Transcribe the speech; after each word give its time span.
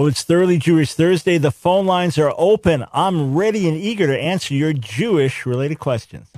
Well, 0.00 0.08
it's 0.08 0.22
Thoroughly 0.22 0.56
Jewish 0.56 0.94
Thursday. 0.94 1.36
The 1.36 1.50
phone 1.50 1.84
lines 1.84 2.16
are 2.16 2.32
open. 2.38 2.86
I'm 2.90 3.36
ready 3.36 3.68
and 3.68 3.76
eager 3.76 4.06
to 4.06 4.18
answer 4.18 4.54
your 4.54 4.72
Jewish 4.72 5.44
related 5.44 5.78
questions. 5.78 6.30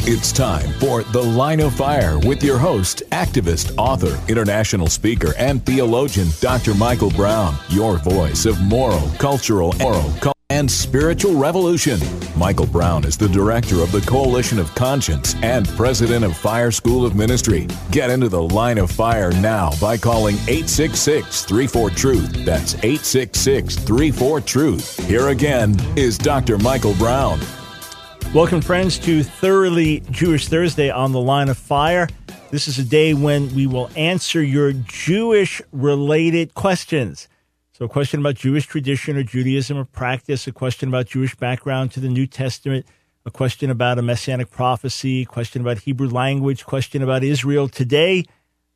It's 0.00 0.32
time 0.32 0.68
for 0.80 1.04
The 1.04 1.22
Line 1.22 1.60
of 1.60 1.76
Fire 1.76 2.18
with 2.18 2.42
your 2.42 2.58
host, 2.58 3.04
activist, 3.12 3.72
author, 3.78 4.20
international 4.28 4.88
speaker, 4.88 5.32
and 5.38 5.64
theologian, 5.64 6.26
Dr. 6.40 6.74
Michael 6.74 7.10
Brown, 7.10 7.54
your 7.68 7.98
voice 7.98 8.46
of 8.46 8.60
moral, 8.62 9.08
cultural, 9.20 9.72
moral, 9.78 10.12
and 10.50 10.70
spiritual 10.70 11.34
revolution. 11.34 11.98
Michael 12.36 12.66
Brown 12.66 13.04
is 13.04 13.16
the 13.16 13.28
director 13.28 13.82
of 13.82 13.90
the 13.90 14.00
Coalition 14.02 14.60
of 14.60 14.72
Conscience 14.76 15.34
and 15.42 15.66
president 15.70 16.24
of 16.24 16.36
Fire 16.36 16.70
School 16.70 17.04
of 17.04 17.16
Ministry. 17.16 17.66
Get 17.90 18.10
into 18.10 18.28
the 18.28 18.42
line 18.42 18.78
of 18.78 18.88
fire 18.90 19.32
now 19.32 19.72
by 19.80 19.96
calling 19.96 20.36
866 20.46 21.44
34 21.46 21.90
Truth. 21.90 22.44
That's 22.44 22.74
866 22.76 23.76
34 23.76 24.40
Truth. 24.42 25.08
Here 25.08 25.28
again 25.28 25.74
is 25.96 26.16
Dr. 26.16 26.58
Michael 26.58 26.94
Brown. 26.94 27.40
Welcome, 28.32 28.60
friends, 28.60 28.98
to 29.00 29.24
Thoroughly 29.24 30.04
Jewish 30.10 30.46
Thursday 30.46 30.90
on 30.90 31.10
the 31.10 31.20
Line 31.20 31.48
of 31.48 31.58
Fire. 31.58 32.08
This 32.52 32.68
is 32.68 32.78
a 32.78 32.84
day 32.84 33.14
when 33.14 33.52
we 33.54 33.66
will 33.66 33.90
answer 33.96 34.42
your 34.42 34.72
Jewish 34.72 35.60
related 35.72 36.54
questions. 36.54 37.26
So, 37.76 37.84
a 37.84 37.88
question 37.90 38.20
about 38.20 38.36
Jewish 38.36 38.64
tradition 38.64 39.18
or 39.18 39.22
Judaism 39.22 39.76
or 39.76 39.84
practice, 39.84 40.46
a 40.46 40.52
question 40.52 40.88
about 40.88 41.08
Jewish 41.08 41.36
background 41.36 41.92
to 41.92 42.00
the 42.00 42.08
New 42.08 42.26
Testament, 42.26 42.86
a 43.26 43.30
question 43.30 43.68
about 43.68 43.98
a 43.98 44.02
messianic 44.02 44.50
prophecy, 44.50 45.20
a 45.20 45.26
question 45.26 45.60
about 45.60 45.80
Hebrew 45.80 46.08
language, 46.08 46.64
question 46.64 47.02
about 47.02 47.22
Israel 47.22 47.68
today. 47.68 48.24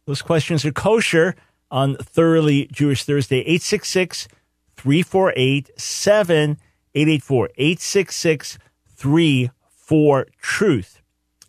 Those 0.05 0.21
questions 0.21 0.67
are 0.67 0.73
kosher 0.73 1.35
on 1.71 1.97
Thoroughly 1.97 2.69
Jewish 2.73 3.05
Thursday, 3.05 3.39
866 3.39 4.29
348 4.77 5.71
7884. 5.81 7.49
866 7.57 8.59
34 8.87 10.27
Truth 10.43 11.01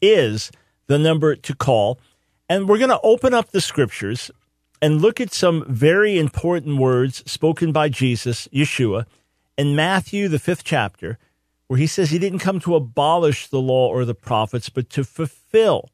is 0.02 0.52
the 0.88 0.98
number 0.98 1.36
to 1.36 1.54
call. 1.54 2.00
And 2.48 2.70
we're 2.70 2.78
going 2.78 2.92
to 2.92 3.02
open 3.02 3.34
up 3.34 3.52
the 3.52 3.60
scriptures 3.60 4.32
and 4.82 5.02
look 5.02 5.22
at 5.22 5.34
some 5.34 5.64
very 5.68 6.18
important 6.18 6.78
words 6.78 7.24
spoken 7.30 7.72
by 7.72 7.90
Jesus, 7.90 8.48
Yeshua, 8.52 9.06
in 9.58 9.76
Matthew, 9.76 10.28
the 10.28 10.40
fifth 10.40 10.64
chapter, 10.64 11.20
where 11.68 11.78
he 11.78 11.88
says 11.88 12.10
he 12.10 12.20
didn't 12.20 12.40
come 12.40 12.60
to 12.62 12.76
abolish 12.76 13.48
the 13.48 13.62
law 13.62 13.90
or 13.90 14.04
the 14.06 14.16
prophets, 14.16 14.70
but 14.70 14.90
to 14.90 15.04
fulfill. 15.04 15.90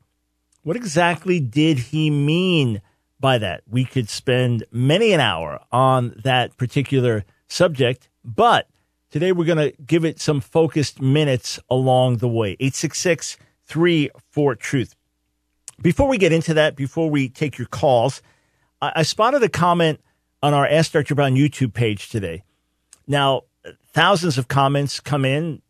What 0.64 0.76
exactly 0.76 1.40
did 1.40 1.80
he 1.80 2.10
mean 2.10 2.82
by 3.20 3.38
that? 3.40 3.64
We 3.70 3.86
could 3.86 4.10
spend 4.10 4.64
many 4.72 5.12
an 5.12 5.20
hour 5.20 5.60
on 5.72 6.20
that 6.24 6.56
particular 6.58 7.26
subject, 7.48 8.10
but 8.24 8.70
today 9.12 9.32
we're 9.32 9.46
going 9.46 9.72
to 9.72 9.82
give 9.82 10.06
it 10.06 10.20
some 10.20 10.40
focused 10.40 11.02
minutes 11.02 11.60
along 11.70 12.18
the 12.18 12.28
way. 12.28 12.52
866 12.60 13.38
34 13.66 14.56
Truth. 14.56 14.96
Before 15.82 16.08
we 16.08 16.18
get 16.18 16.32
into 16.32 16.54
that, 16.56 16.76
before 16.76 17.10
we 17.10 17.30
take 17.30 17.58
your 17.58 17.68
calls, 17.68 18.22
I, 18.82 18.92
I 18.98 19.04
spotted 19.04 19.44
a 19.44 19.50
comment 19.50 20.02
on 20.42 20.54
our 20.54 20.68
Ask 20.68 20.92
Dr. 20.92 21.16
Brown 21.16 21.36
YouTube 21.36 21.74
page 21.74 22.10
today. 22.10 22.44
Now, 23.08 23.44
thousands 23.94 24.38
of 24.38 24.48
comments 24.48 25.00
come 25.00 25.26
in, 25.26 25.62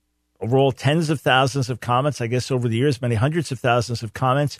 overall 0.41 0.71
tens 0.71 1.09
of 1.09 1.21
thousands 1.21 1.69
of 1.69 1.79
comments, 1.79 2.21
I 2.21 2.27
guess 2.27 2.51
over 2.51 2.67
the 2.67 2.77
years, 2.77 3.01
many 3.01 3.15
hundreds 3.15 3.51
of 3.51 3.59
thousands 3.59 4.03
of 4.03 4.13
comments, 4.13 4.59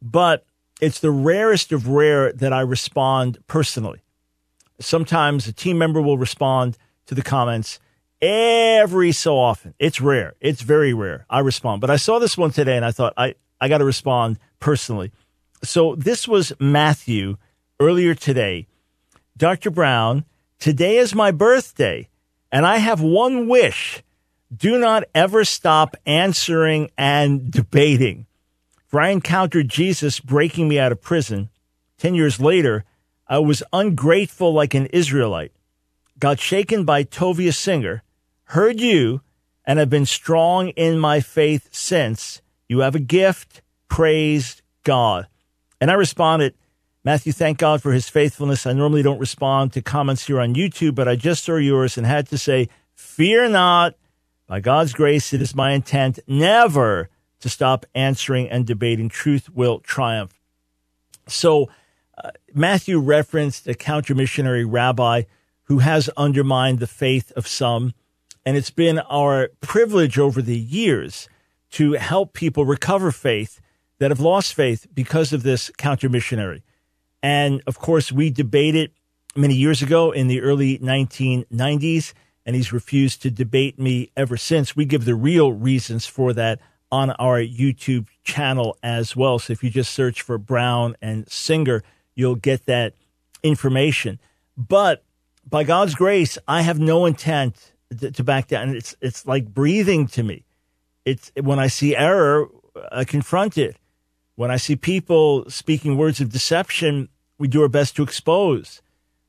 but 0.00 0.44
it's 0.80 1.00
the 1.00 1.10
rarest 1.10 1.72
of 1.72 1.88
rare 1.88 2.32
that 2.32 2.52
I 2.52 2.60
respond 2.60 3.38
personally. 3.46 4.00
Sometimes 4.80 5.48
a 5.48 5.52
team 5.52 5.76
member 5.76 6.00
will 6.00 6.18
respond 6.18 6.78
to 7.06 7.14
the 7.14 7.22
comments 7.22 7.80
every 8.20 9.12
so 9.12 9.38
often. 9.38 9.74
It's 9.78 10.00
rare. 10.00 10.34
It's 10.40 10.62
very 10.62 10.92
rare. 10.92 11.26
I 11.28 11.40
respond. 11.40 11.80
But 11.80 11.90
I 11.90 11.96
saw 11.96 12.18
this 12.18 12.38
one 12.38 12.52
today 12.52 12.76
and 12.76 12.84
I 12.84 12.92
thought 12.92 13.12
I, 13.16 13.34
I 13.60 13.68
got 13.68 13.78
to 13.78 13.84
respond 13.84 14.38
personally. 14.60 15.10
So 15.64 15.96
this 15.96 16.28
was 16.28 16.52
Matthew 16.60 17.36
earlier 17.80 18.14
today, 18.14 18.66
Dr. 19.36 19.70
Brown, 19.70 20.24
today 20.58 20.96
is 20.96 21.14
my 21.14 21.30
birthday, 21.30 22.08
and 22.50 22.66
I 22.66 22.78
have 22.78 23.00
one 23.00 23.48
wish. 23.48 24.02
Do 24.54 24.78
not 24.78 25.04
ever 25.14 25.44
stop 25.44 25.96
answering 26.06 26.90
and 26.96 27.50
debating. 27.50 28.26
For 28.86 29.00
I 29.00 29.10
encountered 29.10 29.68
Jesus 29.68 30.18
breaking 30.18 30.66
me 30.68 30.78
out 30.78 30.92
of 30.92 31.02
prison. 31.02 31.50
Ten 31.98 32.14
years 32.14 32.40
later, 32.40 32.84
I 33.28 33.38
was 33.38 33.62
ungrateful 33.72 34.52
like 34.52 34.74
an 34.74 34.86
Israelite, 34.86 35.52
got 36.18 36.40
shaken 36.40 36.84
by 36.84 37.04
Tovia 37.04 37.54
Singer, 37.54 38.02
heard 38.44 38.80
you, 38.80 39.20
and 39.66 39.78
have 39.78 39.90
been 39.90 40.06
strong 40.06 40.70
in 40.70 40.98
my 40.98 41.20
faith 41.20 41.68
since. 41.70 42.40
You 42.68 42.80
have 42.80 42.94
a 42.94 43.00
gift. 43.00 43.60
Praise 43.88 44.62
God. 44.82 45.26
And 45.80 45.90
I 45.90 45.94
responded, 45.94 46.54
Matthew, 47.04 47.32
thank 47.32 47.58
God 47.58 47.80
for 47.80 47.92
his 47.92 48.08
faithfulness. 48.08 48.66
I 48.66 48.72
normally 48.72 49.02
don't 49.02 49.20
respond 49.20 49.72
to 49.72 49.82
comments 49.82 50.26
here 50.26 50.40
on 50.40 50.54
YouTube, 50.54 50.94
but 50.94 51.08
I 51.08 51.16
just 51.16 51.44
saw 51.44 51.56
yours 51.56 51.96
and 51.96 52.06
had 52.06 52.28
to 52.28 52.38
say, 52.38 52.68
Fear 52.94 53.50
not. 53.50 53.94
By 54.46 54.60
God's 54.60 54.92
grace, 54.92 55.32
it 55.32 55.42
is 55.42 55.54
my 55.54 55.72
intent 55.72 56.18
never 56.26 57.10
to 57.40 57.48
stop 57.48 57.86
answering 57.94 58.48
and 58.48 58.66
debating. 58.66 59.08
Truth 59.08 59.50
will 59.50 59.80
triumph. 59.80 60.40
So, 61.28 61.68
uh, 62.16 62.30
Matthew 62.54 62.98
referenced 62.98 63.68
a 63.68 63.74
counter 63.74 64.14
missionary 64.14 64.64
rabbi 64.64 65.24
who 65.64 65.78
has 65.78 66.08
undermined 66.16 66.78
the 66.78 66.86
faith 66.86 67.30
of 67.36 67.46
some. 67.46 67.92
And 68.44 68.56
it's 68.56 68.70
been 68.70 68.98
our 69.00 69.50
privilege 69.60 70.18
over 70.18 70.40
the 70.40 70.58
years 70.58 71.28
to 71.72 71.92
help 71.92 72.32
people 72.32 72.64
recover 72.64 73.12
faith 73.12 73.60
that 73.98 74.10
have 74.10 74.20
lost 74.20 74.54
faith 74.54 74.86
because 74.94 75.32
of 75.32 75.42
this 75.42 75.70
counter 75.76 76.08
missionary. 76.08 76.62
And 77.22 77.62
of 77.66 77.78
course, 77.78 78.12
we 78.12 78.30
debated 78.30 78.92
many 79.36 79.54
years 79.54 79.82
ago 79.82 80.10
in 80.10 80.28
the 80.28 80.40
early 80.40 80.78
1990s, 80.78 82.12
and 82.46 82.56
he's 82.56 82.72
refused 82.72 83.22
to 83.22 83.30
debate 83.30 83.78
me 83.78 84.10
ever 84.16 84.36
since. 84.36 84.74
We 84.74 84.84
give 84.84 85.04
the 85.04 85.14
real 85.14 85.52
reasons 85.52 86.06
for 86.06 86.32
that 86.34 86.60
on 86.90 87.10
our 87.12 87.40
YouTube 87.40 88.06
channel 88.24 88.78
as 88.82 89.14
well. 89.14 89.38
So 89.38 89.52
if 89.52 89.62
you 89.62 89.70
just 89.70 89.92
search 89.92 90.22
for 90.22 90.38
Brown 90.38 90.96
and 91.02 91.28
Singer, 91.30 91.82
you'll 92.14 92.36
get 92.36 92.66
that 92.66 92.94
information. 93.42 94.18
But 94.56 95.04
by 95.48 95.64
God's 95.64 95.94
grace, 95.94 96.38
I 96.48 96.62
have 96.62 96.78
no 96.78 97.06
intent 97.06 97.72
to, 98.00 98.24
back 98.24 98.48
down. 98.48 98.74
It's 98.74 98.94
it's 99.00 99.26
like 99.26 99.46
breathing 99.46 100.06
to 100.08 100.22
me. 100.22 100.44
It's 101.04 101.30
when 101.40 101.58
I 101.58 101.68
see 101.68 101.96
error, 101.96 102.48
uh, 102.74 102.88
I 102.92 103.04
confront 103.04 103.56
it. 103.56 103.76
When 104.38 104.52
I 104.52 104.56
see 104.56 104.76
people 104.76 105.50
speaking 105.50 105.96
words 105.96 106.20
of 106.20 106.30
deception, 106.30 107.08
we 107.38 107.48
do 107.48 107.60
our 107.62 107.68
best 107.68 107.96
to 107.96 108.04
expose. 108.04 108.80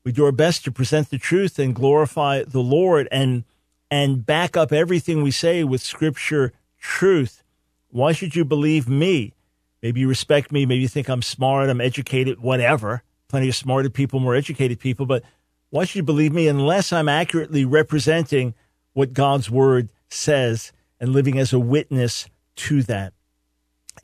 We 0.04 0.12
do 0.12 0.24
our 0.24 0.30
best 0.30 0.62
to 0.62 0.70
present 0.70 1.10
the 1.10 1.18
truth 1.18 1.58
and 1.58 1.74
glorify 1.74 2.44
the 2.44 2.60
Lord 2.60 3.08
and 3.10 3.42
and 3.90 4.24
back 4.24 4.56
up 4.56 4.72
everything 4.72 5.20
we 5.20 5.32
say 5.32 5.64
with 5.64 5.82
scripture 5.82 6.52
truth. 6.78 7.42
Why 7.88 8.12
should 8.12 8.36
you 8.36 8.44
believe 8.44 8.88
me? 8.88 9.34
Maybe 9.82 9.98
you 9.98 10.08
respect 10.08 10.52
me, 10.52 10.64
maybe 10.64 10.82
you 10.82 10.86
think 10.86 11.08
I'm 11.08 11.22
smart, 11.22 11.70
I'm 11.70 11.80
educated, 11.80 12.38
whatever. 12.38 13.02
Plenty 13.26 13.48
of 13.48 13.56
smarter 13.56 13.90
people, 13.90 14.20
more 14.20 14.36
educated 14.36 14.78
people, 14.78 15.06
but 15.06 15.24
why 15.70 15.86
should 15.86 15.96
you 15.96 16.02
believe 16.04 16.32
me 16.32 16.46
unless 16.46 16.92
I'm 16.92 17.08
accurately 17.08 17.64
representing 17.64 18.54
what 18.92 19.12
God's 19.12 19.50
word 19.50 19.88
says 20.08 20.70
and 21.00 21.12
living 21.12 21.36
as 21.36 21.52
a 21.52 21.58
witness 21.58 22.28
to 22.58 22.84
that? 22.84 23.12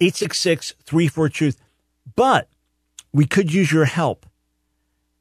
866 0.01 0.75
34 0.85 1.29
Truth. 1.29 1.61
But 2.15 2.49
we 3.13 3.27
could 3.27 3.53
use 3.53 3.73
your 3.73 3.87
help. 3.87 4.27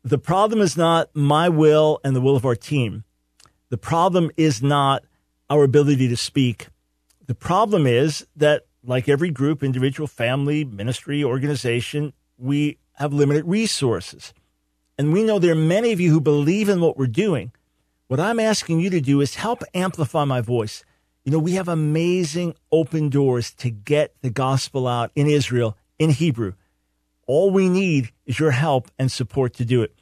The 0.03 0.17
problem 0.17 0.61
is 0.61 0.77
not 0.77 1.09
my 1.15 1.49
will 1.49 1.99
and 2.03 2.15
the 2.15 2.21
will 2.21 2.35
of 2.35 2.45
our 2.45 2.55
team. 2.55 3.03
The 3.69 3.77
problem 3.77 4.29
is 4.37 4.61
not 4.61 5.03
our 5.49 5.63
ability 5.63 6.07
to 6.09 6.17
speak. 6.17 6.67
The 7.25 7.35
problem 7.35 7.87
is 7.87 8.27
that, 8.35 8.65
like 8.83 9.09
every 9.09 9.31
group, 9.31 9.63
individual, 9.63 10.07
family, 10.07 10.63
ministry, 10.63 11.23
organization, 11.23 12.13
we 12.37 12.77
have 12.93 13.13
limited 13.13 13.45
resources. 13.45 14.33
And 14.97 15.11
we 15.11 15.23
know 15.23 15.39
there 15.39 15.53
are 15.53 15.55
many 15.55 15.91
of 15.91 15.99
you 15.99 16.11
who 16.11 16.21
believe 16.21 16.69
in 16.69 16.81
what 16.81 16.97
we're 16.97 17.07
doing. 17.07 17.51
What 18.07 18.19
I'm 18.19 18.39
asking 18.39 18.79
you 18.79 18.89
to 18.91 19.01
do 19.01 19.21
is 19.21 19.35
help 19.35 19.63
amplify 19.73 20.23
my 20.23 20.41
voice. 20.41 20.83
You 21.25 21.31
know, 21.31 21.39
we 21.39 21.53
have 21.53 21.67
amazing 21.67 22.53
open 22.71 23.09
doors 23.09 23.51
to 23.55 23.71
get 23.71 24.13
the 24.21 24.29
gospel 24.29 24.87
out 24.87 25.09
in 25.15 25.25
Israel 25.25 25.75
in 25.97 26.11
Hebrew. 26.11 26.53
All 27.25 27.49
we 27.49 27.67
need 27.67 28.11
is 28.27 28.37
your 28.37 28.51
help 28.51 28.91
and 28.99 29.11
support 29.11 29.55
to 29.55 29.65
do 29.65 29.81
it. 29.81 29.95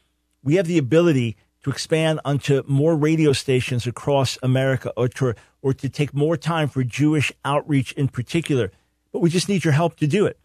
We 0.44 0.56
have 0.56 0.68
the 0.68 0.78
ability 0.78 1.38
to 1.64 1.70
expand 1.70 2.20
onto 2.26 2.62
more 2.68 2.98
radio 2.98 3.32
stations 3.32 3.88
across 3.88 4.38
America 4.44 4.92
or 4.98 5.08
to, 5.08 5.34
or 5.62 5.74
to 5.74 5.88
take 5.88 6.14
more 6.14 6.36
time 6.36 6.68
for 6.68 6.84
Jewish 6.84 7.32
outreach 7.46 7.94
in 7.94 8.10
particular. 8.10 8.74
But 9.14 9.20
we 9.20 9.30
just 9.30 9.48
need 9.48 9.64
your 9.64 9.72
help 9.72 9.96
to 9.98 10.08
do 10.08 10.26
it. 10.26 10.38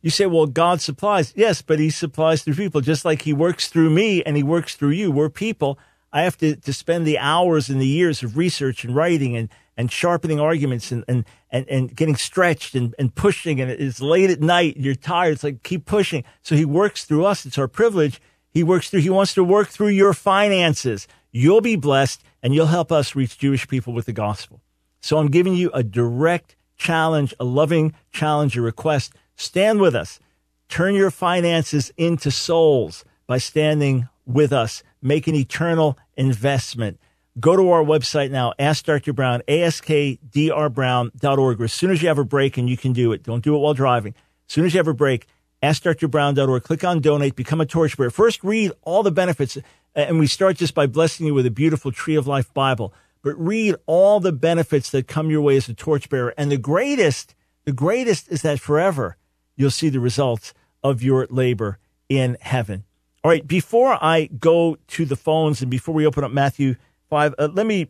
You 0.00 0.08
say, 0.08 0.24
well, 0.24 0.46
God 0.46 0.80
supplies. 0.80 1.34
Yes, 1.36 1.60
but 1.60 1.78
he 1.78 1.90
supplies 1.90 2.42
through 2.42 2.54
people, 2.54 2.80
just 2.80 3.04
like 3.04 3.22
he 3.22 3.34
works 3.34 3.68
through 3.68 3.90
me 3.90 4.22
and 4.22 4.38
he 4.38 4.42
works 4.42 4.74
through 4.74 4.92
you. 4.92 5.10
We're 5.10 5.28
people. 5.28 5.78
I 6.10 6.22
have 6.22 6.38
to, 6.38 6.56
to 6.56 6.72
spend 6.72 7.06
the 7.06 7.18
hours 7.18 7.68
and 7.68 7.78
the 7.78 7.86
years 7.86 8.22
of 8.22 8.38
research 8.38 8.84
and 8.84 8.96
writing 8.96 9.36
and, 9.36 9.50
and 9.76 9.90
sharpening 9.90 10.40
arguments 10.40 10.92
and, 10.92 11.04
and, 11.08 11.24
and, 11.50 11.68
and 11.68 11.96
getting 11.96 12.16
stretched 12.16 12.74
and, 12.74 12.94
and 12.98 13.14
pushing. 13.14 13.60
And 13.60 13.70
it's 13.70 14.00
late 14.00 14.30
at 14.30 14.40
night. 14.40 14.76
You're 14.76 14.94
tired. 14.94 15.32
It's 15.32 15.44
like, 15.44 15.62
keep 15.62 15.84
pushing. 15.84 16.24
So 16.42 16.54
he 16.54 16.64
works 16.64 17.04
through 17.04 17.24
us. 17.24 17.44
It's 17.44 17.58
our 17.58 17.68
privilege. 17.68 18.20
He 18.50 18.62
works 18.62 18.88
through, 18.88 19.00
he 19.00 19.10
wants 19.10 19.34
to 19.34 19.42
work 19.42 19.68
through 19.68 19.88
your 19.88 20.12
finances. 20.12 21.08
You'll 21.32 21.60
be 21.60 21.74
blessed 21.74 22.22
and 22.42 22.54
you'll 22.54 22.66
help 22.66 22.92
us 22.92 23.16
reach 23.16 23.38
Jewish 23.38 23.66
people 23.66 23.92
with 23.92 24.06
the 24.06 24.12
gospel. 24.12 24.60
So 25.00 25.18
I'm 25.18 25.28
giving 25.28 25.54
you 25.54 25.70
a 25.74 25.82
direct 25.82 26.54
challenge, 26.76 27.34
a 27.40 27.44
loving 27.44 27.94
challenge, 28.12 28.56
a 28.56 28.62
request 28.62 29.12
Stand 29.36 29.80
with 29.80 29.94
us. 29.94 30.20
Turn 30.68 30.94
your 30.94 31.10
finances 31.10 31.92
into 31.96 32.30
souls 32.30 33.04
by 33.26 33.38
standing 33.38 34.08
with 34.26 34.52
us. 34.52 34.82
Make 35.02 35.26
an 35.26 35.34
eternal 35.34 35.98
investment. 36.16 36.98
Go 37.40 37.56
to 37.56 37.70
our 37.70 37.82
website 37.82 38.30
now, 38.30 38.52
Ask 38.60 38.84
Dr. 38.84 39.12
Brown, 39.12 39.42
askdrbrown.org. 39.48 41.60
As 41.60 41.72
soon 41.72 41.90
as 41.90 42.00
you 42.00 42.06
have 42.06 42.18
a 42.18 42.24
break, 42.24 42.56
and 42.56 42.70
you 42.70 42.76
can 42.76 42.92
do 42.92 43.10
it, 43.10 43.24
don't 43.24 43.42
do 43.42 43.56
it 43.56 43.58
while 43.58 43.74
driving. 43.74 44.14
As 44.48 44.54
soon 44.54 44.66
as 44.66 44.74
you 44.74 44.78
have 44.78 44.86
a 44.86 44.94
break, 44.94 45.26
askdrbrown.org. 45.60 46.62
Click 46.62 46.84
on 46.84 47.00
donate, 47.00 47.34
become 47.34 47.60
a 47.60 47.66
torchbearer. 47.66 48.10
First, 48.10 48.44
read 48.44 48.70
all 48.82 49.02
the 49.02 49.10
benefits. 49.10 49.58
And 49.96 50.20
we 50.20 50.28
start 50.28 50.58
just 50.58 50.74
by 50.74 50.86
blessing 50.86 51.26
you 51.26 51.34
with 51.34 51.46
a 51.46 51.50
beautiful 51.50 51.90
Tree 51.90 52.14
of 52.14 52.28
Life 52.28 52.54
Bible. 52.54 52.94
But 53.22 53.34
read 53.36 53.74
all 53.86 54.20
the 54.20 54.32
benefits 54.32 54.90
that 54.90 55.08
come 55.08 55.30
your 55.30 55.40
way 55.40 55.56
as 55.56 55.68
a 55.68 55.74
torchbearer. 55.74 56.34
And 56.36 56.52
the 56.52 56.56
greatest, 56.56 57.34
the 57.64 57.72
greatest 57.72 58.30
is 58.30 58.42
that 58.42 58.60
forever 58.60 59.16
you'll 59.56 59.70
see 59.70 59.88
the 59.88 59.98
results 59.98 60.54
of 60.84 61.02
your 61.02 61.26
labor 61.30 61.78
in 62.08 62.36
heaven. 62.40 62.84
All 63.24 63.30
right, 63.30 63.44
before 63.46 63.98
I 64.00 64.26
go 64.26 64.76
to 64.88 65.04
the 65.04 65.16
phones 65.16 65.62
and 65.62 65.70
before 65.70 65.94
we 65.94 66.06
open 66.06 66.22
up 66.22 66.30
Matthew 66.30 66.76
5, 67.14 67.34
uh, 67.38 67.48
let 67.52 67.64
me 67.64 67.86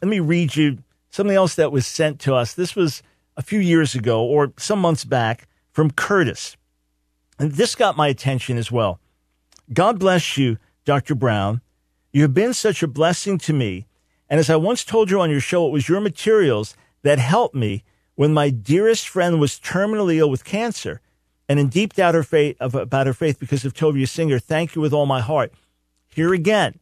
let 0.00 0.08
me 0.08 0.20
read 0.20 0.54
you 0.54 0.78
something 1.10 1.34
else 1.34 1.56
that 1.56 1.72
was 1.72 1.84
sent 1.84 2.20
to 2.20 2.36
us. 2.36 2.54
This 2.54 2.76
was 2.76 3.02
a 3.36 3.42
few 3.42 3.58
years 3.58 3.96
ago 3.96 4.24
or 4.24 4.52
some 4.56 4.78
months 4.78 5.04
back 5.04 5.48
from 5.72 5.90
Curtis. 5.90 6.56
And 7.40 7.50
this 7.50 7.74
got 7.74 7.96
my 7.96 8.06
attention 8.06 8.56
as 8.56 8.70
well. 8.70 9.00
God 9.72 9.98
bless 9.98 10.38
you, 10.38 10.58
Dr. 10.84 11.16
Brown. 11.16 11.60
You 12.12 12.22
have 12.22 12.34
been 12.34 12.54
such 12.54 12.84
a 12.84 12.86
blessing 12.86 13.36
to 13.38 13.52
me. 13.52 13.88
And 14.30 14.38
as 14.38 14.48
I 14.48 14.54
once 14.54 14.84
told 14.84 15.10
you 15.10 15.20
on 15.20 15.28
your 15.28 15.40
show, 15.40 15.66
it 15.66 15.72
was 15.72 15.88
your 15.88 16.00
materials 16.00 16.76
that 17.02 17.18
helped 17.18 17.56
me 17.56 17.82
when 18.14 18.32
my 18.32 18.48
dearest 18.48 19.08
friend 19.08 19.40
was 19.40 19.58
terminally 19.58 20.18
ill 20.18 20.30
with 20.30 20.44
cancer 20.44 21.00
and 21.48 21.58
in 21.58 21.66
deep 21.66 21.94
doubt 21.94 22.14
her 22.14 22.22
faith, 22.22 22.56
about 22.60 23.08
her 23.08 23.12
faith 23.12 23.40
because 23.40 23.64
of 23.64 23.74
Tovia 23.74 24.08
Singer. 24.08 24.38
Thank 24.38 24.76
you 24.76 24.80
with 24.80 24.92
all 24.92 25.06
my 25.06 25.20
heart. 25.20 25.52
Here 26.08 26.32
again, 26.32 26.78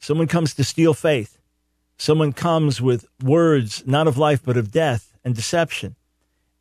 someone 0.00 0.26
comes 0.26 0.54
to 0.54 0.64
steal 0.64 0.94
faith. 0.94 1.38
Someone 1.96 2.32
comes 2.32 2.80
with 2.80 3.06
words 3.22 3.86
not 3.86 4.08
of 4.08 4.18
life 4.18 4.40
but 4.44 4.56
of 4.56 4.72
death 4.72 5.16
and 5.24 5.34
deception. 5.34 5.96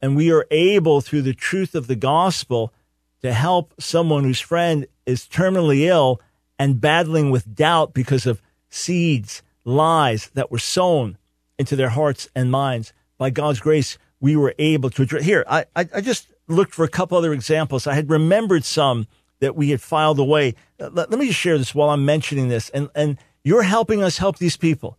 And 0.02 0.16
we 0.16 0.32
are 0.32 0.46
able, 0.52 1.02
through 1.02 1.24
the 1.24 1.34
truth 1.34 1.76
of 1.76 1.88
the 1.88 1.96
gospel, 1.96 2.74
to 3.22 3.34
help 3.34 3.74
someone 3.80 4.24
whose 4.24 4.40
friend 4.40 4.86
is 5.06 5.28
terminally 5.28 5.82
ill 5.82 6.22
and 6.58 6.80
battling 6.80 7.32
with 7.32 7.56
doubt 7.56 7.94
because 7.94 8.26
of 8.26 8.42
seeds, 8.70 9.42
lies 9.66 10.30
that 10.36 10.52
were 10.52 10.60
sown 10.60 11.18
into 11.58 11.76
their 11.76 11.90
hearts 11.90 12.30
and 12.36 12.52
minds. 12.52 12.94
By 13.18 13.30
God's 13.30 13.60
grace, 13.60 13.98
we 14.20 14.36
were 14.36 14.56
able 14.58 14.90
to 14.92 15.02
address. 15.02 15.24
Here, 15.24 15.44
I, 15.50 15.66
I, 15.76 16.02
just 16.02 16.28
looked 16.48 16.74
for 16.74 16.84
a 16.84 16.90
couple 16.90 17.18
other 17.18 17.34
examples. 17.34 17.88
I 17.88 17.94
had 17.94 18.10
remembered 18.10 18.64
some 18.64 19.08
that 19.40 19.56
we 19.56 19.70
had 19.70 19.82
filed 19.82 20.20
away. 20.20 20.56
Let, 20.80 21.10
let 21.10 21.20
me 21.20 21.28
just 21.28 21.40
share 21.40 21.58
this 21.58 21.76
while 21.76 21.90
I'm 21.90 22.06
mentioning 22.06 22.50
this. 22.50 22.70
And, 22.70 22.90
and 22.96 23.18
you're 23.44 23.64
helping 23.64 24.04
us 24.04 24.18
help 24.18 24.38
these 24.38 24.58
people. 24.58 24.98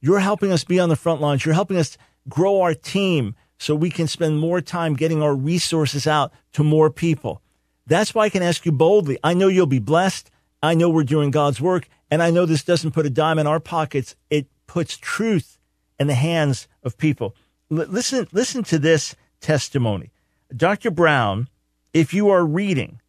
You're 0.00 0.20
helping 0.20 0.52
us 0.52 0.64
be 0.64 0.80
on 0.80 0.88
the 0.88 0.96
front 0.96 1.20
lines. 1.20 1.44
You're 1.44 1.54
helping 1.54 1.76
us 1.76 1.96
grow 2.28 2.60
our 2.60 2.74
team 2.74 3.34
so 3.58 3.74
we 3.74 3.90
can 3.90 4.08
spend 4.08 4.38
more 4.38 4.60
time 4.60 4.94
getting 4.94 5.22
our 5.22 5.34
resources 5.34 6.06
out 6.06 6.32
to 6.52 6.64
more 6.64 6.90
people. 6.90 7.40
That's 7.86 8.14
why 8.14 8.24
I 8.24 8.28
can 8.28 8.42
ask 8.42 8.66
you 8.66 8.72
boldly. 8.72 9.18
I 9.22 9.34
know 9.34 9.48
you'll 9.48 9.66
be 9.66 9.78
blessed. 9.78 10.30
I 10.62 10.74
know 10.74 10.90
we're 10.90 11.04
doing 11.04 11.30
God's 11.30 11.60
work. 11.60 11.88
And 12.10 12.22
I 12.22 12.30
know 12.30 12.46
this 12.46 12.64
doesn't 12.64 12.92
put 12.92 13.06
a 13.06 13.10
dime 13.10 13.38
in 13.38 13.46
our 13.46 13.60
pockets. 13.60 14.16
It 14.30 14.46
puts 14.66 14.96
truth 14.96 15.58
in 15.98 16.08
the 16.08 16.14
hands 16.14 16.68
of 16.82 16.98
people. 16.98 17.36
L- 17.70 17.86
listen, 17.88 18.26
listen 18.32 18.62
to 18.64 18.78
this 18.78 19.14
testimony. 19.40 20.10
Dr. 20.54 20.90
Brown, 20.90 21.48
if 21.94 22.12
you 22.12 22.28
are 22.30 22.44
reading, 22.44 23.00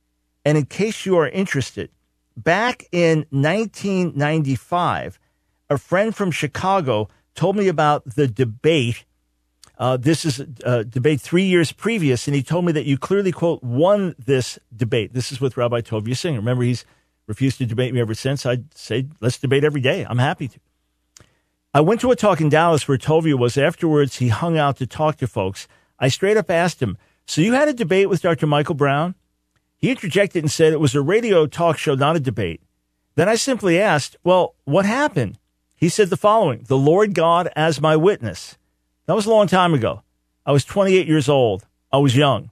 and 0.45 0.57
in 0.57 0.65
case 0.65 1.05
you 1.05 1.17
are 1.17 1.27
interested, 1.27 1.89
back 2.35 2.85
in 2.91 3.25
1995, 3.29 5.19
a 5.69 5.77
friend 5.77 6.15
from 6.15 6.31
Chicago 6.31 7.09
told 7.35 7.55
me 7.55 7.67
about 7.67 8.03
the 8.15 8.27
debate. 8.27 9.05
Uh, 9.77 9.97
this 9.97 10.23
is 10.23 10.39
a 10.63 10.83
debate 10.83 11.19
three 11.19 11.43
years 11.43 11.71
previous, 11.71 12.27
and 12.27 12.35
he 12.35 12.43
told 12.43 12.65
me 12.65 12.71
that 12.71 12.85
you 12.85 12.97
clearly, 12.97 13.31
quote, 13.31 13.63
won 13.63 14.15
this 14.23 14.59
debate. 14.75 15.13
This 15.13 15.31
is 15.31 15.41
with 15.41 15.57
Rabbi 15.57 15.81
Tovia 15.81 16.15
Singer. 16.15 16.39
Remember, 16.39 16.63
he's 16.63 16.85
refused 17.27 17.57
to 17.57 17.65
debate 17.65 17.93
me 17.93 18.01
ever 18.01 18.13
since. 18.13 18.45
I'd 18.45 18.73
say, 18.77 19.07
let's 19.19 19.39
debate 19.39 19.63
every 19.63 19.81
day. 19.81 20.05
I'm 20.07 20.19
happy 20.19 20.47
to. 20.49 20.59
I 21.73 21.81
went 21.81 22.01
to 22.01 22.11
a 22.11 22.15
talk 22.15 22.39
in 22.39 22.49
Dallas 22.49 22.87
where 22.87 22.99
Tovia 22.99 23.37
was. 23.37 23.57
Afterwards, 23.57 24.17
he 24.17 24.27
hung 24.27 24.57
out 24.57 24.77
to 24.77 24.85
talk 24.85 25.17
to 25.17 25.27
folks. 25.27 25.67
I 25.97 26.07
straight 26.09 26.37
up 26.37 26.51
asked 26.51 26.81
him, 26.81 26.97
so 27.25 27.41
you 27.41 27.53
had 27.53 27.67
a 27.67 27.73
debate 27.73 28.09
with 28.09 28.21
Dr. 28.21 28.45
Michael 28.45 28.75
Brown? 28.75 29.15
He 29.83 29.91
interjected 29.91 30.41
and 30.41 30.49
said 30.49 30.71
it 30.71 30.79
was 30.79 30.95
a 30.95 31.01
radio 31.01 31.45
talk 31.45 31.77
show, 31.77 31.93
not 31.93 32.15
a 32.15 32.19
debate. 32.21 32.61
Then 33.15 33.27
I 33.27 33.35
simply 33.35 33.77
asked, 33.77 34.15
Well, 34.23 34.55
what 34.63 34.85
happened? 34.85 35.37
He 35.75 35.89
said 35.89 36.09
the 36.09 36.15
following 36.15 36.63
The 36.69 36.77
Lord 36.77 37.13
God 37.13 37.49
as 37.53 37.81
my 37.81 37.97
witness. 37.97 38.57
That 39.07 39.15
was 39.17 39.25
a 39.25 39.29
long 39.29 39.47
time 39.47 39.73
ago. 39.73 40.01
I 40.45 40.53
was 40.53 40.63
28 40.63 41.05
years 41.05 41.27
old. 41.27 41.65
I 41.91 41.97
was 41.97 42.15
young. 42.15 42.49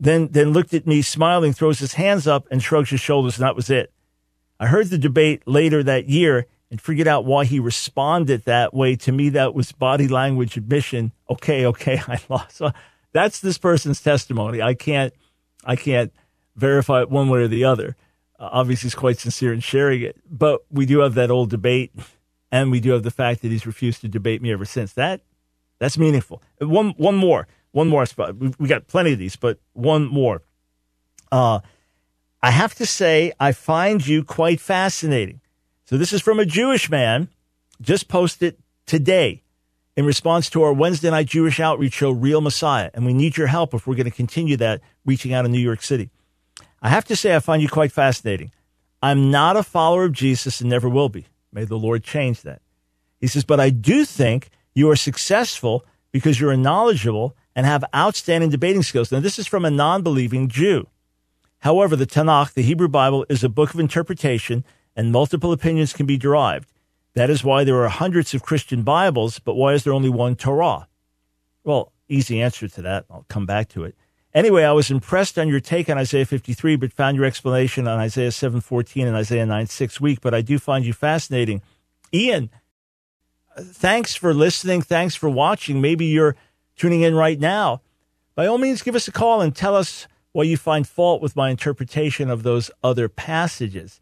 Then, 0.00 0.28
then 0.28 0.54
looked 0.54 0.72
at 0.72 0.86
me, 0.86 1.02
smiling, 1.02 1.52
throws 1.52 1.78
his 1.78 1.92
hands 1.92 2.26
up, 2.26 2.48
and 2.50 2.62
shrugs 2.62 2.88
his 2.88 3.02
shoulders, 3.02 3.36
and 3.36 3.44
that 3.44 3.54
was 3.54 3.68
it. 3.68 3.92
I 4.58 4.68
heard 4.68 4.88
the 4.88 4.96
debate 4.96 5.42
later 5.44 5.82
that 5.82 6.08
year 6.08 6.46
and 6.70 6.80
figured 6.80 7.06
out 7.06 7.26
why 7.26 7.44
he 7.44 7.60
responded 7.60 8.46
that 8.46 8.72
way. 8.72 8.96
To 8.96 9.12
me, 9.12 9.28
that 9.28 9.52
was 9.52 9.72
body 9.72 10.08
language 10.08 10.56
admission. 10.56 11.12
Okay, 11.28 11.66
okay, 11.66 12.00
I 12.08 12.18
lost. 12.30 12.56
So 12.56 12.72
that's 13.12 13.40
this 13.40 13.58
person's 13.58 14.00
testimony. 14.00 14.62
I 14.62 14.72
can't, 14.72 15.12
I 15.62 15.76
can't 15.76 16.14
verify 16.56 17.02
it 17.02 17.10
one 17.10 17.28
way 17.28 17.40
or 17.40 17.48
the 17.48 17.64
other. 17.64 17.96
Uh, 18.38 18.48
obviously, 18.52 18.86
he's 18.86 18.94
quite 18.94 19.18
sincere 19.18 19.52
in 19.52 19.60
sharing 19.60 20.02
it, 20.02 20.16
but 20.28 20.64
we 20.70 20.86
do 20.86 21.00
have 21.00 21.14
that 21.14 21.30
old 21.30 21.50
debate, 21.50 21.92
and 22.50 22.70
we 22.70 22.80
do 22.80 22.90
have 22.90 23.02
the 23.02 23.10
fact 23.10 23.42
that 23.42 23.50
he's 23.50 23.66
refused 23.66 24.00
to 24.00 24.08
debate 24.08 24.42
me 24.42 24.52
ever 24.52 24.64
since. 24.64 24.92
That, 24.94 25.22
that's 25.78 25.96
meaningful. 25.96 26.42
One, 26.58 26.90
one 26.96 27.16
more, 27.16 27.46
one 27.72 27.88
more 27.88 28.06
spot. 28.06 28.36
We, 28.36 28.52
we 28.58 28.68
got 28.68 28.86
plenty 28.86 29.12
of 29.12 29.18
these, 29.18 29.36
but 29.36 29.58
one 29.72 30.06
more. 30.06 30.42
Uh, 31.30 31.60
I 32.42 32.50
have 32.50 32.74
to 32.76 32.86
say, 32.86 33.32
I 33.40 33.52
find 33.52 34.06
you 34.06 34.22
quite 34.22 34.60
fascinating. 34.60 35.40
So 35.84 35.96
this 35.96 36.12
is 36.12 36.20
from 36.20 36.38
a 36.38 36.44
Jewish 36.44 36.90
man, 36.90 37.28
just 37.80 38.08
posted 38.08 38.56
today 38.86 39.42
in 39.96 40.04
response 40.04 40.50
to 40.50 40.62
our 40.62 40.72
Wednesday 40.72 41.10
night 41.10 41.26
Jewish 41.26 41.58
outreach 41.58 41.94
show, 41.94 42.10
Real 42.10 42.40
Messiah. 42.40 42.90
And 42.92 43.06
we 43.06 43.14
need 43.14 43.36
your 43.36 43.46
help 43.46 43.72
if 43.72 43.86
we're 43.86 43.94
going 43.94 44.04
to 44.04 44.10
continue 44.10 44.56
that 44.58 44.80
reaching 45.04 45.32
out 45.32 45.44
in 45.44 45.52
New 45.52 45.58
York 45.58 45.82
City. 45.82 46.10
I 46.82 46.88
have 46.88 47.04
to 47.06 47.16
say, 47.16 47.34
I 47.34 47.40
find 47.40 47.62
you 47.62 47.68
quite 47.68 47.92
fascinating. 47.92 48.52
I'm 49.02 49.30
not 49.30 49.56
a 49.56 49.62
follower 49.62 50.04
of 50.04 50.12
Jesus 50.12 50.60
and 50.60 50.70
never 50.70 50.88
will 50.88 51.08
be. 51.08 51.26
May 51.52 51.64
the 51.64 51.78
Lord 51.78 52.02
change 52.02 52.42
that. 52.42 52.62
He 53.20 53.26
says, 53.26 53.44
but 53.44 53.60
I 53.60 53.70
do 53.70 54.04
think 54.04 54.50
you 54.74 54.90
are 54.90 54.96
successful 54.96 55.84
because 56.12 56.40
you're 56.40 56.56
knowledgeable 56.56 57.36
and 57.54 57.66
have 57.66 57.84
outstanding 57.94 58.50
debating 58.50 58.82
skills. 58.82 59.10
Now, 59.10 59.20
this 59.20 59.38
is 59.38 59.46
from 59.46 59.64
a 59.64 59.70
non 59.70 60.02
believing 60.02 60.48
Jew. 60.48 60.86
However, 61.60 61.96
the 61.96 62.06
Tanakh, 62.06 62.52
the 62.52 62.62
Hebrew 62.62 62.88
Bible, 62.88 63.24
is 63.28 63.42
a 63.42 63.48
book 63.48 63.72
of 63.72 63.80
interpretation 63.80 64.64
and 64.94 65.12
multiple 65.12 65.52
opinions 65.52 65.92
can 65.92 66.06
be 66.06 66.16
derived. 66.16 66.70
That 67.14 67.30
is 67.30 67.42
why 67.42 67.64
there 67.64 67.82
are 67.82 67.88
hundreds 67.88 68.34
of 68.34 68.42
Christian 68.42 68.82
Bibles, 68.82 69.38
but 69.38 69.54
why 69.54 69.72
is 69.72 69.84
there 69.84 69.92
only 69.92 70.10
one 70.10 70.36
Torah? 70.36 70.88
Well, 71.64 71.92
easy 72.08 72.40
answer 72.40 72.68
to 72.68 72.82
that. 72.82 73.06
I'll 73.10 73.24
come 73.28 73.46
back 73.46 73.68
to 73.70 73.84
it. 73.84 73.96
Anyway, 74.36 74.64
I 74.64 74.72
was 74.72 74.90
impressed 74.90 75.38
on 75.38 75.48
your 75.48 75.60
take 75.60 75.88
on 75.88 75.96
Isaiah 75.96 76.26
53, 76.26 76.76
but 76.76 76.92
found 76.92 77.16
your 77.16 77.24
explanation 77.24 77.88
on 77.88 77.98
Isaiah 77.98 78.30
7:14 78.30 79.06
and 79.06 79.16
Isaiah 79.16 79.46
9:6 79.46 79.98
weak. 79.98 80.20
But 80.20 80.34
I 80.34 80.42
do 80.42 80.58
find 80.58 80.84
you 80.84 80.92
fascinating, 80.92 81.62
Ian. 82.12 82.50
Thanks 83.58 84.14
for 84.14 84.34
listening. 84.34 84.82
Thanks 84.82 85.14
for 85.14 85.30
watching. 85.30 85.80
Maybe 85.80 86.04
you're 86.04 86.36
tuning 86.76 87.00
in 87.00 87.14
right 87.14 87.40
now. 87.40 87.80
By 88.34 88.46
all 88.46 88.58
means, 88.58 88.82
give 88.82 88.94
us 88.94 89.08
a 89.08 89.12
call 89.12 89.40
and 89.40 89.56
tell 89.56 89.74
us 89.74 90.06
why 90.32 90.42
you 90.42 90.58
find 90.58 90.86
fault 90.86 91.22
with 91.22 91.34
my 91.34 91.48
interpretation 91.48 92.28
of 92.28 92.42
those 92.42 92.70
other 92.84 93.08
passages. 93.08 94.00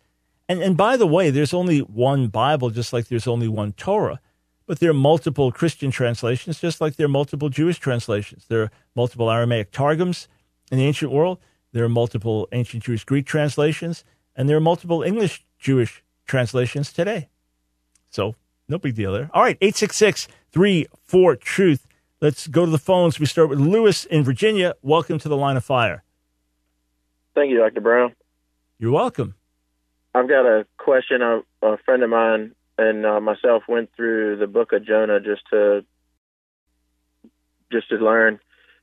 And, 0.49 0.61
and 0.61 0.77
by 0.77 0.97
the 0.97 1.07
way, 1.07 1.31
there's 1.31 1.55
only 1.55 1.79
one 1.79 2.27
Bible, 2.27 2.71
just 2.71 2.93
like 2.93 3.07
there's 3.07 3.29
only 3.29 3.47
one 3.47 3.73
Torah. 3.75 4.21
But 4.67 4.81
there 4.81 4.91
are 4.91 4.95
multiple 4.95 5.53
Christian 5.53 5.91
translations, 5.91 6.61
just 6.61 6.81
like 6.81 6.97
there 6.97 7.07
are 7.07 7.09
multiple 7.09 7.51
Jewish 7.51 7.79
translations. 7.79 8.47
There 8.49 8.63
are 8.63 8.71
multiple 8.95 9.31
Aramaic 9.31 9.71
targums. 9.71 10.29
in 10.71 10.79
the 10.79 10.87
ancient 10.87 11.13
world. 11.13 11.39
There 11.73 11.85
are 11.85 11.91
multiple 11.91 12.49
ancient 12.53 12.85
Jewish 12.85 13.05
Greek 13.05 13.27
translations, 13.27 14.03
and 14.35 14.49
there 14.49 14.57
are 14.57 14.61
multiple 14.61 15.03
English 15.03 15.45
Jewish 15.59 16.03
translations 16.27 16.93
today. 16.93 17.29
So, 18.11 18.35
no 18.69 18.79
big 18.79 18.95
deal 18.95 19.13
there. 19.13 19.29
All 19.35 19.43
right, 19.43 19.59
866 19.61 20.27
34 20.53 21.37
Truth. 21.37 21.87
Let's 22.21 22.47
go 22.47 22.65
to 22.65 22.71
the 22.71 22.79
phones. 22.79 23.21
We 23.21 23.27
start 23.27 23.51
with 23.51 23.59
Lewis 23.59 24.07
in 24.07 24.25
Virginia. 24.25 24.75
Welcome 24.81 25.19
to 25.19 25.29
the 25.29 25.37
line 25.37 25.59
of 25.59 25.65
fire. 25.65 26.03
Thank 27.35 27.51
you, 27.51 27.59
Dr. 27.59 27.83
Brown. 27.83 28.15
You're 28.79 28.93
welcome. 28.93 29.35
I've 30.15 30.29
got 30.29 30.47
a 30.47 30.65
question. 30.79 31.21
A, 31.21 31.43
a 31.63 31.77
friend 31.85 32.03
of 32.03 32.09
mine 32.09 32.55
and 32.79 33.07
uh, 33.07 33.21
myself 33.21 33.65
went 33.69 33.91
through 33.97 34.37
the 34.37 34.47
book 34.47 34.73
of 34.73 34.85
Jonah 34.85 35.21
just 35.21 35.43
to 35.51 35.85
just 37.73 37.89
to 37.89 37.97
learn, 37.97 38.41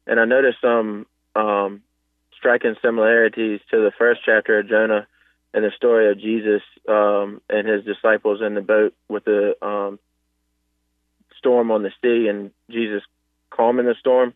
and 0.07 0.19
I 0.19 0.25
noticed 0.25 0.57
some 0.61 1.05
um, 1.35 1.81
striking 2.37 2.75
similarities 2.81 3.61
to 3.69 3.77
the 3.77 3.91
first 3.97 4.21
chapter 4.25 4.59
of 4.59 4.67
Jonah 4.67 5.07
and 5.53 5.63
the 5.63 5.71
story 5.75 6.09
of 6.11 6.19
Jesus 6.19 6.61
um, 6.87 7.41
and 7.49 7.67
his 7.67 7.83
disciples 7.85 8.41
in 8.41 8.55
the 8.55 8.61
boat 8.61 8.93
with 9.07 9.25
the 9.25 9.55
um, 9.65 9.99
storm 11.37 11.71
on 11.71 11.83
the 11.83 11.91
sea 12.01 12.27
and 12.27 12.51
Jesus 12.69 13.03
calming 13.49 13.85
the 13.85 13.95
storm. 13.99 14.33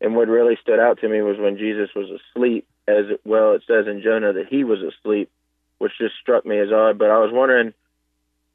And 0.00 0.16
what 0.16 0.28
really 0.28 0.58
stood 0.60 0.80
out 0.80 1.00
to 1.00 1.08
me 1.08 1.20
was 1.22 1.38
when 1.38 1.58
Jesus 1.58 1.90
was 1.94 2.08
asleep, 2.10 2.66
as 2.88 3.04
well 3.24 3.52
it 3.52 3.62
says 3.66 3.86
in 3.86 4.02
Jonah 4.02 4.32
that 4.32 4.46
he 4.48 4.64
was 4.64 4.80
asleep, 4.80 5.30
which 5.78 5.92
just 5.98 6.14
struck 6.20 6.44
me 6.44 6.58
as 6.58 6.72
odd. 6.72 6.98
But 6.98 7.10
I 7.10 7.18
was 7.18 7.30
wondering, 7.32 7.72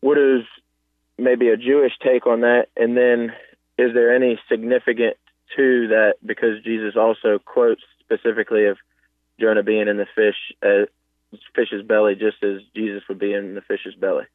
what 0.01 0.17
is 0.17 0.43
maybe 1.17 1.49
a 1.49 1.57
Jewish 1.57 1.93
take 2.03 2.27
on 2.27 2.41
that? 2.41 2.67
And 2.75 2.95
then 2.95 3.33
is 3.77 3.93
there 3.93 4.15
any 4.15 4.39
significant 4.49 5.17
to 5.55 5.87
that 5.89 6.15
because 6.25 6.63
Jesus 6.63 6.95
also 6.95 7.39
quotes 7.39 7.81
specifically 7.99 8.65
of 8.65 8.77
Jonah 9.39 9.63
being 9.63 9.87
in 9.87 9.97
the 9.97 10.07
fish 10.15 10.35
uh, 10.63 10.85
fish's 11.55 11.85
belly, 11.85 12.15
just 12.15 12.43
as 12.43 12.61
Jesus 12.75 13.03
would 13.09 13.19
be 13.19 13.33
in 13.33 13.55
the 13.55 13.61
fish's 13.61 13.95
belly. 13.95 14.25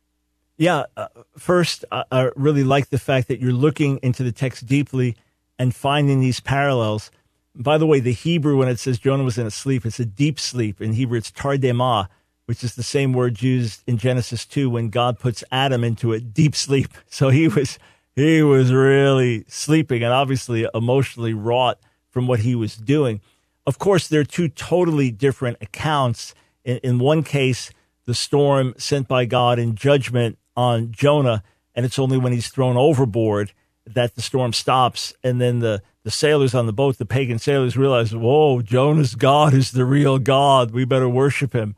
Yeah. 0.56 0.84
Uh, 0.96 1.08
first, 1.36 1.84
I, 1.90 2.04
I 2.10 2.30
really 2.36 2.64
like 2.64 2.90
the 2.90 2.98
fact 2.98 3.28
that 3.28 3.40
you're 3.40 3.52
looking 3.52 3.98
into 4.02 4.22
the 4.22 4.32
text 4.32 4.66
deeply 4.66 5.16
and 5.58 5.74
finding 5.74 6.20
these 6.20 6.40
parallels. 6.40 7.10
By 7.54 7.78
the 7.78 7.86
way, 7.86 8.00
the 8.00 8.12
Hebrew, 8.12 8.56
when 8.56 8.68
it 8.68 8.78
says 8.78 8.98
Jonah 8.98 9.24
was 9.24 9.38
in 9.38 9.46
a 9.46 9.50
sleep, 9.50 9.84
it's 9.84 10.00
a 10.00 10.04
deep 10.04 10.38
sleep. 10.38 10.80
In 10.80 10.94
Hebrew, 10.94 11.18
it's 11.18 11.30
tardema, 11.30 12.08
which 12.52 12.62
is 12.62 12.74
the 12.74 12.82
same 12.82 13.14
word 13.14 13.40
used 13.40 13.82
in 13.86 13.96
Genesis 13.96 14.44
2 14.44 14.68
when 14.68 14.90
God 14.90 15.18
puts 15.18 15.42
Adam 15.50 15.82
into 15.82 16.12
a 16.12 16.20
deep 16.20 16.54
sleep. 16.54 16.88
So 17.08 17.30
he 17.30 17.48
was 17.48 17.78
he 18.14 18.42
was 18.42 18.70
really 18.70 19.46
sleeping 19.48 20.02
and 20.02 20.12
obviously 20.12 20.68
emotionally 20.74 21.32
wrought 21.32 21.78
from 22.10 22.26
what 22.26 22.40
he 22.40 22.54
was 22.54 22.76
doing. 22.76 23.22
Of 23.66 23.78
course, 23.78 24.06
there 24.06 24.20
are 24.20 24.24
two 24.24 24.48
totally 24.48 25.10
different 25.10 25.56
accounts. 25.62 26.34
In, 26.62 26.76
in 26.82 26.98
one 26.98 27.22
case, 27.22 27.70
the 28.04 28.12
storm 28.12 28.74
sent 28.76 29.08
by 29.08 29.24
God 29.24 29.58
in 29.58 29.74
judgment 29.74 30.36
on 30.54 30.92
Jonah, 30.92 31.42
and 31.74 31.86
it's 31.86 31.98
only 31.98 32.18
when 32.18 32.34
he's 32.34 32.48
thrown 32.48 32.76
overboard 32.76 33.54
that 33.86 34.14
the 34.14 34.20
storm 34.20 34.52
stops. 34.52 35.14
And 35.24 35.40
then 35.40 35.60
the, 35.60 35.80
the 36.02 36.10
sailors 36.10 36.54
on 36.54 36.66
the 36.66 36.72
boat, 36.74 36.98
the 36.98 37.06
pagan 37.06 37.38
sailors, 37.38 37.78
realize, 37.78 38.14
whoa, 38.14 38.60
Jonah's 38.60 39.14
God 39.14 39.54
is 39.54 39.72
the 39.72 39.86
real 39.86 40.18
God. 40.18 40.72
We 40.72 40.84
better 40.84 41.08
worship 41.08 41.54
him. 41.54 41.76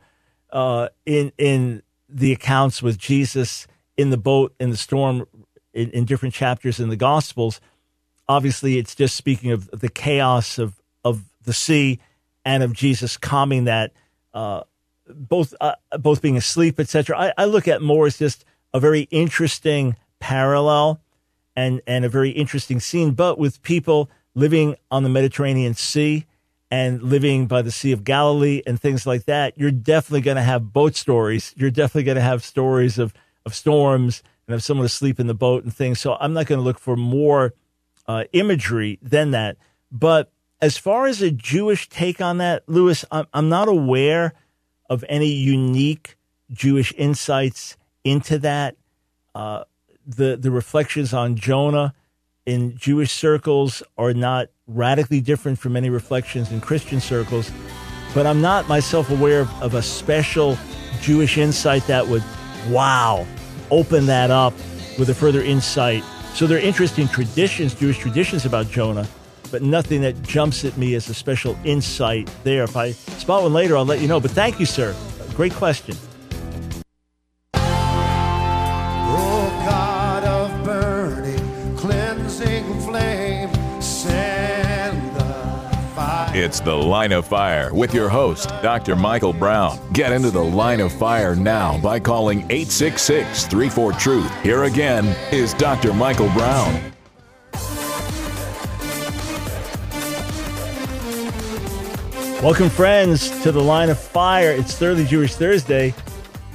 Uh, 0.55 0.87
in 1.05 1.33
in 1.37 1.83
the 2.07 2.31
accounts 2.31 2.81
with 2.81 2.97
Jesus 2.97 3.67
in 3.97 4.09
the 4.09 4.17
boat 4.17 4.55
in 4.57 4.69
the 4.69 4.77
storm 4.77 5.27
in, 5.73 5.89
in 5.91 6.05
different 6.05 6.33
chapters 6.33 6.79
in 6.79 6.87
the 6.87 6.95
Gospels. 6.95 7.59
Obviously, 8.27 8.77
it's 8.77 8.95
just 8.95 9.15
speaking 9.15 9.51
of 9.51 9.69
the 9.69 9.89
chaos 9.89 10.57
of, 10.57 10.81
of 11.03 11.23
the 11.43 11.51
sea 11.51 11.99
and 12.45 12.63
of 12.63 12.71
Jesus 12.71 13.17
calming 13.17 13.65
that, 13.65 13.91
uh, 14.33 14.61
both 15.07 15.53
uh, 15.61 15.75
both 15.99 16.21
being 16.21 16.37
asleep, 16.37 16.79
etc. 16.79 17.19
I, 17.19 17.33
I 17.37 17.45
look 17.45 17.67
at 17.67 17.81
more 17.81 18.07
as 18.07 18.17
just 18.17 18.45
a 18.73 18.79
very 18.79 19.01
interesting 19.11 19.97
parallel 20.19 21.01
and 21.55 21.81
and 21.85 22.05
a 22.05 22.09
very 22.09 22.31
interesting 22.31 22.79
scene, 22.79 23.11
but 23.11 23.37
with 23.37 23.61
people 23.61 24.09
living 24.33 24.77
on 24.89 25.03
the 25.03 25.09
Mediterranean 25.09 25.73
Sea 25.73 26.25
and 26.75 27.01
living 27.01 27.47
by 27.47 27.61
the 27.61 27.71
Sea 27.71 27.93
of 27.93 28.03
Galilee 28.03 28.61
and 28.67 28.77
things 28.77 29.07
like 29.07 29.23
that, 29.25 29.57
you're 29.57 29.71
definitely 29.71 30.19
going 30.19 30.35
to 30.35 30.43
have 30.43 30.73
boat 30.73 30.97
stories. 30.97 31.53
You're 31.55 31.71
definitely 31.71 32.03
going 32.03 32.17
to 32.17 32.21
have 32.21 32.43
stories 32.43 32.99
of 32.99 33.13
of 33.45 33.55
storms 33.55 34.21
and 34.45 34.55
of 34.55 34.61
someone 34.61 34.85
asleep 34.85 35.17
in 35.17 35.27
the 35.27 35.33
boat 35.33 35.63
and 35.63 35.73
things. 35.73 36.01
So 36.01 36.17
I'm 36.19 36.33
not 36.33 36.47
going 36.47 36.59
to 36.59 36.63
look 36.63 36.77
for 36.77 36.97
more 36.97 37.53
uh, 38.07 38.25
imagery 38.33 38.99
than 39.01 39.31
that. 39.31 39.55
But 39.89 40.33
as 40.61 40.77
far 40.77 41.05
as 41.07 41.21
a 41.21 41.31
Jewish 41.31 41.87
take 41.87 42.19
on 42.19 42.39
that, 42.39 42.67
Lewis, 42.67 43.05
I'm, 43.09 43.27
I'm 43.33 43.47
not 43.47 43.69
aware 43.69 44.33
of 44.89 45.05
any 45.07 45.31
unique 45.31 46.17
Jewish 46.51 46.93
insights 46.97 47.77
into 48.03 48.37
that. 48.39 48.75
Uh, 49.33 49.63
the 50.05 50.35
the 50.35 50.51
reflections 50.51 51.13
on 51.13 51.37
Jonah 51.37 51.93
in 52.45 52.77
Jewish 52.77 53.11
circles 53.11 53.81
are 53.97 54.13
not 54.13 54.49
radically 54.67 55.19
different 55.19 55.57
from 55.57 55.75
any 55.75 55.89
reflections 55.89 56.51
in 56.51 56.61
Christian 56.61 56.99
circles, 56.99 57.51
but 58.13 58.25
I'm 58.25 58.41
not 58.41 58.67
myself 58.67 59.09
aware 59.09 59.41
of, 59.41 59.63
of 59.63 59.73
a 59.73 59.81
special 59.81 60.57
Jewish 61.01 61.37
insight 61.37 61.85
that 61.87 62.07
would, 62.07 62.23
wow, 62.69 63.25
open 63.71 64.05
that 64.05 64.31
up 64.31 64.53
with 64.97 65.09
a 65.09 65.15
further 65.15 65.41
insight. 65.41 66.03
So 66.33 66.47
there 66.47 66.57
are 66.57 66.61
interesting 66.61 67.07
traditions, 67.07 67.73
Jewish 67.73 67.97
traditions 67.97 68.45
about 68.45 68.69
Jonah, 68.69 69.07
but 69.51 69.61
nothing 69.61 70.01
that 70.01 70.21
jumps 70.21 70.65
at 70.65 70.77
me 70.77 70.95
as 70.95 71.09
a 71.09 71.13
special 71.13 71.57
insight 71.63 72.29
there. 72.43 72.63
If 72.63 72.77
I 72.77 72.91
spot 72.91 73.43
one 73.43 73.53
later, 73.53 73.75
I'll 73.75 73.85
let 73.85 74.01
you 74.01 74.07
know. 74.07 74.19
But 74.19 74.31
thank 74.31 74.59
you, 74.59 74.65
sir. 74.65 74.95
Great 75.35 75.53
question. 75.53 75.95
It's 86.37 86.59
the 86.59 86.75
Line 86.75 87.13
of 87.13 87.25
Fire 87.25 87.73
with 87.73 87.93
your 87.93 88.09
host, 88.09 88.49
Dr. 88.61 88.97
Michael 88.97 89.31
Brown. 89.31 89.79
Get 89.93 90.11
into 90.11 90.31
the 90.31 90.43
Line 90.43 90.81
of 90.81 90.91
Fire 90.91 91.33
now 91.33 91.77
by 91.77 91.97
calling 91.97 92.39
866 92.51 93.47
34 93.47 93.93
Truth. 93.93 94.43
Here 94.43 94.65
again 94.65 95.05
is 95.31 95.53
Dr. 95.53 95.93
Michael 95.93 96.27
Brown. 96.33 96.91
Welcome, 102.43 102.69
friends, 102.69 103.29
to 103.43 103.53
the 103.53 103.63
Line 103.63 103.89
of 103.89 103.97
Fire. 103.97 104.51
It's 104.51 104.75
Thoroughly 104.77 105.05
Jewish 105.05 105.35
Thursday. 105.35 105.93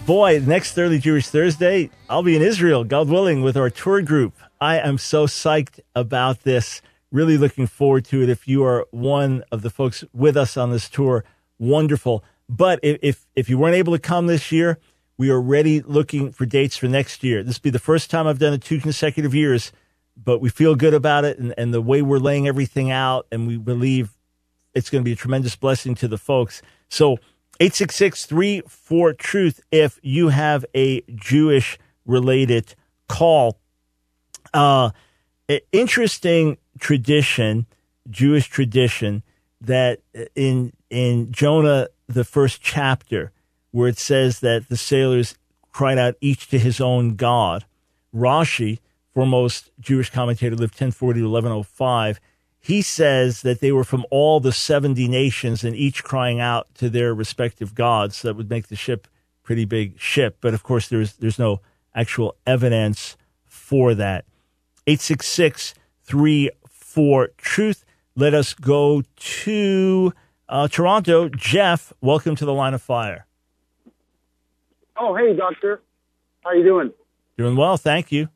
Boy, 0.04 0.42
next 0.44 0.74
Thoroughly 0.74 0.98
Jewish 0.98 1.28
Thursday, 1.28 1.88
I'll 2.10 2.22
be 2.22 2.36
in 2.36 2.42
Israel, 2.42 2.84
God 2.84 3.08
willing, 3.08 3.40
with 3.40 3.56
our 3.56 3.70
tour 3.70 4.02
group. 4.02 4.34
I 4.60 4.78
am 4.78 4.98
so 4.98 5.26
psyched 5.26 5.80
about 5.94 6.42
this 6.42 6.82
really 7.10 7.36
looking 7.36 7.66
forward 7.66 8.04
to 8.06 8.22
it. 8.22 8.28
If 8.28 8.46
you 8.46 8.64
are 8.64 8.86
one 8.90 9.44
of 9.50 9.62
the 9.62 9.70
folks 9.70 10.04
with 10.12 10.36
us 10.36 10.56
on 10.56 10.70
this 10.70 10.88
tour, 10.88 11.24
wonderful. 11.58 12.24
But 12.48 12.80
if, 12.82 13.26
if, 13.34 13.48
you 13.48 13.58
weren't 13.58 13.76
able 13.76 13.92
to 13.92 13.98
come 13.98 14.26
this 14.26 14.50
year, 14.50 14.78
we 15.16 15.30
are 15.30 15.40
ready 15.40 15.80
looking 15.80 16.32
for 16.32 16.46
dates 16.46 16.76
for 16.76 16.86
next 16.86 17.22
year. 17.22 17.42
This 17.42 17.58
will 17.58 17.64
be 17.64 17.70
the 17.70 17.78
first 17.78 18.10
time 18.10 18.26
I've 18.26 18.38
done 18.38 18.52
it 18.52 18.62
two 18.62 18.80
consecutive 18.80 19.34
years, 19.34 19.70
but 20.16 20.40
we 20.40 20.48
feel 20.48 20.74
good 20.74 20.94
about 20.94 21.24
it 21.24 21.38
and, 21.38 21.54
and 21.56 21.74
the 21.74 21.82
way 21.82 22.02
we're 22.02 22.18
laying 22.18 22.48
everything 22.48 22.90
out. 22.90 23.26
And 23.30 23.46
we 23.46 23.56
believe 23.56 24.10
it's 24.74 24.90
going 24.90 25.02
to 25.02 25.04
be 25.04 25.12
a 25.12 25.16
tremendous 25.16 25.56
blessing 25.56 25.94
to 25.96 26.08
the 26.08 26.18
folks. 26.18 26.62
So 26.88 27.18
866 27.60 28.26
34 28.26 29.12
Truth 29.14 29.60
if 29.70 29.98
you 30.02 30.28
have 30.28 30.64
a 30.74 31.02
Jewish 31.14 31.78
related 32.06 32.74
call. 33.08 33.58
Uh, 34.54 34.90
interesting 35.72 36.56
tradition, 36.80 37.66
Jewish 38.08 38.48
tradition, 38.48 39.22
that 39.60 40.00
in 40.34 40.72
in 40.88 41.30
Jonah 41.30 41.88
the 42.08 42.24
first 42.24 42.60
chapter, 42.60 43.32
where 43.70 43.88
it 43.88 43.98
says 43.98 44.40
that 44.40 44.68
the 44.68 44.76
sailors 44.76 45.36
cried 45.72 45.98
out 45.98 46.16
each 46.20 46.48
to 46.48 46.58
his 46.58 46.80
own 46.80 47.14
God. 47.14 47.64
Rashi, 48.14 48.80
foremost 49.14 49.70
Jewish 49.78 50.10
commentator, 50.10 50.56
lived 50.56 50.74
1040 50.74 51.20
to 51.20 51.28
1105. 51.28 52.20
He 52.58 52.82
says 52.82 53.42
that 53.42 53.60
they 53.60 53.72
were 53.72 53.84
from 53.84 54.04
all 54.10 54.40
the 54.40 54.52
70 54.52 55.08
nations 55.08 55.64
and 55.64 55.74
each 55.74 56.04
crying 56.04 56.40
out 56.40 56.74
to 56.74 56.90
their 56.90 57.14
respective 57.14 57.74
gods. 57.74 58.16
So 58.16 58.28
That 58.28 58.36
would 58.36 58.50
make 58.50 58.68
the 58.68 58.76
ship 58.76 59.08
pretty 59.42 59.64
big 59.64 59.98
ship. 59.98 60.38
But 60.40 60.52
of 60.52 60.62
course, 60.62 60.88
there's, 60.88 61.14
there's 61.14 61.38
no 61.38 61.60
actual 61.94 62.36
evidence 62.46 63.16
for 63.46 63.94
that. 63.94 64.24
866 64.86 65.74
for 66.90 67.28
truth. 67.38 67.84
Let 68.16 68.34
us 68.34 68.52
go 68.52 69.02
to 69.16 70.12
uh, 70.48 70.66
Toronto. 70.68 71.28
Jeff, 71.28 71.92
welcome 72.00 72.34
to 72.36 72.44
the 72.44 72.52
line 72.52 72.74
of 72.74 72.82
fire. 72.82 73.26
Oh, 74.96 75.14
hey, 75.14 75.34
doctor. 75.36 75.80
How 76.44 76.52
you 76.52 76.64
doing? 76.64 76.92
Doing 77.38 77.56
well, 77.56 77.76
thank 77.76 78.10
you. 78.10 78.28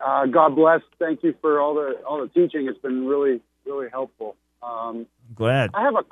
Uh, 0.00 0.26
God 0.26 0.54
bless. 0.54 0.82
Thank 0.98 1.24
you 1.24 1.34
for 1.40 1.60
all 1.60 1.74
the 1.74 2.00
all 2.06 2.20
the 2.20 2.28
teaching. 2.28 2.68
It's 2.68 2.78
been 2.78 3.06
really 3.06 3.40
really 3.66 3.88
helpful. 3.90 4.36
Um, 4.62 5.06
Glad. 5.34 5.70
I 5.74 5.82
have 5.82 5.94
a, 5.94 6.04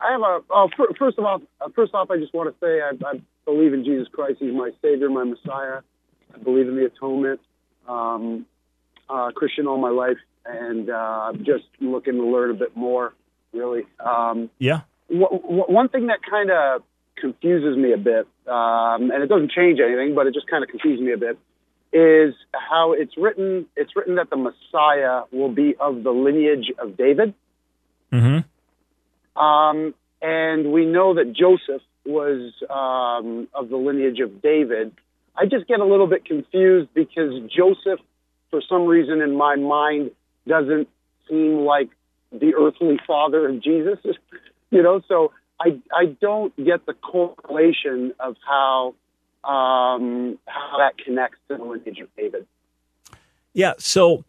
I 0.00 0.12
have 0.12 0.20
a. 0.20 0.40
Oh, 0.50 0.68
fir- 0.76 0.94
first 0.98 1.18
of 1.18 1.24
all, 1.24 1.42
uh, 1.60 1.68
first 1.74 1.92
off, 1.94 2.10
I 2.10 2.18
just 2.18 2.32
want 2.32 2.48
to 2.48 2.64
say 2.64 2.80
I, 2.80 2.92
I 3.10 3.20
believe 3.44 3.74
in 3.74 3.84
Jesus 3.84 4.06
Christ. 4.12 4.36
He's 4.38 4.54
my 4.54 4.70
Savior, 4.80 5.10
my 5.10 5.24
Messiah. 5.24 5.80
I 6.32 6.38
believe 6.38 6.68
in 6.68 6.76
the 6.76 6.86
atonement. 6.86 7.40
Um, 7.88 8.46
uh, 9.10 9.30
Christian 9.32 9.66
all 9.66 9.78
my 9.78 9.90
life, 9.90 10.16
and 10.44 10.90
uh, 10.90 11.32
just 11.38 11.64
looking 11.80 12.14
to 12.14 12.24
learn 12.24 12.50
a 12.50 12.54
bit 12.54 12.76
more. 12.76 13.14
Really, 13.52 13.82
um, 14.00 14.48
Yeah. 14.58 14.80
w- 15.10 15.28
w- 15.28 15.64
one 15.64 15.88
thing 15.88 16.06
that 16.06 16.20
kind 16.22 16.50
of 16.50 16.82
confuses 17.16 17.76
me 17.76 17.92
a 17.92 17.98
bit, 17.98 18.26
um, 18.46 19.10
and 19.10 19.22
it 19.22 19.26
doesn't 19.26 19.52
change 19.52 19.78
anything, 19.78 20.14
but 20.14 20.26
it 20.26 20.32
just 20.34 20.46
kind 20.46 20.64
of 20.64 20.70
confuses 20.70 21.04
me 21.04 21.12
a 21.12 21.18
bit, 21.18 21.38
is 21.92 22.34
how 22.54 22.92
it's 22.92 23.16
written. 23.18 23.66
It's 23.76 23.94
written 23.94 24.14
that 24.14 24.30
the 24.30 24.36
Messiah 24.36 25.24
will 25.30 25.50
be 25.50 25.76
of 25.78 26.02
the 26.02 26.10
lineage 26.10 26.72
of 26.78 26.96
David. 26.96 27.34
Mm-hmm. 28.10 29.40
Um, 29.40 29.94
and 30.22 30.72
we 30.72 30.86
know 30.86 31.14
that 31.14 31.32
Joseph 31.34 31.82
was 32.06 32.52
um, 32.70 33.48
of 33.54 33.68
the 33.68 33.76
lineage 33.76 34.20
of 34.20 34.40
David. 34.42 34.92
I 35.36 35.46
just 35.46 35.66
get 35.66 35.80
a 35.80 35.84
little 35.84 36.06
bit 36.06 36.24
confused 36.24 36.88
because 36.94 37.32
Joseph, 37.54 38.00
for 38.50 38.62
some 38.68 38.86
reason 38.86 39.20
in 39.20 39.36
my 39.36 39.56
mind, 39.56 40.10
doesn't 40.46 40.88
seem 41.28 41.64
like 41.64 41.90
the 42.30 42.54
earthly 42.54 42.98
father 43.06 43.48
of 43.48 43.62
Jesus. 43.62 43.98
you 44.70 44.82
know, 44.82 45.02
so 45.08 45.32
I 45.60 45.80
I 45.94 46.06
don't 46.20 46.54
get 46.56 46.86
the 46.86 46.94
correlation 46.94 48.12
of 48.18 48.36
how 48.46 48.94
um, 49.44 50.38
how 50.46 50.78
that 50.78 50.98
connects 51.04 51.38
to 51.48 51.56
the 51.56 51.64
lineage 51.64 51.98
of 52.00 52.08
David. 52.16 52.46
Yeah. 53.52 53.74
So 53.78 54.24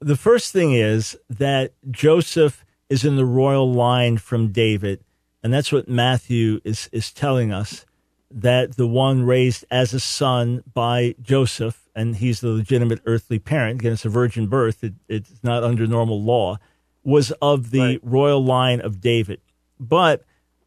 the 0.00 0.16
first 0.16 0.52
thing 0.52 0.72
is 0.72 1.16
that 1.30 1.72
Joseph 1.90 2.64
is 2.88 3.04
in 3.04 3.16
the 3.16 3.24
royal 3.24 3.72
line 3.72 4.18
from 4.18 4.48
David, 4.48 5.02
and 5.42 5.52
that's 5.52 5.72
what 5.72 5.88
Matthew 5.88 6.60
is 6.64 6.88
is 6.92 7.12
telling 7.12 7.52
us 7.52 7.85
that 8.30 8.76
the 8.76 8.86
one 8.86 9.24
raised 9.24 9.64
as 9.70 9.94
a 9.94 10.00
son 10.00 10.62
by 10.72 11.14
Joseph, 11.22 11.88
and 11.94 12.16
he's 12.16 12.40
the 12.40 12.48
legitimate 12.48 13.00
earthly 13.06 13.38
parent. 13.38 13.80
Again, 13.80 13.92
it's 13.92 14.04
a 14.04 14.08
virgin 14.08 14.46
birth; 14.46 14.82
it, 14.82 14.94
it's 15.08 15.42
not 15.42 15.62
under 15.64 15.86
normal 15.86 16.22
law. 16.22 16.58
Was 17.04 17.30
of 17.40 17.70
the 17.70 17.80
Right. 17.80 18.00
royal 18.02 18.44
line 18.44 18.80
of 18.80 19.00
David, 19.00 19.40
but 19.78 20.24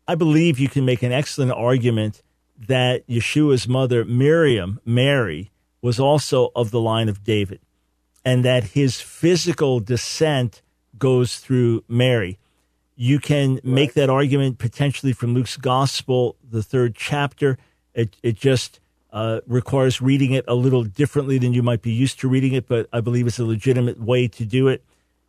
I 0.08 0.16
believe 0.16 0.58
you 0.58 0.70
can 0.70 0.86
make 0.86 1.04
an 1.04 1.12
excellent 1.12 1.52
argument 1.52 2.22
that 2.68 3.06
Yeshua's 3.08 3.68
mother 3.68 4.04
Miriam, 4.06 4.80
Mary, 4.86 5.52
was 5.82 6.00
also 6.00 6.52
of 6.56 6.72
the 6.72 6.80
line 6.80 7.10
of 7.10 7.24
David 7.24 7.60
and 8.26 8.44
that 8.44 8.64
his 8.76 9.00
physical 9.02 9.80
descent 9.80 10.62
goes 10.98 11.38
through 11.38 11.84
Mary. 11.88 12.38
You 13.02 13.20
can 13.20 13.62
make 13.64 13.94
that 13.94 14.10
argument 14.10 14.58
potentially 14.58 15.14
from 15.14 15.34
Luke's 15.34 15.56
Gospel, 15.56 16.36
the 16.44 16.62
third 16.62 16.96
chapter. 16.96 17.58
It, 17.94 18.18
it 18.22 18.36
just 18.36 18.82
uh, 19.14 19.40
requires 19.48 20.02
reading 20.02 20.34
it 20.34 20.44
a 20.50 20.54
little 20.54 20.84
differently 20.84 21.38
than 21.38 21.54
you 21.54 21.64
might 21.64 21.82
be 21.82 21.94
used 21.94 22.20
to 22.20 22.28
reading 22.28 22.52
it, 22.52 22.68
but 22.68 22.90
I 22.92 23.00
believe 23.00 23.26
it's 23.26 23.40
a 23.40 23.46
legitimate 23.46 24.02
way 24.02 24.28
to 24.28 24.44
do 24.44 24.68
it. 24.68 24.84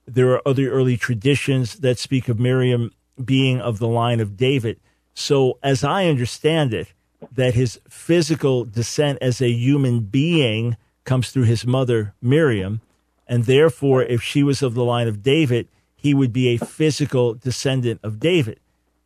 There 0.05 0.33
are 0.33 0.43
other 0.45 0.69
early 0.69 0.97
traditions 0.97 1.79
that 1.79 2.00
speak 2.00 2.29
of 2.29 2.41
Miriam 2.41 2.91
being 3.25 3.61
of 3.61 3.79
the 3.79 3.87
line 3.87 4.19
of 4.19 4.37
David. 4.37 4.81
So, 5.15 5.57
as 5.62 5.85
I 5.85 6.07
understand 6.07 6.75
it, 6.75 6.93
that 7.31 7.55
his 7.55 7.79
physical 7.89 8.65
descent 8.65 9.21
as 9.23 9.41
a 9.41 9.49
human 9.49 10.00
being 10.00 10.77
comes 11.05 11.31
through 11.31 11.45
his 11.45 11.65
mother, 11.65 12.15
Miriam. 12.21 12.81
And 13.29 13.45
therefore, 13.45 14.03
if 14.03 14.25
she 14.25 14.43
was 14.43 14.61
of 14.61 14.75
the 14.75 14.85
line 14.85 15.07
of 15.07 15.23
David, 15.23 15.69
he 16.00 16.14
would 16.14 16.33
be 16.33 16.49
a 16.49 16.59
physical 16.59 17.35
descendant 17.35 18.00
of 18.02 18.21
David. 18.21 18.59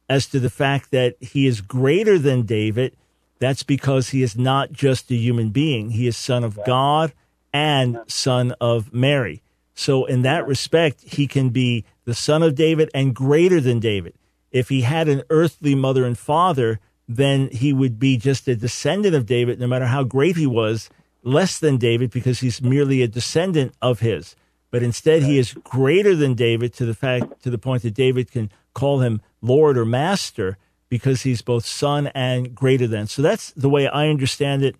As 0.09 0.27
to 0.27 0.39
the 0.39 0.51
fact 0.51 0.91
that 0.91 1.17
he 1.21 1.47
is 1.47 1.61
greater 1.61 2.19
than 2.19 2.43
David, 2.43 2.95
that's 3.39 3.63
because 3.63 4.11
he 4.11 4.23
is 4.23 4.37
not 4.37 4.73
just 4.73 5.11
a 5.11 5.17
human 5.17 5.51
being. 5.51 5.91
He 5.91 6.07
is 6.07 6.17
son 6.17 6.45
of 6.45 6.59
God 6.65 7.13
and 7.53 7.99
son 8.07 8.55
of 8.61 8.93
Mary. 8.93 9.43
So, 9.75 10.05
in 10.05 10.23
that 10.23 10.47
respect, 10.47 11.03
he 11.03 11.27
can 11.27 11.49
be 11.49 11.85
the 12.05 12.15
son 12.15 12.43
of 12.43 12.55
David 12.55 12.91
and 12.95 13.15
greater 13.15 13.61
than 13.61 13.81
David. 13.81 14.15
If 14.53 14.69
he 14.69 14.83
had 14.83 15.09
an 15.09 15.23
earthly 15.31 15.75
mother 15.75 16.05
and 16.05 16.17
father, 16.17 16.79
then 17.09 17.49
he 17.51 17.73
would 17.73 17.99
be 17.99 18.17
just 18.17 18.47
a 18.47 18.55
descendant 18.55 19.17
of 19.17 19.27
David, 19.27 19.59
no 19.59 19.67
matter 19.67 19.87
how 19.87 20.05
great 20.05 20.37
he 20.37 20.47
was, 20.47 20.91
less 21.25 21.59
than 21.59 21.77
David 21.77 22.11
because 22.11 22.41
he's 22.41 22.63
merely 22.63 23.03
a 23.03 23.09
descendant 23.09 23.75
of 23.83 24.01
his. 24.01 24.37
But 24.75 24.83
instead, 24.83 25.23
he 25.23 25.39
is 25.39 25.53
greater 25.53 26.17
than 26.17 26.35
David 26.35 26.75
to 26.75 26.85
the 26.85 26.95
fact 26.95 27.45
to 27.45 27.49
the 27.49 27.59
point 27.59 27.85
that 27.85 27.95
David 27.95 28.33
can 28.33 28.51
call 28.73 29.03
him 29.03 29.23
Lord 29.41 29.79
or 29.79 29.85
Master 29.85 30.59
because 30.89 31.23
he's 31.23 31.43
both 31.43 31.65
son 31.65 32.09
and 32.09 32.57
greater 32.57 32.89
than. 32.89 33.07
So 33.07 33.23
that's 33.23 33.53
the 33.53 33.69
way 33.69 33.87
I 33.87 34.09
understand 34.09 34.65
it. 34.65 34.75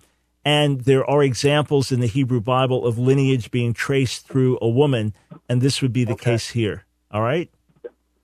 And 0.45 0.81
there 0.81 1.09
are 1.09 1.23
examples 1.23 1.93
in 1.93 2.01
the 2.01 2.09
Hebrew 2.09 2.41
Bible 2.41 2.85
of 2.85 2.99
lineage 2.99 3.53
being 3.53 3.73
traced 3.73 4.27
through 4.27 4.59
a 4.61 4.69
woman, 4.69 5.15
and 5.49 5.61
this 5.61 5.81
would 5.81 5.93
be 5.93 6.03
the 6.03 6.17
case 6.17 6.51
here. 6.51 6.87
All 7.13 7.23
right. 7.23 7.49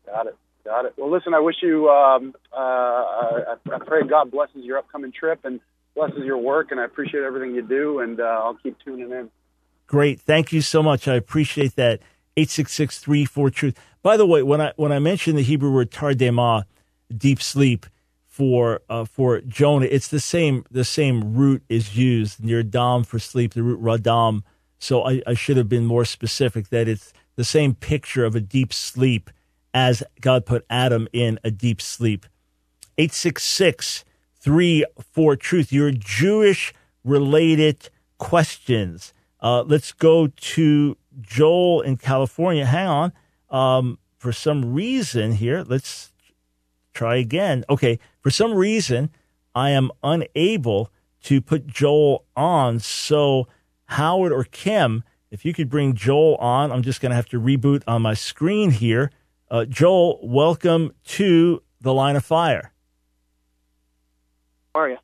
Got 0.06 0.26
it. 0.26 0.36
Got 0.64 0.86
it. 0.86 0.94
Well, 0.96 1.08
listen, 1.08 1.34
I 1.34 1.38
wish 1.38 1.58
you, 1.62 1.88
um, 1.88 2.34
uh, 2.52 2.56
I, 2.56 3.54
I 3.72 3.78
pray 3.86 4.02
God 4.02 4.32
blesses 4.32 4.64
your 4.64 4.78
upcoming 4.78 5.12
trip 5.12 5.44
and 5.44 5.60
blesses 5.94 6.24
your 6.24 6.38
work, 6.38 6.72
and 6.72 6.80
I 6.80 6.84
appreciate 6.84 7.22
everything 7.22 7.54
you 7.54 7.62
do, 7.62 8.00
and 8.00 8.18
uh, 8.18 8.24
I'll 8.24 8.58
keep 8.60 8.76
tuning 8.84 9.12
in. 9.12 9.30
Great. 9.90 10.20
Thank 10.20 10.52
you 10.52 10.60
so 10.60 10.84
much. 10.84 11.08
I 11.08 11.16
appreciate 11.16 11.74
that. 11.74 11.98
866 12.36 13.02
truth. 13.52 13.76
By 14.04 14.16
the 14.16 14.24
way, 14.24 14.40
when 14.40 14.60
I 14.60 14.72
when 14.76 14.92
I 14.92 15.00
mentioned 15.00 15.36
the 15.36 15.42
Hebrew 15.42 15.72
word 15.72 15.90
tardema, 15.90 16.62
deep 17.14 17.42
sleep 17.42 17.86
for 18.24 18.82
uh, 18.88 19.04
for 19.04 19.40
Jonah, 19.40 19.86
it's 19.90 20.06
the 20.06 20.20
same 20.20 20.64
the 20.70 20.84
same 20.84 21.34
root 21.34 21.64
is 21.68 21.96
used 21.96 22.38
nirdam 22.38 23.04
for 23.04 23.18
sleep, 23.18 23.54
the 23.54 23.64
root 23.64 23.82
radam. 23.82 24.44
So 24.78 25.02
I, 25.02 25.22
I 25.26 25.34
should 25.34 25.56
have 25.56 25.68
been 25.68 25.86
more 25.86 26.04
specific 26.04 26.68
that 26.68 26.86
it's 26.86 27.12
the 27.34 27.42
same 27.42 27.74
picture 27.74 28.24
of 28.24 28.36
a 28.36 28.40
deep 28.40 28.72
sleep 28.72 29.28
as 29.74 30.04
God 30.20 30.46
put 30.46 30.64
Adam 30.70 31.08
in 31.12 31.40
a 31.42 31.50
deep 31.50 31.82
sleep. 31.82 32.26
866 32.96 34.04
34 34.38 35.34
Truth, 35.34 35.72
your 35.72 35.90
Jewish 35.90 36.72
related 37.02 37.88
questions. 38.18 39.12
Uh, 39.42 39.62
let's 39.62 39.92
go 39.92 40.26
to 40.26 40.96
Joel 41.20 41.80
in 41.82 41.96
California. 41.96 42.66
Hang 42.66 42.86
on. 42.86 43.12
Um, 43.48 43.98
for 44.18 44.32
some 44.32 44.72
reason 44.72 45.32
here, 45.32 45.64
let's 45.66 46.12
try 46.92 47.16
again. 47.16 47.64
Okay. 47.68 47.98
For 48.20 48.30
some 48.30 48.54
reason, 48.54 49.10
I 49.54 49.70
am 49.70 49.90
unable 50.02 50.90
to 51.22 51.40
put 51.40 51.66
Joel 51.66 52.24
on. 52.36 52.78
So, 52.78 53.48
Howard 53.86 54.32
or 54.32 54.44
Kim, 54.44 55.02
if 55.30 55.44
you 55.44 55.52
could 55.52 55.68
bring 55.68 55.94
Joel 55.94 56.36
on, 56.36 56.70
I'm 56.70 56.82
just 56.82 57.00
going 57.00 57.10
to 57.10 57.16
have 57.16 57.28
to 57.30 57.40
reboot 57.40 57.82
on 57.86 58.02
my 58.02 58.14
screen 58.14 58.70
here. 58.70 59.10
Uh, 59.50 59.64
Joel, 59.64 60.20
welcome 60.22 60.92
to 61.04 61.62
the 61.80 61.94
line 61.94 62.16
of 62.16 62.24
fire. 62.24 62.72
How 64.74 64.82
are 64.82 64.90
you? 64.90 64.98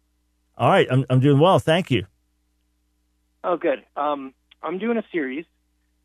All 0.59 0.71
right, 0.71 0.87
I'm 0.91 1.05
I'm 1.11 1.21
doing 1.21 1.39
well, 1.39 1.59
thank 1.59 1.91
you. 1.91 2.07
Oh, 3.47 3.57
good. 3.57 3.85
Um, 3.97 4.35
I'm 4.61 4.79
doing 4.79 4.99
a 4.99 5.05
series, 5.13 5.45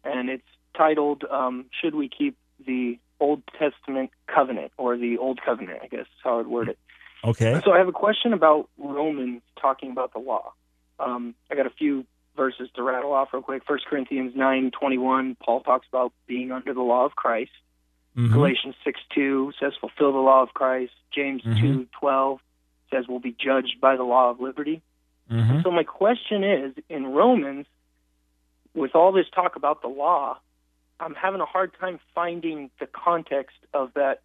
and 0.03 0.29
it's 0.29 0.47
titled 0.77 1.23
um, 1.23 1.65
"Should 1.81 1.95
We 1.95 2.07
Keep 2.07 2.37
the 2.65 2.99
Old 3.19 3.41
Testament 3.57 4.11
Covenant 4.27 4.71
or 4.77 4.95
the 4.95 5.17
Old 5.17 5.41
Covenant?" 5.43 5.79
I 5.81 5.87
guess 5.87 6.01
is 6.01 6.07
how 6.23 6.39
I'd 6.39 6.45
word 6.45 6.69
it. 6.69 6.77
Okay. 7.23 7.59
So 7.65 7.71
I 7.71 7.79
have 7.79 7.87
a 7.87 7.91
question 7.91 8.33
about 8.33 8.69
Romans 8.77 9.41
talking 9.59 9.91
about 9.91 10.13
the 10.13 10.19
law. 10.19 10.53
Um, 10.99 11.33
I 11.49 11.55
got 11.55 11.65
a 11.65 11.71
few 11.71 12.05
verses 12.37 12.69
to 12.75 12.83
rattle 12.83 13.11
off 13.11 13.29
real 13.33 13.41
quick. 13.41 13.63
First 13.67 13.85
Corinthians 13.87 14.33
nine 14.35 14.69
twenty 14.69 14.99
one, 14.99 15.35
Paul 15.43 15.61
talks 15.61 15.87
about 15.91 16.13
being 16.27 16.51
under 16.51 16.75
the 16.75 16.81
law 16.81 17.05
of 17.05 17.15
Christ. 17.15 17.51
Mhm. 18.15 18.31
Galatians 18.33 18.75
six 18.83 18.99
two 19.15 19.51
says 19.59 19.73
fulfill 19.79 20.11
the 20.11 20.19
law 20.19 20.43
of 20.43 20.53
Christ. 20.53 20.93
James 21.11 21.41
Mhm. 21.41 21.59
two 21.59 21.87
twelve 21.99 22.39
says 22.91 23.07
we'll 23.07 23.19
be 23.19 23.31
judged 23.31 23.81
by 23.81 23.95
the 23.95 24.03
law 24.03 24.29
of 24.29 24.39
liberty. 24.39 24.83
Mhm. 25.31 25.63
So 25.63 25.71
my 25.71 25.83
question 25.83 26.43
is, 26.43 26.73
in 26.89 27.07
Romans, 27.07 27.65
with 28.73 28.95
all 28.95 29.11
this 29.11 29.29
talk 29.29 29.55
about 29.55 29.81
the 29.81 29.87
law, 29.87 30.37
I'm 30.99 31.15
having 31.15 31.41
a 31.41 31.45
hard 31.45 31.71
time 31.79 31.99
finding 32.13 32.69
the 32.79 32.87
context 32.87 33.57
of 33.73 33.93
that 33.93 34.21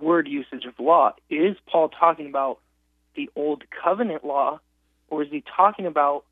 word 0.00 0.26
usage 0.28 0.64
of 0.64 0.78
law. 0.78 1.14
Is 1.28 1.56
Paul 1.66 1.88
talking 1.88 2.26
about 2.26 2.60
the 3.14 3.30
old 3.36 3.64
covenant 3.70 4.24
law, 4.24 4.60
or 5.08 5.22
is 5.22 5.30
he 5.30 5.42
talking 5.42 5.86
about 5.86 6.24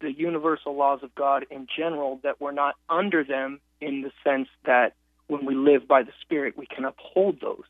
the 0.00 0.12
universal 0.12 0.74
laws 0.74 1.02
of 1.02 1.14
God 1.14 1.46
in 1.50 1.66
general 1.74 2.20
that 2.22 2.40
we're 2.40 2.52
not 2.52 2.76
under 2.88 3.24
them 3.24 3.60
in 3.80 4.02
the 4.02 4.12
sense 4.22 4.48
that 4.64 4.94
when 5.28 5.46
we 5.46 5.54
live 5.54 5.88
by 5.88 6.02
the 6.02 6.12
Spirit, 6.20 6.58
we 6.58 6.66
can 6.66 6.84
uphold 6.84 7.40
those? 7.40 7.64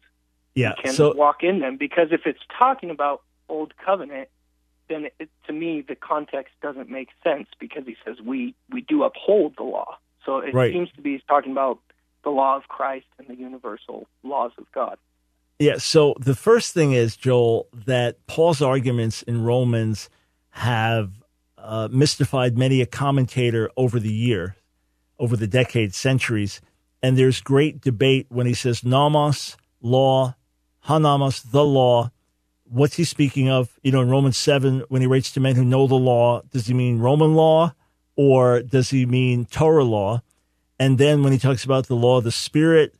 Yeah. 0.54 0.74
We 0.78 0.82
can 0.82 0.92
So 0.94 1.14
walk 1.14 1.42
in 1.42 1.60
them 1.60 1.76
because 1.76 2.08
if 2.12 2.26
it's 2.26 2.40
talking 2.58 2.90
about 2.90 3.22
old 3.48 3.74
covenant, 3.76 4.28
then 4.88 5.06
it, 5.18 5.28
to 5.46 5.52
me 5.52 5.84
the 5.86 5.94
context 5.94 6.54
doesn't 6.62 6.90
make 6.90 7.08
sense 7.22 7.48
because 7.58 7.84
he 7.86 7.96
says 8.04 8.16
we 8.24 8.54
we 8.70 8.80
do 8.82 9.02
uphold 9.04 9.54
the 9.56 9.64
law. 9.64 9.98
So 10.24 10.38
it 10.38 10.54
Right. 10.54 10.72
seems 10.72 10.90
to 10.92 11.00
be 11.00 11.12
he's 11.12 11.22
talking 11.28 11.52
about 11.52 11.78
the 12.24 12.30
law 12.30 12.56
of 12.56 12.68
Christ 12.68 13.06
and 13.18 13.26
the 13.28 13.34
universal 13.34 14.06
laws 14.22 14.52
of 14.58 14.70
God. 14.72 14.96
Yeah. 15.58 15.78
So 15.78 16.14
the 16.18 16.34
first 16.34 16.74
thing 16.74 16.92
is, 16.92 17.16
Joel, 17.16 17.68
that 17.72 18.26
Paul's 18.26 18.62
arguments 18.62 19.22
in 19.22 19.42
Romans 19.42 20.08
have 20.50 21.10
uh, 21.58 21.88
mystified 21.90 22.58
many 22.58 22.80
a 22.80 22.86
commentator 22.86 23.70
over 23.76 23.98
the 24.00 24.12
year, 24.12 24.56
over 25.18 25.36
the 25.36 25.46
decades, 25.46 25.96
centuries. 25.96 26.60
And 27.02 27.16
there's 27.16 27.40
great 27.40 27.80
debate 27.80 28.26
when 28.28 28.46
he 28.46 28.54
says 28.54 28.84
nomos, 28.84 29.56
law, 29.80 30.34
ho 30.80 30.98
nomos, 30.98 31.42
the 31.42 31.64
law. 31.64 32.10
What's 32.72 32.96
he 32.96 33.04
speaking 33.04 33.50
of? 33.50 33.78
You 33.82 33.92
know, 33.92 34.00
in 34.00 34.08
Romans 34.08 34.38
7, 34.38 34.84
when 34.88 35.02
he 35.02 35.06
writes 35.06 35.30
to 35.32 35.40
men 35.40 35.56
who 35.56 35.64
know 35.64 35.86
the 35.86 35.94
law, 35.94 36.40
does 36.50 36.66
he 36.66 36.74
mean 36.74 37.00
Roman 37.00 37.34
law 37.34 37.74
or 38.16 38.62
does 38.62 38.88
he 38.90 39.04
mean 39.04 39.44
Torah 39.44 39.84
law? 39.84 40.22
And 40.78 40.96
then 40.96 41.22
when 41.22 41.32
he 41.32 41.38
talks 41.38 41.64
about 41.64 41.86
the 41.86 41.94
law 41.94 42.16
of 42.16 42.24
the 42.24 42.32
Spirit 42.32 42.94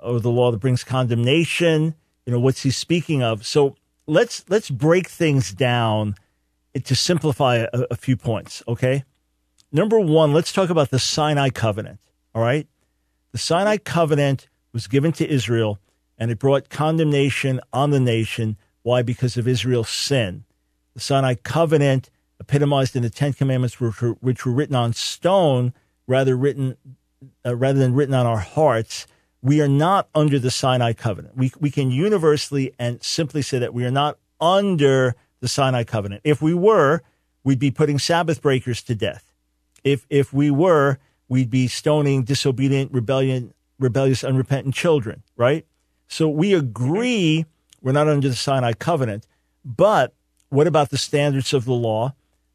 or 0.00 0.18
the 0.18 0.30
law 0.30 0.50
that 0.50 0.58
brings 0.58 0.82
condemnation, 0.82 1.94
you 2.24 2.32
know, 2.32 2.40
what's 2.40 2.62
he 2.62 2.70
speaking 2.70 3.22
of? 3.22 3.44
So 3.46 3.76
let's 4.06 4.44
let's 4.48 4.70
break 4.70 5.08
things 5.08 5.52
down 5.52 6.14
to 6.82 6.94
simplify 6.94 7.66
a, 7.72 7.84
a 7.90 7.96
few 7.96 8.16
points, 8.16 8.62
okay? 8.66 9.04
Number 9.70 10.00
one, 10.00 10.32
let's 10.32 10.52
talk 10.52 10.70
about 10.70 10.90
the 10.90 10.98
Sinai 10.98 11.50
covenant, 11.50 12.00
all 12.34 12.40
right? 12.40 12.66
The 13.32 13.38
Sinai 13.38 13.76
covenant 13.76 14.48
was 14.72 14.86
given 14.86 15.12
to 15.12 15.28
Israel 15.28 15.78
and 16.16 16.30
it 16.30 16.38
brought 16.38 16.70
condemnation 16.70 17.60
on 17.72 17.90
the 17.90 18.00
nation. 18.00 18.56
Why? 18.88 19.02
Because 19.02 19.36
of 19.36 19.46
Israel's 19.46 19.90
sin. 19.90 20.44
The 20.94 21.00
Sinai 21.00 21.34
covenant, 21.34 22.08
epitomized 22.40 22.96
in 22.96 23.02
the 23.02 23.10
Ten 23.10 23.34
Commandments, 23.34 23.78
which 23.78 24.00
were, 24.00 24.12
which 24.20 24.46
were 24.46 24.52
written 24.52 24.74
on 24.74 24.94
stone 24.94 25.74
rather 26.06 26.34
written 26.34 26.74
uh, 27.44 27.54
rather 27.54 27.78
than 27.78 27.92
written 27.92 28.14
on 28.14 28.24
our 28.24 28.38
hearts. 28.38 29.06
We 29.42 29.60
are 29.60 29.68
not 29.68 30.08
under 30.14 30.38
the 30.38 30.50
Sinai 30.50 30.94
covenant. 30.94 31.36
We 31.36 31.52
we 31.60 31.70
can 31.70 31.90
universally 31.90 32.72
and 32.78 33.02
simply 33.02 33.42
say 33.42 33.58
that 33.58 33.74
we 33.74 33.84
are 33.84 33.90
not 33.90 34.16
under 34.40 35.16
the 35.40 35.48
Sinai 35.48 35.84
covenant. 35.84 36.22
If 36.24 36.40
we 36.40 36.54
were, 36.54 37.02
we'd 37.44 37.58
be 37.58 37.70
putting 37.70 37.98
Sabbath 37.98 38.40
breakers 38.40 38.82
to 38.84 38.94
death. 38.94 39.30
If 39.84 40.06
if 40.08 40.32
we 40.32 40.50
were, 40.50 40.98
we'd 41.28 41.50
be 41.50 41.68
stoning 41.68 42.22
disobedient, 42.22 42.90
rebellion, 42.90 43.52
rebellious, 43.78 44.24
unrepentant 44.24 44.74
children, 44.74 45.24
right? 45.36 45.66
So 46.08 46.26
we 46.26 46.54
agree 46.54 47.44
we're 47.82 47.92
not 47.92 48.08
under 48.08 48.28
the 48.28 48.34
Sinai 48.34 48.72
covenant, 48.72 49.26
but 49.64 50.14
what 50.48 50.66
about 50.66 50.90
the 50.90 50.98
standards 50.98 51.52
of 51.52 51.64
the 51.64 51.74
law? 51.74 52.14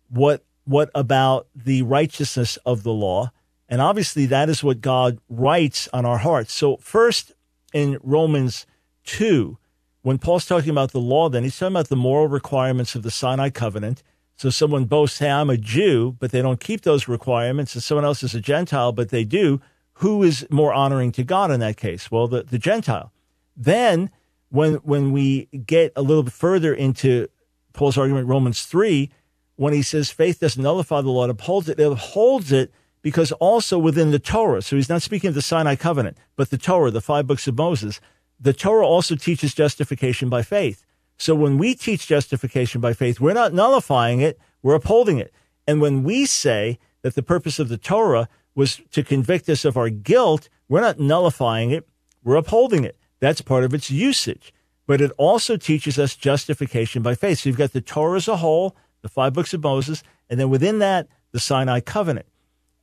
What 0.09 0.43
what 0.65 0.89
about 0.95 1.47
the 1.55 1.81
righteousness 1.81 2.57
of 2.65 2.83
the 2.83 2.93
law? 2.93 3.31
And 3.67 3.81
obviously 3.81 4.25
that 4.27 4.49
is 4.49 4.63
what 4.63 4.81
God 4.81 5.19
writes 5.29 5.89
on 5.91 6.05
our 6.05 6.19
hearts. 6.19 6.53
So 6.53 6.77
first 6.77 7.33
in 7.73 7.97
Romans 8.01 8.65
2, 9.05 9.57
when 10.03 10.19
Paul's 10.19 10.45
talking 10.45 10.69
about 10.69 10.91
the 10.91 10.99
law, 10.99 11.29
then 11.29 11.43
he's 11.43 11.57
talking 11.57 11.73
about 11.73 11.89
the 11.89 11.95
moral 11.95 12.27
requirements 12.27 12.95
of 12.95 13.03
the 13.03 13.11
Sinai 13.11 13.49
covenant. 13.49 14.03
So 14.35 14.49
someone 14.49 14.85
boasts, 14.85 15.19
hey, 15.19 15.29
I'm 15.29 15.49
a 15.49 15.57
Jew, 15.57 16.15
but 16.19 16.31
they 16.31 16.41
don't 16.41 16.59
keep 16.59 16.81
those 16.81 17.07
requirements, 17.07 17.73
and 17.75 17.83
someone 17.83 18.05
else 18.05 18.23
is 18.23 18.35
a 18.35 18.41
Gentile, 18.41 18.91
but 18.91 19.09
they 19.09 19.23
do. 19.23 19.61
Who 19.97 20.23
is 20.23 20.45
more 20.49 20.73
honoring 20.73 21.11
to 21.13 21.23
God 21.23 21.51
in 21.51 21.59
that 21.59 21.77
case? 21.77 22.11
Well, 22.11 22.27
the, 22.27 22.43
the 22.43 22.57
Gentile. 22.57 23.11
Then 23.55 24.09
when 24.53 24.75
when 24.75 25.11
we 25.11 25.45
get 25.65 25.91
a 25.95 26.03
little 26.03 26.21
bit 26.21 26.31
further 26.31 26.75
into 26.75 27.27
Paul's 27.73 27.97
argument, 27.97 28.27
Romans 28.27 28.61
3, 28.67 29.09
when 29.55 29.73
he 29.73 29.81
says 29.81 30.11
faith 30.11 30.39
doesn't 30.39 30.61
nullify 30.61 31.01
the 31.01 31.09
law, 31.09 31.23
it 31.23 31.31
upholds 31.31 31.69
it, 31.69 31.79
it 31.79 31.91
upholds 31.91 32.51
it 32.51 32.71
because 33.01 33.31
also 33.33 33.79
within 33.79 34.11
the 34.11 34.19
Torah, 34.19 34.61
so 34.61 34.75
he's 34.75 34.89
not 34.89 35.01
speaking 35.01 35.29
of 35.29 35.33
the 35.33 35.41
Sinai 35.41 35.75
covenant, 35.75 36.19
but 36.35 36.51
the 36.51 36.59
Torah, 36.59 36.91
the 36.91 37.01
five 37.01 37.25
books 37.25 37.47
of 37.47 37.57
Moses, 37.57 37.99
the 38.39 38.53
Torah 38.53 38.85
also 38.85 39.15
teaches 39.15 39.55
justification 39.55 40.29
by 40.29 40.43
faith. 40.43 40.85
So 41.17 41.33
when 41.33 41.57
we 41.57 41.73
teach 41.73 42.05
justification 42.05 42.79
by 42.79 42.93
faith, 42.93 43.19
we're 43.19 43.33
not 43.33 43.53
nullifying 43.53 44.21
it, 44.21 44.39
we're 44.61 44.75
upholding 44.75 45.17
it. 45.17 45.33
And 45.67 45.81
when 45.81 46.03
we 46.03 46.27
say 46.27 46.77
that 47.01 47.15
the 47.15 47.23
purpose 47.23 47.57
of 47.57 47.69
the 47.69 47.77
Torah 47.77 48.29
was 48.53 48.81
to 48.91 49.03
convict 49.03 49.49
us 49.49 49.65
of 49.65 49.77
our 49.77 49.89
guilt, 49.89 50.47
we're 50.69 50.81
not 50.81 50.99
nullifying 50.99 51.71
it, 51.71 51.87
we're 52.23 52.35
upholding 52.35 52.83
it. 52.83 52.97
That's 53.23 53.41
part 53.41 53.63
of 53.63 53.73
its 53.73 53.89
usage. 53.89 54.53
But 54.85 54.99
it 54.99 55.11
also 55.17 55.55
teaches 55.55 55.97
us 55.97 56.13
justification 56.17 57.01
by 57.01 57.15
faith. 57.15 57.39
So 57.39 57.49
you've 57.49 57.57
got 57.57 57.71
the 57.71 57.79
Torah 57.79 58.17
as 58.17 58.27
a 58.27 58.35
whole, 58.35 58.75
the 59.01 59.07
five 59.07 59.31
books 59.31 59.53
of 59.53 59.63
Moses, 59.63 60.03
and 60.29 60.37
then 60.37 60.49
within 60.49 60.79
that, 60.79 61.07
the 61.31 61.39
Sinai 61.39 61.79
covenant. 61.79 62.25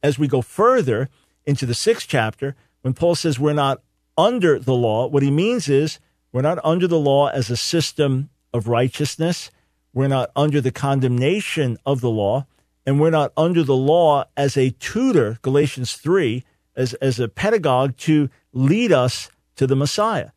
As 0.03 0.19
we 0.19 0.29
go 0.29 0.41
further 0.41 1.11
into 1.45 1.67
the 1.67 1.75
sixth 1.75 2.09
chapter, 2.09 2.57
when 2.81 2.95
Paul 2.95 3.17
says 3.17 3.39
we're 3.39 3.53
not 3.53 3.83
under 4.17 4.59
the 4.59 4.75
law. 4.75 5.07
What 5.07 5.23
he 5.23 5.31
means 5.31 5.69
is 5.69 6.01
we're 6.33 6.41
not 6.41 6.59
under 6.65 6.87
the 6.87 6.99
law 6.99 7.29
as 7.29 7.51
a 7.51 7.57
system 7.57 8.31
of 8.55 8.67
righteousness. 8.67 9.51
We're 9.93 10.09
not 10.09 10.31
under 10.35 10.63
the 10.63 10.71
condemnation 10.71 11.77
of 11.85 12.01
the 12.01 12.11
law. 12.11 12.47
And 12.87 12.99
we're 12.99 13.11
not 13.11 13.35
under 13.37 13.63
the 13.63 13.77
law 13.77 14.25
as 14.39 14.57
a 14.57 14.71
tutor, 14.71 15.39
Galatians 15.43 15.95
3, 15.95 16.45
as, 16.77 16.95
as 16.95 17.21
a 17.21 17.29
pedagogue 17.29 17.99
to 17.99 18.31
lead 18.55 18.91
us 18.91 19.31
to 19.61 19.67
the 19.67 19.77
Messiah. 19.77 20.31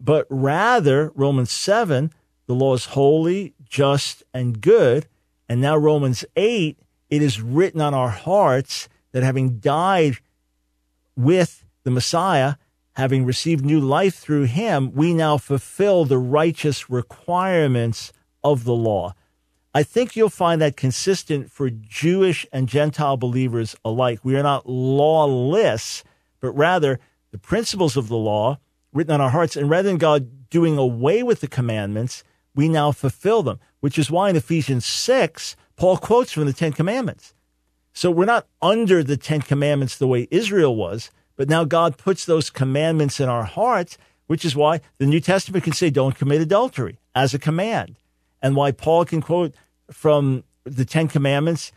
But 0.00 0.26
rather, 0.30 1.12
Romans 1.14 1.52
7, 1.52 2.10
the 2.46 2.54
law 2.54 2.72
is 2.72 2.86
holy, 2.86 3.52
just, 3.62 4.22
and 4.32 4.62
good. 4.62 5.08
And 5.46 5.60
now, 5.60 5.76
Romans 5.76 6.24
8, 6.36 6.78
it 7.10 7.22
is 7.22 7.42
written 7.42 7.82
on 7.82 7.92
our 7.92 8.08
hearts 8.08 8.88
that 9.10 9.22
having 9.22 9.58
died 9.58 10.16
with 11.14 11.66
the 11.84 11.90
Messiah, 11.90 12.54
having 12.92 13.26
received 13.26 13.62
new 13.62 13.78
life 13.78 14.14
through 14.14 14.44
him, 14.44 14.90
we 14.94 15.12
now 15.12 15.36
fulfill 15.36 16.06
the 16.06 16.16
righteous 16.16 16.88
requirements 16.88 18.10
of 18.42 18.64
the 18.64 18.72
law. 18.72 19.14
I 19.74 19.82
think 19.82 20.16
you'll 20.16 20.30
find 20.30 20.62
that 20.62 20.78
consistent 20.78 21.52
for 21.52 21.68
Jewish 21.68 22.46
and 22.50 22.70
Gentile 22.70 23.18
believers 23.18 23.76
alike. 23.84 24.20
We 24.22 24.34
are 24.36 24.42
not 24.42 24.66
lawless, 24.66 26.04
but 26.40 26.52
rather 26.52 27.00
the 27.32 27.38
principles 27.38 27.96
of 27.96 28.08
the 28.08 28.16
law 28.16 28.58
written 28.92 29.12
on 29.12 29.20
our 29.20 29.30
hearts. 29.30 29.56
And 29.56 29.68
rather 29.68 29.88
than 29.88 29.98
God 29.98 30.48
doing 30.50 30.78
away 30.78 31.22
with 31.22 31.40
the 31.40 31.48
commandments, 31.48 32.22
we 32.54 32.68
now 32.68 32.92
fulfill 32.92 33.42
them, 33.42 33.58
which 33.80 33.98
is 33.98 34.10
why 34.10 34.30
in 34.30 34.36
Ephesians 34.36 34.86
6, 34.86 35.56
Paul 35.76 35.96
quotes 35.96 36.30
from 36.30 36.44
the 36.44 36.52
Ten 36.52 36.72
Commandments. 36.72 37.34
So 37.94 38.10
we're 38.10 38.26
not 38.26 38.46
under 38.60 39.02
the 39.02 39.16
Ten 39.16 39.40
Commandments 39.40 39.96
the 39.96 40.06
way 40.06 40.28
Israel 40.30 40.76
was, 40.76 41.10
but 41.36 41.48
now 41.48 41.64
God 41.64 41.96
puts 41.96 42.24
those 42.24 42.50
commandments 42.50 43.18
in 43.18 43.28
our 43.28 43.44
hearts, 43.44 43.98
which 44.26 44.44
is 44.44 44.54
why 44.54 44.80
the 44.98 45.06
New 45.06 45.20
Testament 45.20 45.64
can 45.64 45.72
say, 45.72 45.90
don't 45.90 46.14
commit 46.14 46.40
adultery 46.40 46.98
as 47.14 47.34
a 47.34 47.38
command. 47.38 47.96
And 48.40 48.56
why 48.56 48.72
Paul 48.72 49.04
can 49.04 49.22
quote 49.22 49.54
from 49.90 50.44
the 50.64 50.84
Ten 50.84 51.08
Commandments, 51.08 51.72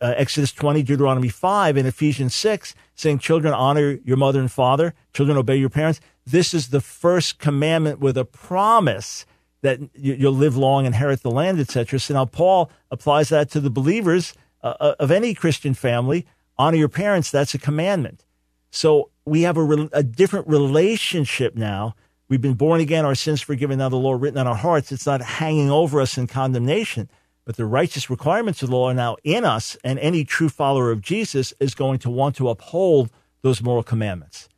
uh, 0.00 0.14
Exodus 0.16 0.52
20, 0.52 0.82
Deuteronomy 0.82 1.28
5, 1.28 1.76
and 1.76 1.86
Ephesians 1.86 2.34
6, 2.34 2.74
saying, 2.94 3.18
Children, 3.18 3.54
honor 3.54 3.98
your 4.04 4.16
mother 4.16 4.40
and 4.40 4.50
father. 4.50 4.94
Children, 5.12 5.38
obey 5.38 5.56
your 5.56 5.68
parents. 5.68 6.00
This 6.26 6.54
is 6.54 6.68
the 6.68 6.80
first 6.80 7.38
commandment 7.38 7.98
with 8.00 8.16
a 8.16 8.24
promise 8.24 9.26
that 9.62 9.78
you'll 9.94 10.32
live 10.32 10.56
long, 10.56 10.86
inherit 10.86 11.22
the 11.22 11.30
land, 11.30 11.60
etc. 11.60 11.98
So 11.98 12.14
now 12.14 12.24
Paul 12.24 12.70
applies 12.90 13.28
that 13.28 13.50
to 13.50 13.60
the 13.60 13.70
believers 13.70 14.32
uh, 14.62 14.74
uh, 14.80 14.94
of 14.98 15.10
any 15.10 15.34
Christian 15.34 15.74
family. 15.74 16.26
Honor 16.58 16.76
your 16.76 16.88
parents. 16.88 17.30
That's 17.30 17.54
a 17.54 17.58
commandment. 17.58 18.24
So 18.70 19.10
we 19.24 19.42
have 19.42 19.56
a, 19.56 19.88
a 19.92 20.02
different 20.02 20.48
relationship 20.48 21.56
now. 21.56 21.94
We've 22.28 22.40
been 22.40 22.54
born 22.54 22.80
again, 22.80 23.04
our 23.04 23.16
sins 23.16 23.40
forgiven, 23.40 23.78
now 23.78 23.88
the 23.88 23.96
law 23.96 24.12
written 24.12 24.38
on 24.38 24.46
our 24.46 24.54
hearts. 24.54 24.92
It's 24.92 25.06
not 25.06 25.20
hanging 25.20 25.70
over 25.70 26.00
us 26.00 26.16
in 26.16 26.26
condemnation, 26.26 27.10
but 27.50 27.56
the 27.56 27.66
righteous 27.66 28.08
requirements 28.08 28.62
of 28.62 28.70
the 28.70 28.76
law 28.76 28.90
are 28.90 28.94
now 28.94 29.16
in 29.24 29.44
us, 29.44 29.76
and 29.82 29.98
any 29.98 30.24
true 30.24 30.48
follower 30.48 30.92
of 30.92 31.00
Jesus 31.00 31.52
is 31.58 31.74
going 31.74 31.98
to 31.98 32.08
want 32.08 32.36
to 32.36 32.48
uphold 32.48 33.10
those 33.42 33.60
moral 33.60 33.82
commandments. 33.82 34.48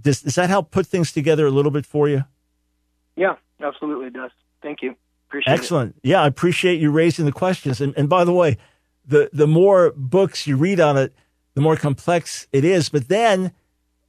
Does, 0.00 0.22
does 0.22 0.36
that 0.36 0.48
help 0.48 0.70
put 0.70 0.86
things 0.86 1.10
together 1.10 1.48
a 1.48 1.50
little 1.50 1.72
bit 1.72 1.84
for 1.84 2.08
you? 2.08 2.22
Yeah, 3.16 3.34
absolutely 3.60 4.06
it 4.06 4.12
does. 4.12 4.30
Thank 4.62 4.82
you. 4.82 4.94
Appreciate 5.26 5.52
Excellent. 5.52 5.96
It. 5.96 6.10
Yeah, 6.10 6.22
I 6.22 6.28
appreciate 6.28 6.80
you 6.80 6.92
raising 6.92 7.24
the 7.24 7.32
questions. 7.32 7.80
And, 7.80 7.92
and 7.96 8.08
by 8.08 8.22
the 8.22 8.32
way, 8.32 8.56
the, 9.04 9.28
the 9.32 9.48
more 9.48 9.92
books 9.96 10.46
you 10.46 10.56
read 10.56 10.78
on 10.78 10.96
it, 10.96 11.12
the 11.54 11.60
more 11.60 11.74
complex 11.74 12.46
it 12.52 12.64
is. 12.64 12.88
But 12.88 13.08
then 13.08 13.50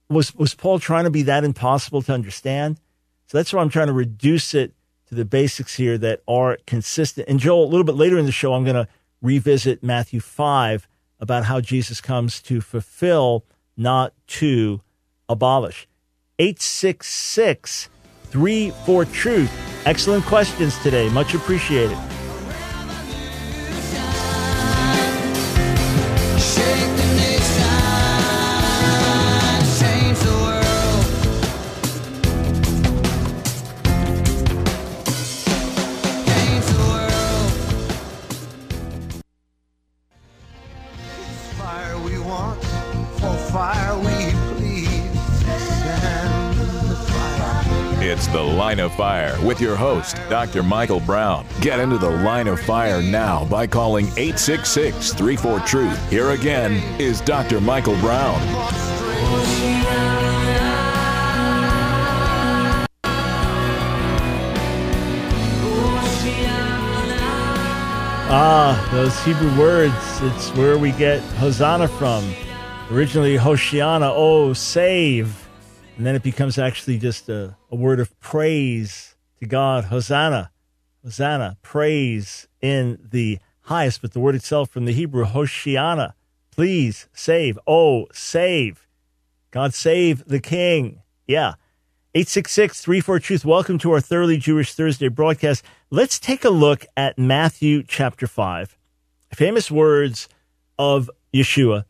was 0.08 0.36
was 0.36 0.54
Paul 0.54 0.78
trying 0.78 1.06
to 1.06 1.10
be 1.10 1.24
that 1.24 1.44
impossible 1.44 2.04
to 2.04 2.14
understand? 2.14 2.80
So 3.26 3.40
that's 3.40 3.52
why 3.52 3.64
I'm 3.64 3.70
trying 3.70 3.88
to 3.88 3.94
reduce 3.94 4.54
it 4.54 4.74
to 5.10 5.16
the 5.16 5.26
basics 5.26 5.76
here 5.76 5.98
that 5.98 6.22
are 6.28 6.58
consistent. 6.66 7.28
And 7.28 7.40
Joel, 7.40 7.66
a 7.66 7.70
little 7.70 7.84
bit 7.84 7.96
later 7.96 8.18
in 8.18 8.26
the 8.26 8.32
show, 8.32 8.54
I'm 8.54 8.64
going 8.64 8.76
to 8.76 8.88
revisit 9.22 9.84
Matthew 9.84 10.20
5 10.20 10.88
about 11.20 11.46
how 11.46 11.60
Jesus 11.60 12.00
comes 12.00 12.42
to 12.44 12.62
fulfill, 12.62 13.44
not 13.76 14.14
to 14.28 14.82
abolish. 15.28 15.88
866 16.38 17.90
34 18.26 19.06
Truth. 19.06 19.86
Excellent 19.86 20.24
questions 20.26 20.78
today. 20.80 21.10
Much 21.10 21.34
appreciated. 21.34 21.98
Line 48.70 48.82
of 48.82 48.94
Fire 48.94 49.36
with 49.44 49.60
your 49.60 49.76
host, 49.76 50.16
Dr. 50.30 50.62
Michael 50.62 51.00
Brown. 51.00 51.44
Get 51.60 51.80
into 51.80 51.98
the 51.98 52.12
line 52.12 52.48
of 52.48 52.60
fire 52.60 53.02
now 53.02 53.46
by 53.46 53.66
calling 53.66 54.06
866 54.10 55.12
34 55.14 55.60
Truth. 55.62 56.12
Here 56.12 56.30
again 56.30 56.74
is 57.02 57.20
Dr. 57.20 57.60
Michael 57.62 58.00
Brown. 58.00 58.40
Ah, 68.32 68.90
those 68.92 69.20
Hebrew 69.24 69.58
words, 69.58 69.96
it's 70.22 70.56
where 70.56 70.78
we 70.78 70.92
get 70.92 71.22
Hosanna 71.40 71.88
from. 71.88 72.24
Originally, 72.92 73.36
Hoshiana, 73.36 74.14
oh, 74.14 74.54
save. 74.54 75.50
And 75.98 76.06
then 76.06 76.14
it 76.14 76.22
becomes 76.22 76.60
actually 76.60 77.00
just 77.00 77.30
a, 77.30 77.56
a 77.72 77.76
word 77.76 78.00
of 78.00 78.20
praise 78.20 79.16
to 79.40 79.46
God. 79.46 79.86
Hosanna, 79.86 80.52
Hosanna, 81.04 81.58
praise 81.62 82.48
in 82.62 83.00
the 83.12 83.40
highest. 83.62 84.02
But 84.02 84.14
the 84.14 84.20
word 84.20 84.36
itself 84.36 84.70
from 84.70 84.86
the 84.86 84.92
Hebrew, 84.92 85.26
Hoshiana, 85.26 86.14
please 86.52 87.08
save. 87.14 87.60
Oh, 87.68 88.08
save. 88.12 88.88
God 89.52 89.74
save 89.74 90.26
the 90.26 90.40
king. 90.40 91.02
Yeah. 91.28 91.54
866 92.16 92.82
34 92.82 93.20
Truth. 93.20 93.46
Welcome 93.46 93.78
to 93.80 93.92
our 93.92 94.02
Thoroughly 94.02 94.38
Jewish 94.38 94.74
Thursday 94.74 95.10
broadcast. 95.10 95.64
Let's 95.92 96.20
take 96.20 96.44
a 96.44 96.50
look 96.50 96.86
at 96.98 97.20
Matthew 97.20 97.84
chapter 97.84 98.26
5. 98.26 98.76
Famous 99.34 99.70
words 99.70 100.28
of 100.80 101.10
Yeshua. 101.34 101.86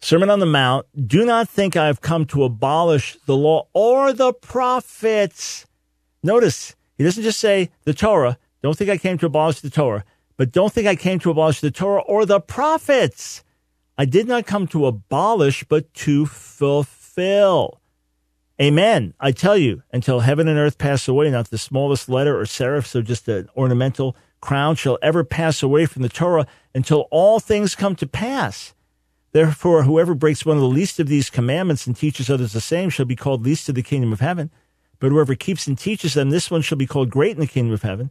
Sermon 0.00 0.30
on 0.30 0.38
the 0.38 0.46
Mount. 0.46 0.86
Do 1.06 1.24
not 1.24 1.48
think 1.48 1.76
I 1.76 1.86
have 1.86 2.00
come 2.00 2.24
to 2.26 2.44
abolish 2.44 3.16
the 3.26 3.36
law 3.36 3.66
or 3.72 4.12
the 4.12 4.32
prophets. 4.32 5.66
Notice, 6.22 6.76
he 6.96 7.04
doesn't 7.04 7.22
just 7.22 7.40
say 7.40 7.70
the 7.84 7.94
Torah. 7.94 8.38
Don't 8.62 8.76
think 8.76 8.90
I 8.90 8.98
came 8.98 9.18
to 9.18 9.26
abolish 9.26 9.60
the 9.60 9.70
Torah, 9.70 10.04
but 10.36 10.52
don't 10.52 10.72
think 10.72 10.86
I 10.86 10.96
came 10.96 11.18
to 11.20 11.30
abolish 11.30 11.60
the 11.60 11.70
Torah 11.70 12.02
or 12.02 12.26
the 12.26 12.40
prophets. 12.40 13.42
I 13.96 14.04
did 14.04 14.28
not 14.28 14.46
come 14.46 14.66
to 14.68 14.86
abolish, 14.86 15.64
but 15.64 15.92
to 15.94 16.26
fulfill. 16.26 17.80
Amen. 18.60 19.14
I 19.20 19.32
tell 19.32 19.56
you, 19.56 19.82
until 19.92 20.20
heaven 20.20 20.48
and 20.48 20.58
earth 20.58 20.78
pass 20.78 21.06
away, 21.06 21.30
not 21.30 21.50
the 21.50 21.58
smallest 21.58 22.08
letter 22.08 22.38
or 22.38 22.44
serif, 22.44 22.86
so 22.86 23.02
just 23.02 23.28
an 23.28 23.48
ornamental 23.56 24.16
crown, 24.40 24.76
shall 24.76 24.98
ever 25.02 25.24
pass 25.24 25.62
away 25.62 25.86
from 25.86 26.02
the 26.02 26.08
Torah 26.08 26.46
until 26.74 27.08
all 27.10 27.40
things 27.40 27.74
come 27.74 27.96
to 27.96 28.06
pass. 28.06 28.74
Therefore, 29.38 29.84
whoever 29.84 30.14
breaks 30.14 30.44
one 30.44 30.56
of 30.56 30.60
the 30.60 30.66
least 30.66 30.98
of 30.98 31.06
these 31.06 31.30
commandments 31.30 31.86
and 31.86 31.94
teaches 31.94 32.28
others 32.28 32.52
the 32.52 32.60
same 32.60 32.90
shall 32.90 33.06
be 33.06 33.14
called 33.14 33.44
least 33.44 33.68
of 33.68 33.76
the 33.76 33.84
kingdom 33.84 34.12
of 34.12 34.18
heaven. 34.18 34.50
But 34.98 35.12
whoever 35.12 35.36
keeps 35.36 35.68
and 35.68 35.78
teaches 35.78 36.14
them, 36.14 36.30
this 36.30 36.50
one 36.50 36.60
shall 36.60 36.76
be 36.76 36.88
called 36.88 37.08
great 37.08 37.36
in 37.36 37.40
the 37.40 37.46
kingdom 37.46 37.72
of 37.72 37.82
heaven. 37.82 38.10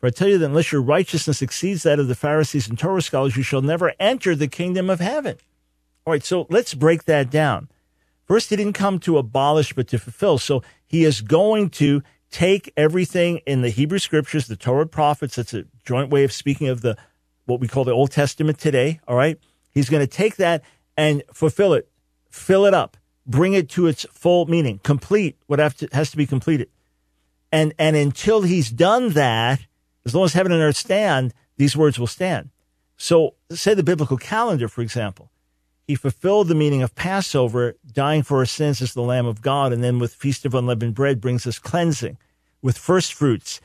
For 0.00 0.08
I 0.08 0.10
tell 0.10 0.26
you 0.26 0.36
that 0.36 0.46
unless 0.46 0.72
your 0.72 0.82
righteousness 0.82 1.42
exceeds 1.42 1.84
that 1.84 2.00
of 2.00 2.08
the 2.08 2.16
Pharisees 2.16 2.68
and 2.68 2.76
Torah 2.76 3.02
scholars, 3.02 3.36
you 3.36 3.44
shall 3.44 3.62
never 3.62 3.92
enter 4.00 4.34
the 4.34 4.48
kingdom 4.48 4.90
of 4.90 4.98
heaven. 4.98 5.36
All 6.04 6.10
right, 6.10 6.24
so 6.24 6.48
let's 6.50 6.74
break 6.74 7.04
that 7.04 7.30
down. 7.30 7.68
First, 8.24 8.50
he 8.50 8.56
didn't 8.56 8.72
come 8.72 8.98
to 8.98 9.16
abolish, 9.16 9.74
but 9.74 9.86
to 9.86 9.98
fulfill. 10.00 10.38
So 10.38 10.64
he 10.84 11.04
is 11.04 11.20
going 11.20 11.70
to 11.70 12.02
take 12.32 12.72
everything 12.76 13.38
in 13.46 13.62
the 13.62 13.70
Hebrew 13.70 14.00
scriptures, 14.00 14.48
the 14.48 14.56
Torah 14.56 14.88
prophets. 14.88 15.36
That's 15.36 15.54
a 15.54 15.66
joint 15.84 16.10
way 16.10 16.24
of 16.24 16.32
speaking 16.32 16.66
of 16.66 16.80
the, 16.80 16.96
what 17.44 17.60
we 17.60 17.68
call 17.68 17.84
the 17.84 17.92
Old 17.92 18.10
Testament 18.10 18.58
today. 18.58 18.98
All 19.06 19.14
right. 19.14 19.38
He's 19.74 19.90
going 19.90 20.00
to 20.00 20.06
take 20.06 20.36
that 20.36 20.62
and 20.96 21.22
fulfill 21.32 21.74
it, 21.74 21.88
fill 22.30 22.64
it 22.64 22.72
up, 22.72 22.96
bring 23.26 23.52
it 23.54 23.68
to 23.70 23.86
its 23.86 24.06
full 24.12 24.46
meaning, 24.46 24.78
complete 24.82 25.36
what 25.46 25.58
has 25.58 26.10
to 26.10 26.16
be 26.16 26.26
completed. 26.26 26.68
And, 27.50 27.74
and 27.78 27.96
until 27.96 28.42
he's 28.42 28.70
done 28.70 29.10
that, 29.10 29.60
as 30.04 30.14
long 30.14 30.24
as 30.24 30.32
heaven 30.32 30.52
and 30.52 30.62
earth 30.62 30.76
stand, 30.76 31.34
these 31.56 31.76
words 31.76 31.98
will 31.98 32.06
stand. 32.06 32.50
So 32.96 33.34
say 33.50 33.74
the 33.74 33.82
biblical 33.82 34.16
calendar, 34.16 34.68
for 34.68 34.82
example. 34.82 35.30
He 35.86 35.96
fulfilled 35.96 36.48
the 36.48 36.54
meaning 36.54 36.82
of 36.82 36.94
Passover, 36.94 37.76
dying 37.92 38.22
for 38.22 38.38
our 38.38 38.46
sins 38.46 38.80
as 38.80 38.94
the 38.94 39.02
Lamb 39.02 39.26
of 39.26 39.42
God, 39.42 39.72
and 39.72 39.84
then 39.84 39.98
with 39.98 40.14
Feast 40.14 40.46
of 40.46 40.54
Unleavened 40.54 40.94
Bread 40.94 41.20
brings 41.20 41.46
us 41.46 41.58
cleansing. 41.58 42.16
With 42.62 42.78
first 42.78 43.12
fruits, 43.12 43.60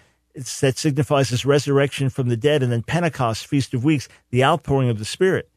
that 0.60 0.78
signifies 0.78 1.30
his 1.30 1.46
resurrection 1.46 2.10
from 2.10 2.28
the 2.28 2.36
dead, 2.36 2.62
and 2.62 2.72
then 2.72 2.84
Pentecost, 2.84 3.48
Feast 3.48 3.74
of 3.74 3.86
Weeks, 3.86 4.10
the 4.32 4.44
outpouring 4.44 4.90
of 4.90 5.00
the 5.00 5.06
Spirit. 5.06 5.50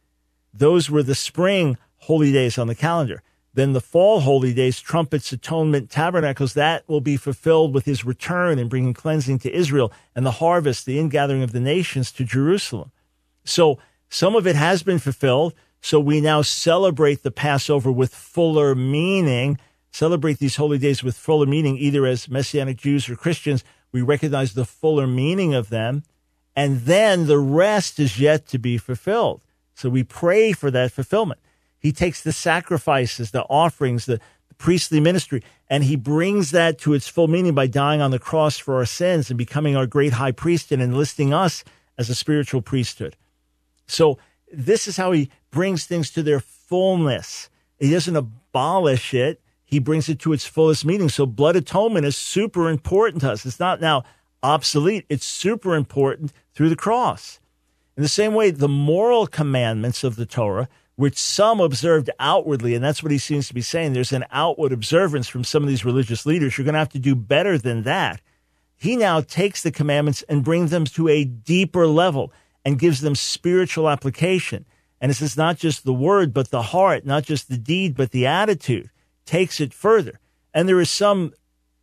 Those 0.52 0.90
were 0.90 1.02
the 1.02 1.14
spring 1.14 1.78
holy 1.98 2.32
days 2.32 2.58
on 2.58 2.66
the 2.66 2.74
calendar. 2.74 3.22
Then 3.54 3.74
the 3.74 3.80
fall 3.80 4.20
holy 4.20 4.54
days, 4.54 4.80
trumpets, 4.80 5.32
atonement, 5.32 5.90
tabernacles, 5.90 6.54
that 6.54 6.88
will 6.88 7.02
be 7.02 7.16
fulfilled 7.16 7.74
with 7.74 7.84
his 7.84 8.04
return 8.04 8.58
and 8.58 8.70
bringing 8.70 8.94
cleansing 8.94 9.40
to 9.40 9.54
Israel, 9.54 9.92
and 10.14 10.24
the 10.24 10.32
harvest, 10.32 10.86
the 10.86 10.98
ingathering 10.98 11.42
of 11.42 11.52
the 11.52 11.60
nations 11.60 12.10
to 12.12 12.24
Jerusalem. 12.24 12.92
So 13.44 13.78
some 14.08 14.34
of 14.36 14.46
it 14.46 14.56
has 14.56 14.82
been 14.82 14.98
fulfilled. 14.98 15.54
So 15.80 16.00
we 16.00 16.20
now 16.20 16.42
celebrate 16.42 17.22
the 17.22 17.30
Passover 17.30 17.90
with 17.90 18.14
fuller 18.14 18.74
meaning, 18.74 19.58
celebrate 19.90 20.38
these 20.38 20.56
holy 20.56 20.78
days 20.78 21.02
with 21.02 21.16
fuller 21.16 21.46
meaning, 21.46 21.76
either 21.76 22.06
as 22.06 22.30
Messianic 22.30 22.78
Jews 22.78 23.08
or 23.08 23.16
Christians. 23.16 23.64
We 23.90 24.00
recognize 24.00 24.54
the 24.54 24.64
fuller 24.64 25.06
meaning 25.06 25.54
of 25.54 25.68
them. 25.68 26.04
And 26.54 26.82
then 26.82 27.26
the 27.26 27.38
rest 27.38 27.98
is 27.98 28.20
yet 28.20 28.46
to 28.48 28.58
be 28.58 28.78
fulfilled. 28.78 29.42
So 29.74 29.88
we 29.88 30.04
pray 30.04 30.52
for 30.52 30.70
that 30.70 30.92
fulfillment. 30.92 31.40
He 31.78 31.92
takes 31.92 32.22
the 32.22 32.32
sacrifices, 32.32 33.30
the 33.30 33.42
offerings, 33.44 34.06
the, 34.06 34.20
the 34.48 34.54
priestly 34.54 35.00
ministry, 35.00 35.42
and 35.68 35.84
he 35.84 35.96
brings 35.96 36.50
that 36.52 36.78
to 36.80 36.94
its 36.94 37.08
full 37.08 37.28
meaning 37.28 37.54
by 37.54 37.66
dying 37.66 38.00
on 38.00 38.10
the 38.10 38.18
cross 38.18 38.58
for 38.58 38.76
our 38.76 38.86
sins 38.86 39.30
and 39.30 39.38
becoming 39.38 39.76
our 39.76 39.86
great 39.86 40.12
high 40.12 40.32
priest 40.32 40.70
and 40.70 40.80
enlisting 40.80 41.34
us 41.34 41.64
as 41.98 42.08
a 42.08 42.14
spiritual 42.14 42.62
priesthood. 42.62 43.16
So 43.86 44.18
this 44.52 44.86
is 44.86 44.96
how 44.96 45.12
he 45.12 45.30
brings 45.50 45.86
things 45.86 46.10
to 46.10 46.22
their 46.22 46.40
fullness. 46.40 47.48
He 47.78 47.90
doesn't 47.90 48.16
abolish 48.16 49.12
it. 49.12 49.40
He 49.64 49.78
brings 49.78 50.08
it 50.08 50.18
to 50.20 50.32
its 50.32 50.44
fullest 50.44 50.84
meaning. 50.84 51.08
So 51.08 51.26
blood 51.26 51.56
atonement 51.56 52.06
is 52.06 52.16
super 52.16 52.68
important 52.68 53.22
to 53.22 53.32
us. 53.32 53.46
It's 53.46 53.58
not 53.58 53.80
now 53.80 54.04
obsolete. 54.42 55.06
It's 55.08 55.24
super 55.24 55.74
important 55.74 56.32
through 56.54 56.68
the 56.68 56.76
cross. 56.76 57.40
In 57.96 58.02
the 58.02 58.08
same 58.08 58.34
way, 58.34 58.50
the 58.50 58.68
moral 58.68 59.26
commandments 59.26 60.02
of 60.02 60.16
the 60.16 60.26
Torah, 60.26 60.68
which 60.96 61.18
some 61.18 61.60
observed 61.60 62.10
outwardly, 62.18 62.74
and 62.74 62.84
that's 62.84 63.02
what 63.02 63.12
he 63.12 63.18
seems 63.18 63.48
to 63.48 63.54
be 63.54 63.60
saying, 63.60 63.92
there's 63.92 64.12
an 64.12 64.24
outward 64.30 64.72
observance 64.72 65.28
from 65.28 65.44
some 65.44 65.62
of 65.62 65.68
these 65.68 65.84
religious 65.84 66.24
leaders. 66.24 66.56
You're 66.56 66.64
going 66.64 66.74
to 66.74 66.78
have 66.78 66.88
to 66.90 66.98
do 66.98 67.14
better 67.14 67.58
than 67.58 67.82
that. 67.82 68.20
He 68.76 68.96
now 68.96 69.20
takes 69.20 69.62
the 69.62 69.70
commandments 69.70 70.22
and 70.28 70.44
brings 70.44 70.70
them 70.70 70.84
to 70.86 71.08
a 71.08 71.24
deeper 71.24 71.86
level 71.86 72.32
and 72.64 72.78
gives 72.78 73.00
them 73.00 73.14
spiritual 73.14 73.88
application. 73.88 74.66
And 75.00 75.10
this 75.10 75.22
is 75.22 75.36
not 75.36 75.56
just 75.56 75.84
the 75.84 75.92
word, 75.92 76.32
but 76.32 76.50
the 76.50 76.62
heart, 76.62 77.04
not 77.04 77.24
just 77.24 77.48
the 77.48 77.56
deed, 77.56 77.96
but 77.96 78.10
the 78.10 78.26
attitude 78.26 78.90
takes 79.24 79.60
it 79.60 79.74
further. 79.74 80.18
And 80.54 80.68
there 80.68 80.80
is 80.80 80.90
some 80.90 81.32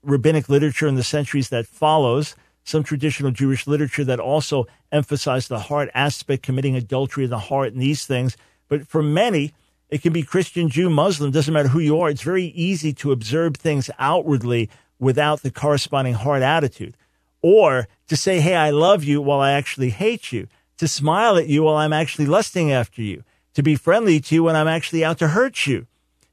rabbinic 0.03 0.49
literature 0.49 0.87
in 0.87 0.95
the 0.95 1.03
centuries 1.03 1.49
that 1.49 1.67
follows, 1.67 2.35
some 2.69 2.83
traditional 2.83 3.31
Jewish 3.31 3.67
literature 3.67 4.05
that 4.05 4.19
also 4.19 4.67
emphasize 4.91 5.47
the 5.47 5.59
heart 5.59 5.89
aspect, 5.93 6.43
committing 6.43 6.75
adultery 6.75 7.23
in 7.23 7.29
the 7.29 7.39
heart 7.39 7.73
and 7.73 7.81
these 7.81 8.05
things. 8.05 8.37
But 8.67 8.87
for 8.87 9.01
many, 9.01 9.53
it 9.89 10.01
can 10.01 10.13
be 10.13 10.23
Christian, 10.23 10.69
Jew, 10.69 10.89
Muslim, 10.89 11.31
doesn't 11.31 11.53
matter 11.53 11.69
who 11.69 11.79
you 11.79 11.99
are. 11.99 12.09
It's 12.09 12.21
very 12.21 12.45
easy 12.45 12.93
to 12.93 13.11
observe 13.11 13.55
things 13.55 13.89
outwardly 13.97 14.69
without 14.99 15.41
the 15.41 15.51
corresponding 15.51 16.13
heart 16.13 16.43
attitude. 16.43 16.95
Or 17.41 17.87
to 18.07 18.15
say, 18.15 18.39
hey, 18.39 18.55
I 18.55 18.69
love 18.69 19.03
you 19.03 19.21
while 19.21 19.39
I 19.39 19.53
actually 19.53 19.89
hate 19.89 20.31
you 20.31 20.47
to 20.77 20.87
smile 20.87 21.37
at 21.37 21.47
you 21.47 21.63
while 21.63 21.75
I'm 21.75 21.93
actually 21.93 22.25
lusting 22.25 22.71
after 22.71 23.01
you, 23.01 23.23
to 23.53 23.63
be 23.63 23.75
friendly 23.75 24.19
to 24.21 24.35
you 24.35 24.43
when 24.43 24.55
I'm 24.55 24.67
actually 24.67 25.03
out 25.03 25.19
to 25.19 25.29
hurt 25.29 25.67
you. 25.67 25.87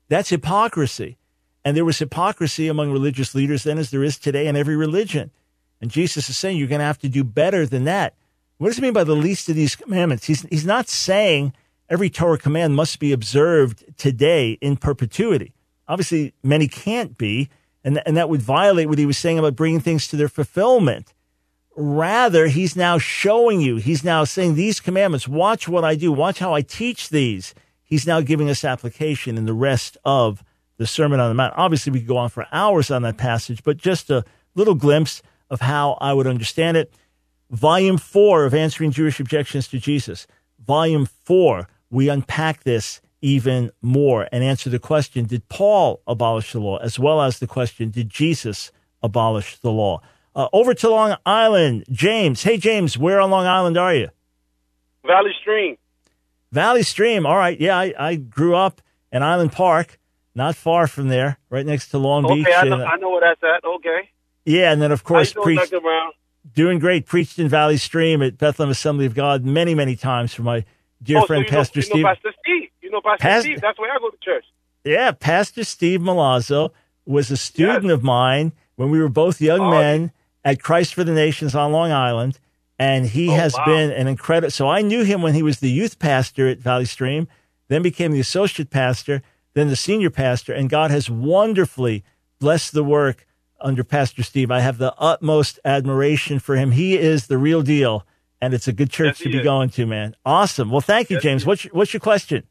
That's 0.09 0.29
hypocrisy. 0.29 1.17
And 1.65 1.77
there 1.77 1.85
was 1.85 1.99
hypocrisy 1.99 2.69
among 2.69 2.93
religious 2.93 3.35
leaders 3.35 3.65
then 3.65 3.79
as 3.79 3.91
there 3.91 4.05
is 4.05 4.19
today 4.19 4.47
in 4.47 4.55
every 4.55 4.77
religion. 4.77 5.33
And 5.81 5.91
Jesus 5.91 6.29
is 6.29 6.37
saying 6.37 6.57
you're 6.57 6.69
going 6.69 6.81
to 6.81 6.85
have 6.85 6.99
to 7.01 7.09
do 7.09 7.25
better 7.25 7.67
than 7.67 7.85
that. 7.85 8.15
What 8.59 8.69
does 8.69 8.77
he 8.77 8.83
mean 8.83 8.93
by 8.93 9.05
the 9.05 9.15
least 9.15 9.49
of 9.49 9.57
these 9.57 9.77
commandments? 9.77 10.25
He's, 10.25 10.43
he's 10.43 10.65
not 10.65 10.89
saying 10.89 11.53
every 11.89 12.09
Torah 12.09 12.39
command 12.39 12.75
must 12.75 12.99
be 12.99 13.13
observed 13.13 13.85
today 13.99 14.53
in 14.61 14.77
perpetuity. 14.77 15.53
Obviously, 15.89 16.33
many 16.43 16.67
can't 16.67 17.19
be, 17.19 17.49
and, 17.85 18.03
and 18.07 18.17
that 18.17 18.29
would 18.29 18.43
violate 18.43 18.89
what 18.89 18.99
he 18.99 19.07
was 19.07 19.19
saying 19.19 19.39
about 19.39 19.55
bringing 19.55 19.81
things 19.81 20.09
to 20.09 20.17
their 20.17 20.29
fulfillment. 20.29 21.13
Rather, 21.77 22.47
he's 22.47 22.75
now 22.75 22.97
showing 22.97 23.61
you, 23.61 23.77
he's 23.77 24.03
now 24.03 24.25
saying 24.25 24.55
these 24.55 24.81
commandments, 24.81 25.29
watch 25.29 25.69
what 25.69 25.85
I 25.85 25.95
do, 25.95 26.11
watch 26.11 26.39
how 26.39 26.55
I 26.55 26.63
teach 26.63 27.11
these. 27.11 27.55
He's 27.83 28.07
now 28.07 28.23
giving 28.23 28.49
us 28.49 28.65
application 28.65 29.37
in 29.37 29.45
the 29.45 29.53
rest 29.53 29.99
of 30.05 30.43
the 30.79 30.87
Sermon 30.87 31.21
on 31.21 31.29
the 31.29 31.35
Mount. 31.35 31.55
Obviously, 31.57 31.93
we 31.93 32.01
could 32.01 32.09
go 32.09 32.17
on 32.17 32.31
for 32.31 32.47
hours 32.51 32.91
on 32.91 33.03
that 33.03 33.19
passage, 33.19 33.63
but 33.63 33.77
just 33.77 34.11
a 34.11 34.25
little 34.55 34.75
glimpse 34.75 35.23
of 35.51 35.61
how 35.61 35.99
I 36.01 36.13
would 36.13 36.27
understand 36.27 36.77
it. 36.77 36.93
Volume 37.51 37.99
four 37.99 38.45
of 38.45 38.55
Answering 38.55 38.91
Jewish 38.91 39.21
Objections 39.21 39.69
to 39.69 39.79
Jesus. 39.79 40.27
Volume 40.67 41.07
four, 41.07 41.69
we 41.91 42.09
unpack 42.09 42.65
this 42.65 43.01
even 43.23 43.71
more 43.83 44.29
and 44.33 44.43
answer 44.43 44.69
the 44.69 44.79
question 44.79 45.25
Did 45.27 45.49
Paul 45.49 46.01
abolish 46.07 46.53
the 46.53 46.61
law? 46.61 46.79
as 46.79 46.99
well 46.99 47.23
as 47.23 47.39
the 47.39 47.47
question 47.47 47.91
Did 47.91 48.11
Jesus 48.11 48.73
abolish 49.03 49.59
the 49.59 49.71
law? 49.71 50.01
Uh, 50.35 50.49
over 50.53 50.75
to 50.75 50.91
Long 50.91 51.17
Island, 51.25 51.85
James. 51.91 52.43
Hey, 52.43 52.59
James, 52.59 52.99
where 52.99 53.21
on 53.21 53.31
Long 53.31 53.47
Island 53.47 53.79
are 53.79 53.95
you? 53.95 54.09
Valley 55.07 55.31
Stream. 55.41 55.77
Valley 56.53 56.83
Stream. 56.83 57.25
All 57.25 57.37
right. 57.37 57.59
Yeah, 57.59 57.79
I, 57.79 57.95
I 57.99 58.17
grew 58.17 58.55
up 58.55 58.83
in 59.13 59.23
Island 59.23 59.53
Park, 59.53 59.99
not 60.35 60.55
far 60.55 60.87
from 60.89 61.09
there, 61.09 61.39
right 61.49 61.65
next 61.65 61.89
to 61.91 61.99
Long 61.99 62.27
Beach. 62.27 62.47
Okay, 62.47 62.55
I 62.55 62.65
know, 62.65 62.75
and, 62.75 62.83
uh, 62.83 62.87
I 62.87 62.97
know 62.97 63.11
where 63.11 63.21
that's 63.21 63.43
at. 63.43 63.67
Okay. 63.67 64.11
Yeah, 64.47 64.73
and 64.73 64.81
then, 64.81 64.93
of 64.93 65.05
course, 65.05 65.33
doing, 65.33 65.59
preached, 65.59 65.75
doing 66.55 66.79
great. 66.79 67.05
Preached 67.07 67.39
in 67.39 67.49
Valley 67.49 67.77
Stream 67.77 68.23
at 68.23 68.39
Bethlehem 68.39 68.71
Assembly 68.71 69.05
of 69.05 69.15
God 69.15 69.45
many, 69.45 69.75
many 69.75 69.97
times 69.97 70.33
for 70.33 70.43
my 70.43 70.65
dear 71.03 71.19
oh, 71.19 71.21
so 71.23 71.27
friend, 71.27 71.45
you 71.45 71.51
know, 71.51 71.59
Pastor 71.59 71.79
you 71.81 71.83
Steve. 71.83 72.03
know 72.03 72.09
Pastor 72.09 72.33
Steve. 72.43 72.69
You 72.81 72.91
know 72.91 73.01
Pastor 73.03 73.23
Pas- 73.23 73.43
Steve. 73.43 73.61
That's 73.61 73.79
where 73.79 73.93
I 73.93 73.99
go 73.99 74.09
to 74.09 74.17
church. 74.23 74.45
Yeah, 74.85 75.11
Pastor 75.13 75.65
Steve 75.65 76.01
Malazzo 76.01 76.71
was 77.05 77.31
a 77.31 77.37
student 77.37 77.91
of 77.91 78.03
mine 78.03 78.53
when 78.77 78.91
we 78.91 79.01
were 79.01 79.09
both 79.09 79.41
young 79.41 79.61
Oh, 79.61 79.71
men 79.71 80.13
at 80.45 80.63
Christ 80.63 80.95
for 80.95 81.03
the 81.05 81.13
Nations 81.13 81.55
on 81.55 81.73
Long 81.73 81.91
Island. 81.93 82.39
And 82.79 83.07
he 83.07 83.29
Oh, 83.31 83.35
has 83.35 83.55
wow. 83.55 83.65
been 83.65 83.91
an 83.91 84.07
incredible. 84.07 84.51
So 84.51 84.69
I 84.69 84.83
knew 84.83 85.03
him 85.03 85.23
when 85.23 85.35
he 85.35 85.43
was 85.43 85.59
the 85.61 85.71
youth 85.71 85.99
pastor 85.99 86.47
at 86.47 86.59
Valley 86.59 86.85
Stream, 86.85 87.27
then 87.69 87.83
became 87.83 88.13
the 88.13 88.21
associate 88.21 88.71
pastor, 88.71 89.23
then 89.55 89.69
the 89.69 89.77
senior 89.77 90.11
pastor. 90.11 90.53
And 90.53 90.69
God 90.71 90.91
has 90.91 91.11
wonderfully 91.11 92.05
blessed 92.39 92.73
the 92.73 92.85
work 92.85 93.26
under 93.61 93.85
Pastor 93.85 94.23
Steve. 94.23 94.51
I 94.51 94.61
have 94.61 94.79
the 94.79 94.95
utmost 94.99 95.59
admiration 95.65 96.39
for 96.39 96.57
him. 96.57 96.73
He 96.73 96.97
is 96.99 97.27
the 97.27 97.39
real 97.39 97.63
deal. 97.63 98.07
And 98.41 98.53
it's 98.53 98.69
a 98.69 98.73
good 98.73 98.91
church 98.91 99.17
Yes, 99.17 99.19
to 99.21 99.29
be 99.31 99.39
is. 99.39 99.45
going 99.45 99.71
to, 99.71 99.87
man. 99.87 100.15
Awesome. 100.25 100.71
Well, 100.71 100.83
thank 100.83 101.09
you, 101.09 101.17
Yes, 101.17 101.23
James. 101.23 101.47
What's 101.47 101.65
your, 101.65 101.73
what's 101.73 101.95
your 101.95 102.01
question? 102.01 102.45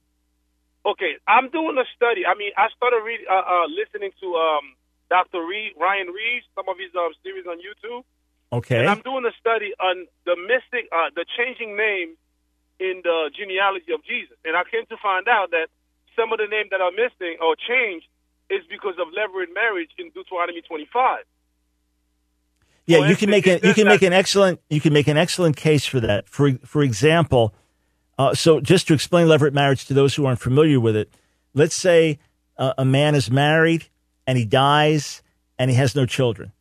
Okay, 0.86 1.18
I'm 1.28 1.50
doing 1.50 1.78
a 1.78 1.86
study. 1.96 2.26
I 2.26 2.34
mean, 2.38 2.52
I 2.58 2.70
started 2.76 3.02
reading, 3.06 3.26
uh, 3.30 3.42
uh, 3.42 3.66
listening 3.70 4.12
to 4.22 4.28
um, 4.36 4.74
Dr. 5.10 5.46
Reed, 5.46 5.74
Ryan 5.80 6.08
Reeves, 6.08 6.46
some 6.54 6.66
of 6.70 6.78
his 6.78 6.90
um, 6.98 7.14
series 7.24 7.46
on 7.46 7.58
YouTube. 7.58 8.04
Okay. 8.54 8.80
And 8.82 8.90
I'm 8.90 9.02
doing 9.02 9.26
a 9.26 9.34
study 9.40 9.74
on 9.80 10.06
the 10.26 10.36
mystic, 10.38 10.90
uh, 10.94 11.10
the 11.16 11.26
changing 11.38 11.76
names 11.78 12.18
in 12.80 13.02
the 13.04 13.30
genealogy 13.34 13.94
of 13.94 14.04
Jesus. 14.06 14.38
And 14.46 14.56
I 14.56 14.62
came 14.70 14.86
to 14.90 14.98
find 15.02 15.28
out 15.28 15.52
that 15.52 15.68
some 16.16 16.34
of 16.34 16.38
the 16.38 16.48
names 16.48 16.70
that 16.70 16.82
are 16.82 16.92
missing 16.94 17.38
or 17.42 17.56
changed 17.58 18.06
is 18.50 18.62
because 18.70 18.96
of 19.00 19.08
levirate 19.08 19.54
marriage 19.54 19.90
in 19.98 20.10
Deuteronomy 20.12 20.62
25. 20.62 21.20
Yeah, 22.88 23.08
you 23.08 23.16
can 23.16 23.30
make 23.30 23.48
instance, 23.48 23.64
a, 23.64 23.68
you 23.68 23.74
can 23.74 23.88
make 23.88 24.04
an 24.04 24.14
excellent 24.14 24.62
you 24.70 24.80
can 24.80 24.94
make 24.94 25.08
an 25.08 25.18
excellent 25.18 25.56
case 25.56 25.86
for 25.86 26.00
that. 26.02 26.30
For 26.30 26.54
for 26.66 26.84
example, 26.84 27.54
uh, 28.18 28.36
so 28.36 28.60
just 28.60 28.88
to 28.88 28.94
explain 28.94 29.28
levirate 29.28 29.54
marriage 29.54 29.86
to 29.86 29.94
those 29.94 30.16
who 30.16 30.26
aren't 30.26 30.40
familiar 30.40 30.80
with 30.80 30.96
it, 30.96 31.12
let's 31.54 31.76
say 31.76 32.20
uh, 32.58 32.74
a 32.78 32.86
man 32.86 33.16
is 33.16 33.32
married 33.32 33.88
and 34.28 34.38
he 34.38 34.46
dies 34.46 35.24
and 35.58 35.72
he 35.72 35.78
has 35.78 35.96
no 35.96 36.06
children. 36.06 36.52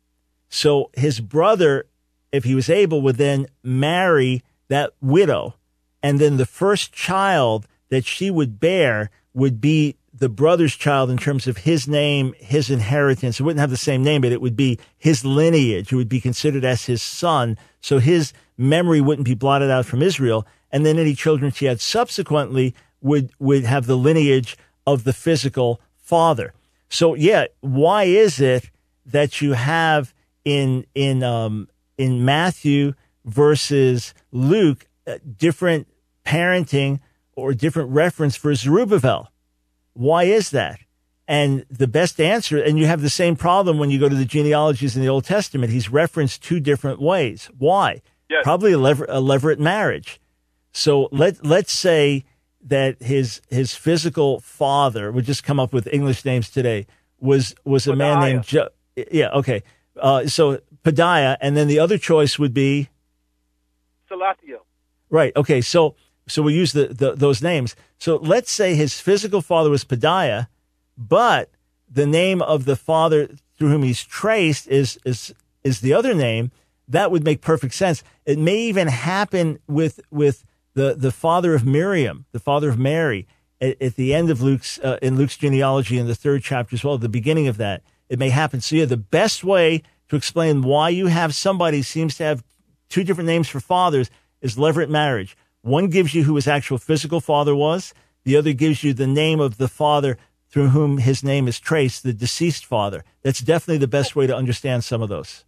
So 0.49 0.89
his 0.93 1.19
brother, 1.19 1.85
if 2.31 2.43
he 2.43 2.55
was 2.55 2.69
able, 2.69 3.01
would 3.01 3.17
then 3.17 3.47
marry 3.63 4.43
that 4.67 4.93
widow, 5.01 5.55
and 6.01 6.19
then 6.19 6.37
the 6.37 6.45
first 6.45 6.91
child 6.91 7.67
that 7.89 8.05
she 8.05 8.31
would 8.31 8.59
bear 8.59 9.09
would 9.33 9.61
be 9.61 9.95
the 10.17 10.29
brother's 10.29 10.75
child 10.75 11.09
in 11.09 11.17
terms 11.17 11.45
of 11.45 11.57
his 11.57 11.87
name, 11.87 12.33
his 12.37 12.69
inheritance. 12.69 13.39
It 13.39 13.43
wouldn't 13.43 13.59
have 13.59 13.69
the 13.69 13.77
same 13.77 14.01
name, 14.01 14.21
but 14.21 14.31
it 14.31 14.41
would 14.41 14.55
be 14.55 14.79
his 14.97 15.25
lineage. 15.25 15.91
It 15.91 15.95
would 15.95 16.09
be 16.09 16.21
considered 16.21 16.63
as 16.63 16.85
his 16.85 17.01
son. 17.01 17.57
So 17.81 17.99
his 17.99 18.31
memory 18.57 19.01
wouldn't 19.01 19.25
be 19.25 19.35
blotted 19.35 19.69
out 19.69 19.85
from 19.85 20.01
Israel. 20.01 20.47
And 20.71 20.85
then 20.85 20.97
any 20.97 21.15
children 21.15 21.51
she 21.51 21.65
had 21.65 21.81
subsequently 21.81 22.73
would, 23.01 23.31
would 23.39 23.65
have 23.65 23.87
the 23.87 23.97
lineage 23.97 24.57
of 24.87 25.03
the 25.03 25.13
physical 25.13 25.81
father. 25.97 26.53
So 26.87 27.13
yeah, 27.13 27.45
why 27.59 28.03
is 28.03 28.39
it 28.39 28.69
that 29.05 29.41
you 29.41 29.53
have 29.53 30.13
in, 30.45 30.85
in, 30.95 31.23
um, 31.23 31.67
in 31.97 32.23
Matthew 32.23 32.93
versus 33.25 34.13
Luke, 34.31 34.87
uh, 35.05 35.17
different 35.37 35.87
parenting 36.25 36.99
or 37.35 37.53
different 37.53 37.89
reference 37.89 38.37
for 38.37 38.55
Zerubbabel? 38.55 39.29
Why 39.95 40.23
is 40.25 40.51
that? 40.51 40.79
And 41.27 41.65
the 41.71 41.87
best 41.87 42.21
answer, 42.21 42.61
and 42.61 42.77
you 42.77 42.85
have 42.85 43.01
the 43.01 43.09
same 43.09 43.35
problem 43.35 43.79
when 43.79 43.89
you 43.89 43.99
go 43.99 44.07
to 44.07 44.15
the 44.15 44.25
genealogies 44.25 44.95
in 44.95 45.01
the 45.01 45.09
Old 45.09 45.25
Testament. 45.25 45.73
He's 45.73 45.89
referenced 45.89 46.43
two 46.43 46.59
different 46.59 47.01
ways. 47.01 47.49
Why? 47.57 48.03
Yes. 48.29 48.43
Probably 48.43 48.73
a, 48.73 48.77
lever- 48.77 49.05
a 49.05 49.17
levirate 49.17 49.57
marriage. 49.57 50.21
So 50.71 51.09
let 51.11 51.43
let's 51.43 51.71
say 51.71 52.25
that 52.61 53.01
his 53.01 53.41
his 53.49 53.73
physical 53.73 54.39
father 54.39 55.11
would 55.11 55.25
just 55.25 55.43
come 55.43 55.59
up 55.59 55.73
with 55.73 55.87
English 55.91 56.25
names 56.25 56.49
today 56.49 56.85
was 57.19 57.55
was 57.63 57.87
a 57.87 57.95
man 57.95 58.19
named 58.19 58.43
jo- 58.43 58.69
yeah 58.95 59.29
okay 59.29 59.63
uh, 60.01 60.27
so 60.27 60.59
Pedaiah 60.83 61.37
and 61.41 61.55
then 61.55 61.67
the 61.67 61.79
other 61.79 61.97
choice 61.97 62.37
would 62.37 62.53
be 62.53 62.89
Salathiel. 64.09 64.59
Right. 65.09 65.35
Okay. 65.35 65.61
So 65.61 65.95
so 66.27 66.41
we 66.41 66.53
use 66.53 66.73
the, 66.73 66.87
the 66.87 67.13
those 67.13 67.41
names. 67.41 67.75
So 67.99 68.17
let's 68.17 68.51
say 68.51 68.75
his 68.75 68.99
physical 68.99 69.41
father 69.41 69.69
was 69.69 69.85
Pedaiah, 69.85 70.47
but 70.97 71.49
the 71.89 72.07
name 72.07 72.41
of 72.41 72.65
the 72.65 72.75
father 72.75 73.29
through 73.57 73.69
whom 73.69 73.83
he's 73.83 74.03
traced 74.03 74.67
is 74.67 74.99
is 75.05 75.33
is 75.63 75.81
the 75.81 75.93
other 75.93 76.13
name. 76.13 76.51
That 76.87 77.11
would 77.11 77.23
make 77.23 77.41
perfect 77.41 77.73
sense. 77.73 78.03
It 78.25 78.37
may 78.37 78.57
even 78.57 78.87
happen 78.87 79.59
with 79.67 79.99
with 80.11 80.43
the 80.73 80.95
the 80.95 81.11
father 81.11 81.53
of 81.53 81.65
Miriam, 81.65 82.25
the 82.31 82.39
father 82.39 82.69
of 82.69 82.77
Mary, 82.77 83.27
at, 83.61 83.81
at 83.81 83.95
the 83.95 84.13
end 84.13 84.29
of 84.29 84.41
Luke's 84.41 84.79
uh, 84.79 84.97
in 85.01 85.17
Luke's 85.17 85.37
genealogy 85.37 85.97
in 85.97 86.07
the 86.07 86.15
third 86.15 86.43
chapter 86.43 86.75
as 86.75 86.83
well. 86.83 86.95
At 86.95 87.01
the 87.01 87.09
beginning 87.09 87.47
of 87.47 87.57
that, 87.57 87.81
it 88.09 88.19
may 88.19 88.29
happen. 88.29 88.61
So 88.61 88.75
yeah, 88.75 88.85
the 88.85 88.97
best 88.97 89.43
way 89.43 89.83
to 90.09 90.15
explain 90.15 90.61
why 90.61 90.89
you 90.89 91.07
have 91.07 91.33
somebody 91.33 91.81
seems 91.81 92.17
to 92.17 92.23
have 92.23 92.43
two 92.89 93.03
different 93.03 93.27
names 93.27 93.47
for 93.47 93.59
fathers 93.59 94.09
is 94.41 94.55
levirate 94.55 94.89
marriage. 94.89 95.35
One 95.65 95.87
gives 95.87 96.13
you 96.13 96.25
who 96.25 96.35
his 96.35 96.47
actual 96.47 96.77
physical 96.77 97.19
father 97.19 97.55
was. 97.55 97.95
The 98.23 98.37
other 98.37 98.53
gives 98.53 98.83
you 98.83 98.93
the 98.93 99.07
name 99.07 99.39
of 99.39 99.57
the 99.57 99.67
father 99.67 100.19
through 100.47 100.69
whom 100.69 100.99
his 100.99 101.23
name 101.23 101.47
is 101.47 101.59
traced, 101.59 102.03
the 102.03 102.13
deceased 102.13 102.67
father. 102.67 103.03
That's 103.23 103.39
definitely 103.39 103.79
the 103.79 103.87
best 103.87 104.15
way 104.15 104.27
to 104.27 104.35
understand 104.35 104.83
some 104.83 105.01
of 105.01 105.09
those. 105.09 105.43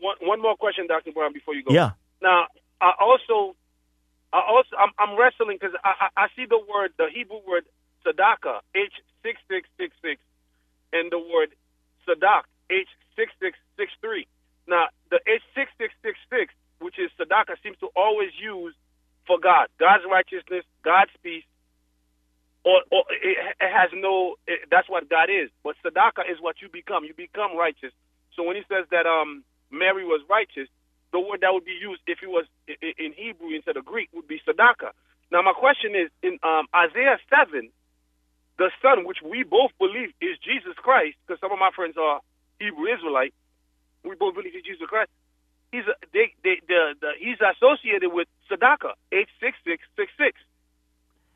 One, 0.00 0.16
one 0.20 0.42
more 0.42 0.54
question, 0.54 0.86
Dr. 0.86 1.12
Brown, 1.12 1.32
before 1.32 1.54
you 1.54 1.64
go. 1.64 1.72
Yeah. 1.72 1.92
Now, 2.20 2.48
I 2.82 2.92
also, 3.00 3.56
I 4.34 4.42
also, 4.46 4.76
I'm, 4.76 4.92
I'm 4.98 5.18
wrestling 5.18 5.56
because 5.58 5.74
I, 5.82 5.92
I, 5.98 6.24
I 6.24 6.26
see 6.36 6.44
the 6.44 6.60
word, 6.68 6.92
the 6.98 7.08
Hebrew 7.10 7.40
word 7.48 7.64
tzedakah, 8.04 8.60
H 8.74 8.92
six 9.22 9.40
six 9.48 9.66
six 9.78 9.96
six, 10.04 10.20
and 10.92 11.10
the 11.10 11.18
word 11.18 11.56
sadak, 12.06 12.42
H 12.68 12.88
six 13.16 13.32
six 13.40 13.56
six 13.78 13.92
three. 14.02 14.26
Now, 14.66 14.88
the 15.08 15.20
H 15.26 15.40
six 15.54 15.70
six 15.78 15.94
six 16.04 16.18
six, 16.28 16.52
which 16.80 16.98
is 16.98 17.08
tzedakah, 17.18 17.56
seems 17.62 17.78
to 17.78 17.88
always 17.96 18.28
use 18.38 18.74
for 19.28 19.38
God, 19.38 19.68
God's 19.78 20.04
righteousness, 20.10 20.64
God's 20.84 21.12
peace. 21.22 21.44
Or, 22.64 22.82
or 22.90 23.04
it, 23.12 23.38
it 23.60 23.72
has 23.72 23.90
no. 23.94 24.36
It, 24.48 24.68
that's 24.72 24.90
what 24.90 25.08
God 25.08 25.30
is. 25.30 25.50
But 25.62 25.76
tzedakah 25.84 26.26
is 26.32 26.40
what 26.40 26.60
you 26.60 26.68
become. 26.72 27.04
You 27.04 27.14
become 27.14 27.56
righteous. 27.56 27.92
So 28.36 28.42
when 28.42 28.56
he 28.56 28.64
says 28.68 28.86
that 28.90 29.06
um, 29.06 29.44
Mary 29.70 30.04
was 30.04 30.20
righteous, 30.28 30.68
the 31.12 31.20
word 31.20 31.40
that 31.42 31.54
would 31.54 31.64
be 31.64 31.78
used 31.78 32.02
if 32.06 32.18
it 32.22 32.28
was 32.28 32.44
in 32.68 33.14
Hebrew 33.14 33.54
instead 33.54 33.76
of 33.76 33.84
Greek 33.86 34.10
would 34.12 34.28
be 34.28 34.40
tzedakah. 34.42 34.92
Now 35.30 35.42
my 35.42 35.54
question 35.54 35.94
is 35.94 36.10
in 36.22 36.38
um, 36.42 36.66
Isaiah 36.74 37.18
seven, 37.30 37.70
the 38.58 38.70
Son, 38.82 39.06
which 39.06 39.22
we 39.22 39.44
both 39.44 39.70
believe 39.78 40.10
is 40.20 40.36
Jesus 40.42 40.74
Christ, 40.76 41.16
because 41.24 41.40
some 41.40 41.52
of 41.52 41.58
my 41.58 41.70
friends 41.74 41.96
are 41.96 42.20
Hebrew 42.58 42.90
Israelite, 42.90 43.34
we 44.04 44.16
both 44.16 44.34
believe 44.34 44.52
he's 44.52 44.64
Jesus 44.66 44.88
Christ. 44.88 45.10
He's 45.70 45.84
a, 45.84 45.94
they, 46.12 46.32
they, 46.42 46.60
the, 46.66 46.94
the, 47.00 47.10
he's 47.18 47.36
associated 47.40 48.10
with 48.12 48.26
tzedakah 48.50 48.92
H 49.12 49.28
six 49.40 49.56
six 49.66 49.82
six 49.96 50.10
six. 50.16 50.38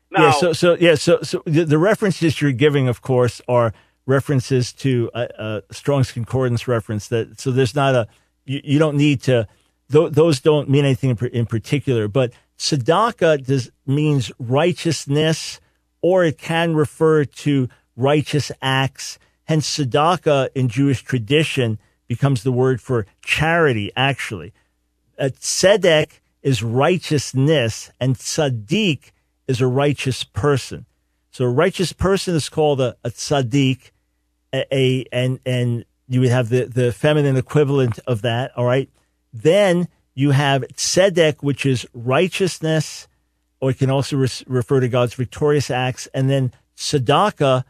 Now, 0.09 0.25
yeah. 0.25 0.31
So, 0.31 0.53
so 0.53 0.77
yeah. 0.79 0.95
So, 0.95 1.21
so 1.21 1.43
the, 1.45 1.65
the 1.65 1.77
references 1.77 2.41
you're 2.41 2.51
giving, 2.51 2.87
of 2.87 3.01
course, 3.01 3.41
are 3.47 3.73
references 4.05 4.73
to 4.73 5.09
a, 5.13 5.27
a 5.69 5.73
Strong's 5.73 6.11
Concordance 6.11 6.67
reference. 6.67 7.07
That 7.07 7.39
so 7.39 7.51
there's 7.51 7.75
not 7.75 7.95
a 7.95 8.07
you, 8.45 8.61
you 8.63 8.79
don't 8.79 8.97
need 8.97 9.21
to. 9.23 9.47
Th- 9.91 10.11
those 10.11 10.39
don't 10.39 10.69
mean 10.69 10.85
anything 10.85 11.11
in, 11.11 11.27
in 11.27 11.45
particular. 11.45 12.07
But 12.07 12.33
tzedakah 12.57 13.45
does 13.45 13.71
means 13.85 14.31
righteousness, 14.39 15.59
or 16.01 16.23
it 16.23 16.37
can 16.37 16.75
refer 16.75 17.25
to 17.25 17.69
righteous 17.95 18.51
acts. 18.61 19.19
Hence, 19.45 19.77
tzedakah 19.77 20.49
in 20.55 20.69
Jewish 20.69 21.03
tradition 21.03 21.77
becomes 22.15 22.43
the 22.43 22.51
word 22.51 22.79
for 22.79 23.05
charity. 23.23 23.91
Actually, 23.95 24.53
a 25.17 25.29
tzedek 25.29 26.19
is 26.41 26.61
righteousness, 26.61 27.91
and 27.99 28.15
tzaddik 28.15 29.11
is 29.47 29.61
a 29.61 29.67
righteous 29.67 30.23
person. 30.23 30.85
So 31.31 31.45
a 31.45 31.49
righteous 31.49 31.93
person 31.93 32.35
is 32.35 32.49
called 32.49 32.79
a, 32.79 32.95
a 33.03 33.09
tzaddik, 33.09 33.91
a, 34.53 34.65
a 34.71 35.05
and 35.11 35.39
and 35.45 35.85
you 36.07 36.19
would 36.21 36.29
have 36.29 36.49
the 36.49 36.65
the 36.65 36.91
feminine 36.91 37.37
equivalent 37.37 37.99
of 38.05 38.21
that. 38.21 38.51
All 38.55 38.65
right. 38.65 38.89
Then 39.33 39.87
you 40.13 40.31
have 40.31 40.61
tzedek, 40.75 41.41
which 41.41 41.65
is 41.65 41.87
righteousness, 41.93 43.07
or 43.59 43.71
it 43.71 43.79
can 43.79 43.89
also 43.89 44.17
res- 44.17 44.43
refer 44.45 44.79
to 44.79 44.87
God's 44.87 45.15
victorious 45.15 45.71
acts. 45.71 46.07
And 46.13 46.29
then 46.29 46.51
tzedakah, 46.77 47.63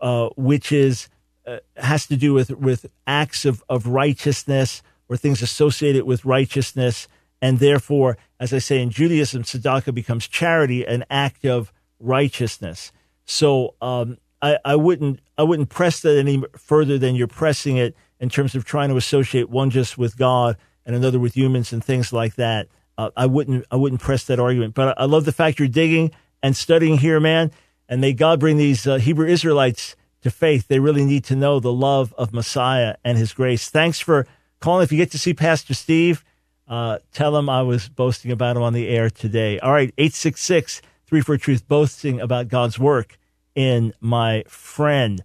uh, 0.00 0.28
which 0.36 0.72
is 0.72 1.08
uh, 1.46 1.58
has 1.76 2.06
to 2.06 2.16
do 2.16 2.34
with 2.34 2.50
with 2.50 2.86
acts 3.06 3.44
of, 3.44 3.62
of 3.68 3.86
righteousness 3.86 4.82
or 5.08 5.16
things 5.16 5.42
associated 5.42 6.04
with 6.04 6.24
righteousness. 6.24 7.08
And 7.42 7.58
therefore, 7.58 8.18
as 8.38 8.52
I 8.52 8.58
say 8.58 8.82
in 8.82 8.90
Judaism, 8.90 9.42
tzedakah 9.42 9.94
becomes 9.94 10.28
charity, 10.28 10.84
an 10.84 11.04
act 11.10 11.44
of 11.44 11.72
righteousness. 11.98 12.92
So 13.24 13.74
um, 13.80 14.18
I, 14.42 14.58
I 14.64 14.76
wouldn't 14.76 15.20
I 15.38 15.42
wouldn't 15.42 15.68
press 15.68 16.00
that 16.00 16.18
any 16.18 16.42
further 16.56 16.98
than 16.98 17.14
you're 17.14 17.26
pressing 17.26 17.76
it 17.76 17.96
in 18.18 18.28
terms 18.28 18.54
of 18.54 18.64
trying 18.64 18.90
to 18.90 18.96
associate 18.96 19.48
one 19.48 19.70
just 19.70 19.96
with 19.98 20.16
God 20.16 20.56
and 20.84 20.94
another 20.94 21.18
with 21.18 21.36
humans 21.36 21.72
and 21.72 21.82
things 21.82 22.12
like 22.12 22.34
that. 22.36 22.68
Uh, 22.98 23.10
I 23.16 23.26
wouldn't 23.26 23.64
I 23.70 23.76
wouldn't 23.76 24.00
press 24.00 24.24
that 24.24 24.40
argument. 24.40 24.74
But 24.74 24.98
I, 24.98 25.02
I, 25.02 25.04
love 25.06 25.24
the 25.24 25.32
fact 25.32 25.58
you're 25.58 25.68
digging 25.68 26.10
and 26.42 26.56
studying 26.56 26.98
here, 26.98 27.20
man. 27.20 27.50
And 27.88 28.00
may 28.00 28.12
God 28.12 28.40
bring 28.40 28.56
these 28.56 28.86
uh, 28.86 28.96
Hebrew 28.96 29.26
Israelites 29.26 29.96
to 30.22 30.30
faith. 30.30 30.68
They 30.68 30.78
really 30.78 31.04
need 31.04 31.24
to 31.24 31.36
know 31.36 31.60
the 31.60 31.72
love 31.72 32.14
of 32.18 32.32
Messiah 32.32 32.96
and 33.04 33.16
His 33.18 33.32
grace. 33.32 33.68
Thanks 33.68 34.00
for 34.00 34.26
calling. 34.60 34.84
If 34.84 34.92
you 34.92 34.98
get 34.98 35.10
to 35.12 35.18
see 35.18 35.34
Pastor 35.34 35.74
Steve, 35.74 36.24
uh, 36.68 36.98
tell 37.12 37.36
him 37.36 37.48
I 37.48 37.62
was 37.62 37.88
boasting 37.88 38.30
about 38.30 38.56
him 38.56 38.62
on 38.62 38.72
the 38.72 38.88
air 38.88 39.10
today. 39.10 39.58
All 39.58 39.72
right, 39.72 39.92
eight 39.98 40.14
six 40.14 40.40
six 40.40 40.80
three 41.06 41.20
for 41.20 41.36
truth, 41.36 41.66
boasting 41.66 42.20
about 42.20 42.48
God's 42.48 42.78
work 42.78 43.18
in 43.54 43.92
my 44.00 44.44
friend. 44.46 45.22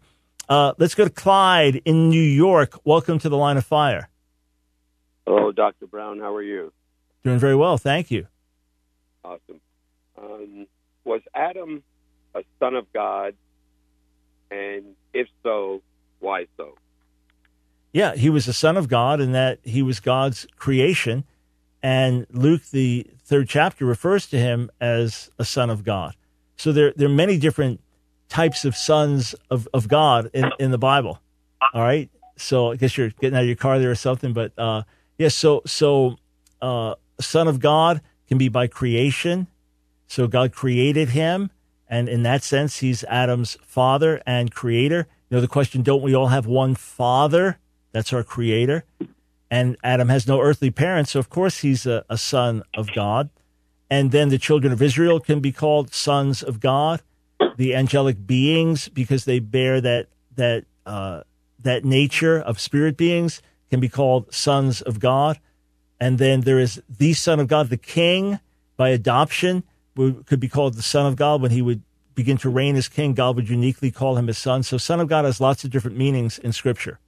Uh, 0.50 0.74
let's 0.78 0.96
go 0.96 1.04
to 1.04 1.10
Clyde 1.10 1.82
in 1.86 2.10
New 2.10 2.22
York. 2.22 2.80
Welcome 2.84 3.20
to 3.20 3.30
the 3.30 3.38
line 3.38 3.58
of 3.58 3.66
fire. 3.66 4.10
Hello, 5.26 5.52
Dr. 5.52 5.88
Brown. 5.88 6.20
How 6.20 6.34
are 6.36 6.44
you? 6.44 6.72
Doing 7.24 7.40
very 7.40 7.56
well. 7.56 7.78
Thank 7.78 8.12
you. 8.12 8.28
Awesome. 9.24 9.60
Um, 10.22 10.68
was 11.04 11.22
Adam 11.34 11.84
a 12.36 12.44
son 12.60 12.76
of 12.76 12.92
God? 12.94 13.34
And 14.52 14.96
if 15.14 15.28
so, 15.44 15.82
why 16.20 16.48
so? 16.58 16.76
Yeah, 17.94 18.16
he 18.16 18.30
was 18.30 18.48
a 18.48 18.54
son 18.54 18.78
of 18.78 18.88
God 18.88 19.22
in 19.22 19.32
that 19.32 19.60
he 19.64 19.82
was 19.82 20.00
God's 20.00 20.46
creation. 20.58 21.24
And 21.82 22.26
Luke, 22.30 22.64
the 22.72 23.08
third 23.24 23.48
chapter, 23.48 23.86
refers 23.86 24.28
to 24.28 24.38
him 24.38 24.70
as 24.82 25.30
a 25.40 25.46
son 25.46 25.70
of 25.70 25.84
God. 25.84 26.16
So 26.58 26.72
there, 26.72 26.94
there 26.96 27.08
are 27.08 27.12
many 27.12 27.38
different 27.38 27.82
types 28.28 28.66
of 28.66 28.76
sons 28.76 29.36
of, 29.50 29.68
of 29.74 29.88
God 29.88 30.30
in, 30.34 30.52
in 30.60 30.72
the 30.72 30.78
Bible. 30.78 31.22
All 31.74 31.82
right. 31.82 32.10
So 32.38 32.72
I 32.72 32.76
guess 32.76 32.98
you're 32.98 33.10
getting 33.10 33.38
out 33.38 33.42
of 33.42 33.48
your 33.48 33.56
car 33.56 33.80
there 33.80 33.92
or 33.92 33.96
something, 33.96 34.34
but 34.34 34.52
uh, 34.58 34.84
yes. 35.18 35.34
Yeah, 35.36 35.40
so 35.40 35.62
so 35.66 36.18
uh, 36.62 36.96
son 37.20 37.48
of 37.48 37.60
God 37.60 38.02
can 38.28 38.38
be 38.38 38.50
by 38.50 38.68
creation. 38.68 39.48
So 40.08 40.28
God 40.28 40.52
created 40.52 41.10
him, 41.10 41.50
and 41.88 42.10
in 42.10 42.24
that 42.24 42.44
sense, 42.44 42.80
he's 42.80 43.04
Adam's 43.06 43.58
father 43.62 44.22
and 44.26 44.54
creator. 44.54 45.08
You 45.30 45.38
know 45.38 45.42
the 45.42 45.48
question: 45.48 45.82
Don't 45.82 46.02
we 46.02 46.16
all 46.16 46.28
have 46.28 46.46
one 46.46 46.76
father? 46.76 47.60
That's 47.92 48.14
our 48.14 48.24
creator. 48.24 48.84
And 49.50 49.78
Adam 49.84 50.10
has 50.10 50.28
no 50.28 50.42
earthly 50.42 50.72
parents, 50.72 51.12
so 51.12 51.20
of 51.20 51.30
course 51.30 51.60
he's 51.60 51.86
a, 51.86 52.04
a 52.10 52.18
son 52.18 52.64
of 52.74 52.92
God. 52.94 53.30
And 53.90 54.12
then 54.12 54.30
the 54.30 54.40
children 54.40 54.74
of 54.74 54.82
Israel 54.82 55.20
can 55.20 55.40
be 55.40 55.52
called 55.52 55.94
sons 55.94 56.42
of 56.42 56.60
God 56.60 57.02
the 57.58 57.76
angelic 57.76 58.26
beings 58.26 58.90
because 58.90 59.26
they 59.26 59.40
bear 59.40 59.82
that 59.82 60.08
that 60.36 60.66
uh, 60.86 61.22
that 61.62 61.86
nature 61.86 62.40
of 62.40 62.60
spirit 62.60 62.98
beings 62.98 63.42
can 63.70 63.80
be 63.80 63.90
called 63.90 64.34
sons 64.34 64.82
of 64.82 65.00
God. 65.00 65.40
And 66.00 66.18
then 66.18 66.42
there 66.42 66.60
is 66.60 66.82
the 66.90 67.14
Son 67.14 67.40
of 67.40 67.48
God, 67.48 67.70
the 67.70 67.78
King 67.78 68.40
by 68.78 68.90
adoption 68.90 69.64
could 69.96 70.40
be 70.40 70.48
called 70.48 70.76
the 70.76 70.82
Son 70.82 71.06
of 71.06 71.16
God 71.16 71.42
when 71.42 71.52
he 71.52 71.62
would 71.62 71.82
begin 72.14 72.38
to 72.38 72.50
reign 72.50 72.76
as 72.76 72.88
king. 72.88 73.14
God 73.14 73.36
would 73.36 73.50
uniquely 73.50 73.92
call 73.92 74.18
him 74.18 74.28
his 74.28 74.38
son. 74.38 74.64
So, 74.64 74.78
Son 74.78 75.00
of 75.00 75.08
God 75.08 75.26
has 75.26 75.40
lots 75.40 75.64
of 75.64 75.72
different 75.72 75.98
meanings 75.98 76.38
in 76.40 76.52
Scripture. 76.52 77.00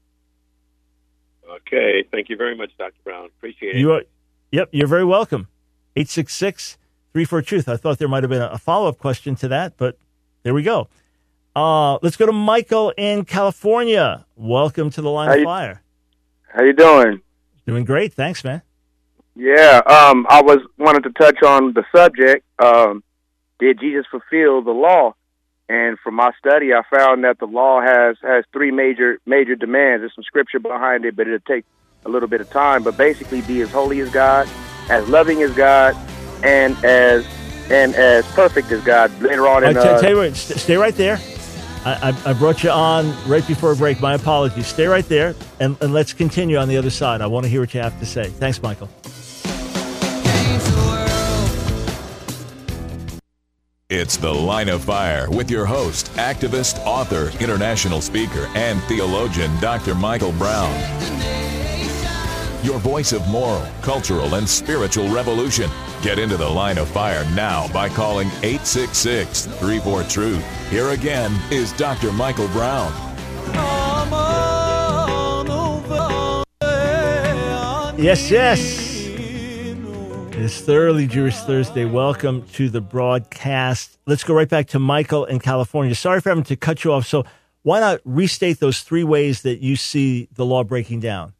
Okay, 1.50 2.04
thank 2.12 2.30
you 2.30 2.38
very 2.38 2.56
much, 2.56 2.72
Dr. 2.78 2.94
Brown. 3.04 3.26
Appreciate 3.26 3.76
it. 3.76 3.80
You 3.80 3.94
are, 3.94 4.04
yep, 4.52 4.70
you're 4.72 4.88
very 4.88 5.06
welcome. 5.06 5.48
866 5.96 6.78
34 7.14 7.42
Truth. 7.42 7.70
I 7.70 7.78
thought 7.78 7.98
there 7.98 8.08
might 8.08 8.24
have 8.24 8.30
been 8.30 8.42
a 8.42 8.58
follow 8.58 8.88
up 8.88 9.00
question 9.00 9.36
to 9.38 9.48
that, 9.48 9.76
but 9.78 9.98
there 10.44 10.54
we 10.54 10.62
go. 10.62 10.88
Uh, 11.56 11.98
let's 12.04 12.16
go 12.16 12.28
to 12.28 12.32
Michael 12.32 12.94
in 12.98 13.26
California. 13.26 14.26
Welcome 14.36 14.92
to 14.92 15.02
the 15.02 15.10
line 15.10 15.30
how 15.30 15.34
of 15.34 15.40
you, 15.40 15.46
fire. 15.46 15.82
How 16.50 16.64
you 16.64 16.74
doing? 16.74 17.22
Doing 17.66 17.84
great, 17.84 18.14
thanks, 18.14 18.44
man. 18.44 18.62
Yeah, 19.38 19.82
um, 19.86 20.26
I 20.30 20.42
was 20.42 20.58
wanted 20.80 21.04
to 21.04 21.12
touch 21.12 21.44
on 21.44 21.74
the 21.74 21.86
subject. 21.96 22.44
Um, 22.58 23.04
did 23.60 23.80
Jesus 23.80 24.06
fulfill 24.10 24.64
the 24.64 24.72
law? 24.72 25.14
And 25.70 26.00
from 26.00 26.16
my 26.16 26.32
study, 26.40 26.74
I 26.74 26.82
found 26.90 27.24
that 27.24 27.38
the 27.40 27.46
law 27.46 27.82
has 27.82 28.18
has 28.24 28.46
three 28.52 28.72
major 28.72 29.20
major 29.28 29.56
demands. 29.56 30.02
There's 30.02 30.16
some 30.16 30.24
scripture 30.24 30.60
behind 30.60 31.06
it, 31.06 31.16
but 31.16 31.28
it'll 31.28 31.40
take 31.40 31.66
a 32.06 32.10
little 32.10 32.28
bit 32.28 32.42
of 32.42 32.50
time. 32.50 32.82
But 32.84 32.98
basically, 32.98 33.42
be 33.42 33.62
as 33.62 33.70
holy 33.70 34.00
as 34.00 34.10
God, 34.10 34.50
as 34.90 35.08
loving 35.08 35.44
as 35.44 35.54
God, 35.54 35.96
and 36.44 36.74
as 36.84 37.24
and 37.70 37.94
as 37.94 38.26
perfect 38.32 38.72
as 38.72 38.84
God. 38.84 39.12
Later 39.22 39.48
on, 39.48 39.64
in, 39.64 39.78
I 39.78 39.82
t- 39.96 40.02
tell 40.02 40.10
you 40.10 40.18
what, 40.18 40.36
st- 40.36 40.60
stay 40.60 40.78
right 40.78 40.96
there. 40.96 41.20
I, 41.86 42.12
I, 42.26 42.32
I, 42.32 42.34
brought 42.34 42.64
you 42.64 42.72
on 42.72 43.14
right 43.30 43.46
before 43.48 43.76
break. 43.76 44.02
My 44.02 44.16
apologies. 44.16 44.68
Stay 44.68 44.88
right 44.88 45.08
there, 45.08 45.36
and, 45.60 45.78
and 45.82 45.94
let's 45.94 46.12
continue 46.12 46.58
on 46.58 46.70
the 46.70 46.78
other 46.78 46.90
side. 46.90 47.22
I 47.22 47.28
want 47.28 47.46
to 47.46 47.50
hear 47.50 47.60
what 47.60 47.74
you 47.74 47.82
have 47.82 47.98
to 48.00 48.06
say. 48.06 48.30
Thanks, 48.30 48.62
Michael. 48.64 48.90
It's 53.90 54.18
The 54.18 54.34
Line 54.34 54.68
of 54.68 54.84
Fire 54.84 55.30
with 55.30 55.50
your 55.50 55.66
host, 55.66 56.08
activist, 56.16 56.78
author, 56.86 57.32
international 57.40 58.02
speaker, 58.02 58.50
and 58.54 58.84
theologian, 58.84 59.50
Dr. 59.62 59.96
Michael 59.96 60.34
Brown. 60.34 60.74
Your 62.66 62.80
voice 62.80 63.14
of 63.14 63.26
moral, 63.30 63.66
cultural, 63.82 64.36
and 64.36 64.50
spiritual 64.50 65.08
revolution. 65.08 65.72
Get 66.02 66.20
into 66.20 66.36
the 66.36 66.50
line 66.50 66.78
of 66.78 66.90
fire 66.90 67.24
now 67.34 67.70
by 67.70 67.88
calling 67.88 68.28
866 68.44 69.46
34 69.46 70.04
Truth. 70.04 70.70
Here 70.70 70.90
again 70.90 71.32
is 71.50 71.72
Dr. 71.72 72.12
Michael 72.12 72.50
Brown. 72.50 72.92
Yes, 77.98 78.30
yes. 78.30 78.87
It's 80.40 80.62
Thoroughly 80.62 81.08
Jewish 81.08 81.36
Thursday. 81.36 81.84
Welcome 81.84 82.44
to 82.50 82.70
the 82.70 82.80
broadcast. 82.80 83.98
Let's 84.06 84.24
go 84.24 84.36
right 84.36 84.48
back 84.48 84.68
to 84.68 84.80
Michael 84.80 85.26
in 85.26 85.40
California. 85.40 85.96
Sorry 85.96 86.22
for 86.22 86.30
having 86.30 86.44
to 86.44 86.56
cut 86.56 86.84
you 86.84 86.94
off. 86.94 87.08
So, 87.08 87.26
why 87.64 87.80
not 87.80 88.02
restate 88.06 88.60
those 88.60 88.82
three 88.82 89.04
ways 89.04 89.42
that 89.42 89.62
you 89.62 89.76
see 89.76 90.30
the 90.36 90.46
law 90.46 90.64
breaking 90.64 91.00
down? 91.00 91.34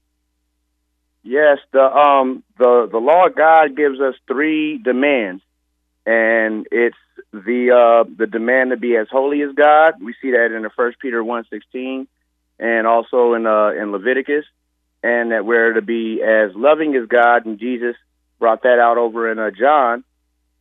Yes, 1.22 1.60
the 1.72 1.84
um 1.84 2.44
the 2.58 2.90
the 2.92 2.98
law 2.98 3.28
of 3.28 3.36
God 3.36 3.78
gives 3.78 4.02
us 4.02 4.16
three 4.28 4.80
demands, 4.80 5.44
and 6.08 6.66
it's 6.72 6.98
the 7.32 7.70
uh 7.70 8.10
the 8.18 8.26
demand 8.26 8.72
to 8.72 8.78
be 8.78 8.96
as 8.96 9.08
holy 9.12 9.44
as 9.44 9.54
God. 9.54 10.02
We 10.02 10.16
see 10.24 10.32
that 10.32 10.52
in 10.52 10.64
the 10.64 10.72
First 10.72 10.98
Peter 11.00 11.24
one 11.24 11.46
sixteen, 11.52 12.08
and 12.58 12.88
also 12.88 13.36
in 13.36 13.46
uh 13.46 13.70
in 13.80 13.92
Leviticus, 13.92 14.46
and 15.04 15.32
that 15.32 15.46
we're 15.46 15.74
to 15.74 15.84
be 15.84 16.24
as 16.24 16.56
loving 16.56 16.96
as 16.96 17.08
God. 17.08 17.46
And 17.46 17.60
Jesus 17.60 17.96
brought 18.40 18.64
that 18.64 18.80
out 18.80 18.98
over 18.98 19.32
in 19.32 19.40
uh, 19.40 19.52
John, 19.52 20.04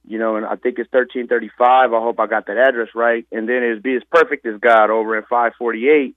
you 0.06 0.18
know, 0.18 0.36
and 0.36 0.46
I 0.46 0.56
think 0.56 0.78
it's 0.78 0.90
thirteen 0.90 1.26
thirty 1.26 1.50
five. 1.58 1.92
I 1.92 2.00
hope 2.00 2.20
I 2.20 2.26
got 2.26 2.46
that 2.46 2.58
address 2.58 2.88
right. 2.94 3.26
And 3.32 3.48
then 3.48 3.62
it's 3.62 3.82
be 3.82 3.96
as 3.96 4.02
perfect 4.10 4.46
as 4.46 4.60
God 4.60 4.90
over 4.90 5.16
in 5.16 5.24
five 5.24 5.52
forty 5.58 5.88
eight 5.88 6.16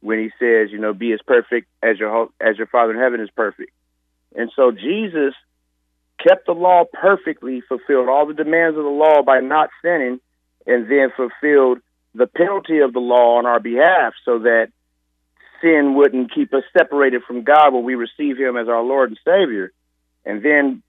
when 0.00 0.18
he 0.18 0.30
says, 0.38 0.70
you 0.70 0.78
know, 0.78 0.94
be 0.94 1.12
as 1.12 1.20
perfect 1.26 1.68
as 1.82 1.98
your 1.98 2.28
as 2.40 2.56
your 2.58 2.66
Father 2.66 2.94
in 2.94 3.00
heaven 3.00 3.20
is 3.20 3.30
perfect. 3.34 3.72
And 4.34 4.50
so 4.54 4.70
Jesus 4.70 5.34
kept 6.26 6.46
the 6.46 6.52
law 6.52 6.84
perfectly, 6.92 7.62
fulfilled 7.68 8.08
all 8.08 8.26
the 8.26 8.34
demands 8.34 8.76
of 8.76 8.84
the 8.84 8.90
law 8.90 9.22
by 9.22 9.40
not 9.40 9.70
sinning, 9.82 10.20
and 10.66 10.90
then 10.90 11.12
fulfilled 11.16 11.78
the 12.14 12.26
penalty 12.26 12.78
of 12.78 12.92
the 12.92 13.00
law 13.00 13.38
on 13.38 13.46
our 13.46 13.60
behalf 13.60 14.14
so 14.24 14.38
that 14.40 14.68
sin 15.60 15.94
wouldn't 15.94 16.34
keep 16.34 16.52
us 16.54 16.62
separated 16.76 17.22
from 17.24 17.42
God 17.42 17.72
when 17.72 17.84
we 17.84 17.94
receive 17.94 18.38
Him 18.38 18.56
as 18.56 18.68
our 18.68 18.82
Lord 18.82 19.10
and 19.10 19.18
Savior. 19.24 19.72
And 20.24 20.42
then, 20.42 20.82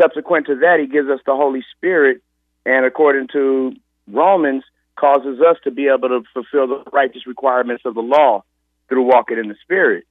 subsequent 0.00 0.46
to 0.46 0.56
that, 0.56 0.80
He 0.80 0.86
gives 0.86 1.08
us 1.08 1.20
the 1.26 1.34
Holy 1.34 1.62
Spirit, 1.76 2.22
and 2.66 2.84
according 2.84 3.28
to 3.32 3.74
Romans, 4.08 4.64
causes 4.96 5.40
us 5.40 5.56
to 5.64 5.70
be 5.70 5.88
able 5.88 6.08
to 6.08 6.22
fulfill 6.32 6.68
the 6.68 6.90
righteous 6.92 7.26
requirements 7.26 7.82
of 7.84 7.94
the 7.94 8.00
law 8.00 8.44
through 8.88 9.02
walking 9.02 9.38
in 9.38 9.48
the 9.48 9.56
Spirit. 9.62 10.04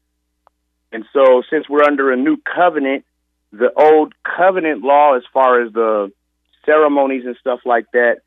And 0.91 1.05
so, 1.13 1.41
since 1.49 1.67
we're 1.69 1.83
under 1.83 2.11
a 2.11 2.17
new 2.17 2.37
covenant, 2.37 3.05
the 3.51 3.71
old 3.75 4.13
covenant 4.23 4.83
law, 4.83 5.15
as 5.15 5.23
far 5.33 5.61
as 5.61 5.73
the 5.73 6.11
ceremonies 6.65 7.25
and 7.25 7.35
stuff 7.39 7.59
like 7.65 7.85
that, 7.93 8.17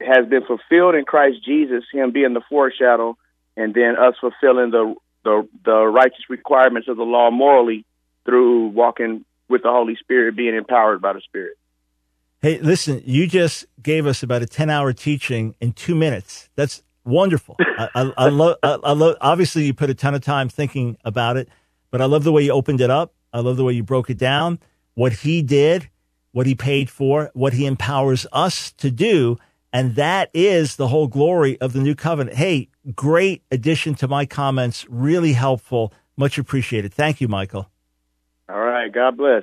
has 0.00 0.26
been 0.28 0.44
fulfilled 0.44 0.94
in 0.94 1.04
Christ 1.04 1.44
Jesus, 1.44 1.84
Him 1.92 2.12
being 2.12 2.34
the 2.34 2.42
foreshadow, 2.48 3.16
and 3.56 3.74
then 3.74 3.96
us 3.96 4.14
fulfilling 4.20 4.70
the 4.70 4.94
the, 5.26 5.48
the 5.64 5.84
righteous 5.84 6.30
requirements 6.30 6.86
of 6.88 6.96
the 6.96 7.02
law 7.02 7.32
morally 7.32 7.84
through 8.24 8.68
walking 8.68 9.24
with 9.48 9.62
the 9.62 9.70
Holy 9.70 9.96
Spirit, 9.96 10.36
being 10.36 10.54
empowered 10.54 11.00
by 11.00 11.12
the 11.12 11.20
Spirit. 11.20 11.56
Hey, 12.42 12.58
listen, 12.58 13.02
you 13.04 13.26
just 13.26 13.66
gave 13.82 14.06
us 14.06 14.22
about 14.22 14.42
a 14.42 14.46
10 14.46 14.68
hour 14.70 14.92
teaching 14.92 15.54
in 15.60 15.72
two 15.72 15.94
minutes. 15.94 16.48
That's 16.54 16.82
wonderful. 17.04 17.56
I, 17.60 17.88
I, 17.94 18.12
I 18.16 18.28
love, 18.28 18.56
I, 18.62 18.78
I 18.84 18.92
love, 18.92 19.16
obviously 19.20 19.64
you 19.64 19.74
put 19.74 19.90
a 19.90 19.94
ton 19.94 20.14
of 20.14 20.20
time 20.20 20.48
thinking 20.48 20.96
about 21.04 21.36
it, 21.36 21.48
but 21.90 22.00
I 22.00 22.04
love 22.04 22.24
the 22.24 22.32
way 22.32 22.44
you 22.44 22.52
opened 22.52 22.80
it 22.80 22.90
up. 22.90 23.14
I 23.32 23.40
love 23.40 23.56
the 23.56 23.64
way 23.64 23.72
you 23.72 23.82
broke 23.82 24.10
it 24.10 24.18
down, 24.18 24.58
what 24.94 25.12
he 25.12 25.42
did, 25.42 25.88
what 26.32 26.46
he 26.46 26.54
paid 26.54 26.90
for, 26.90 27.30
what 27.34 27.54
he 27.54 27.66
empowers 27.66 28.26
us 28.32 28.72
to 28.72 28.90
do. 28.90 29.38
And 29.72 29.94
that 29.96 30.30
is 30.32 30.76
the 30.76 30.88
whole 30.88 31.06
glory 31.06 31.60
of 31.60 31.72
the 31.72 31.80
new 31.80 31.94
covenant. 31.94 32.36
Hey, 32.36 32.68
great 32.94 33.42
addition 33.50 33.94
to 33.96 34.08
my 34.08 34.26
comments. 34.26 34.86
Really 34.88 35.32
helpful. 35.32 35.92
Much 36.16 36.38
appreciated. 36.38 36.94
Thank 36.94 37.20
you, 37.20 37.28
Michael. 37.28 37.70
All 38.48 38.60
right. 38.60 38.92
God 38.92 39.16
bless. 39.16 39.42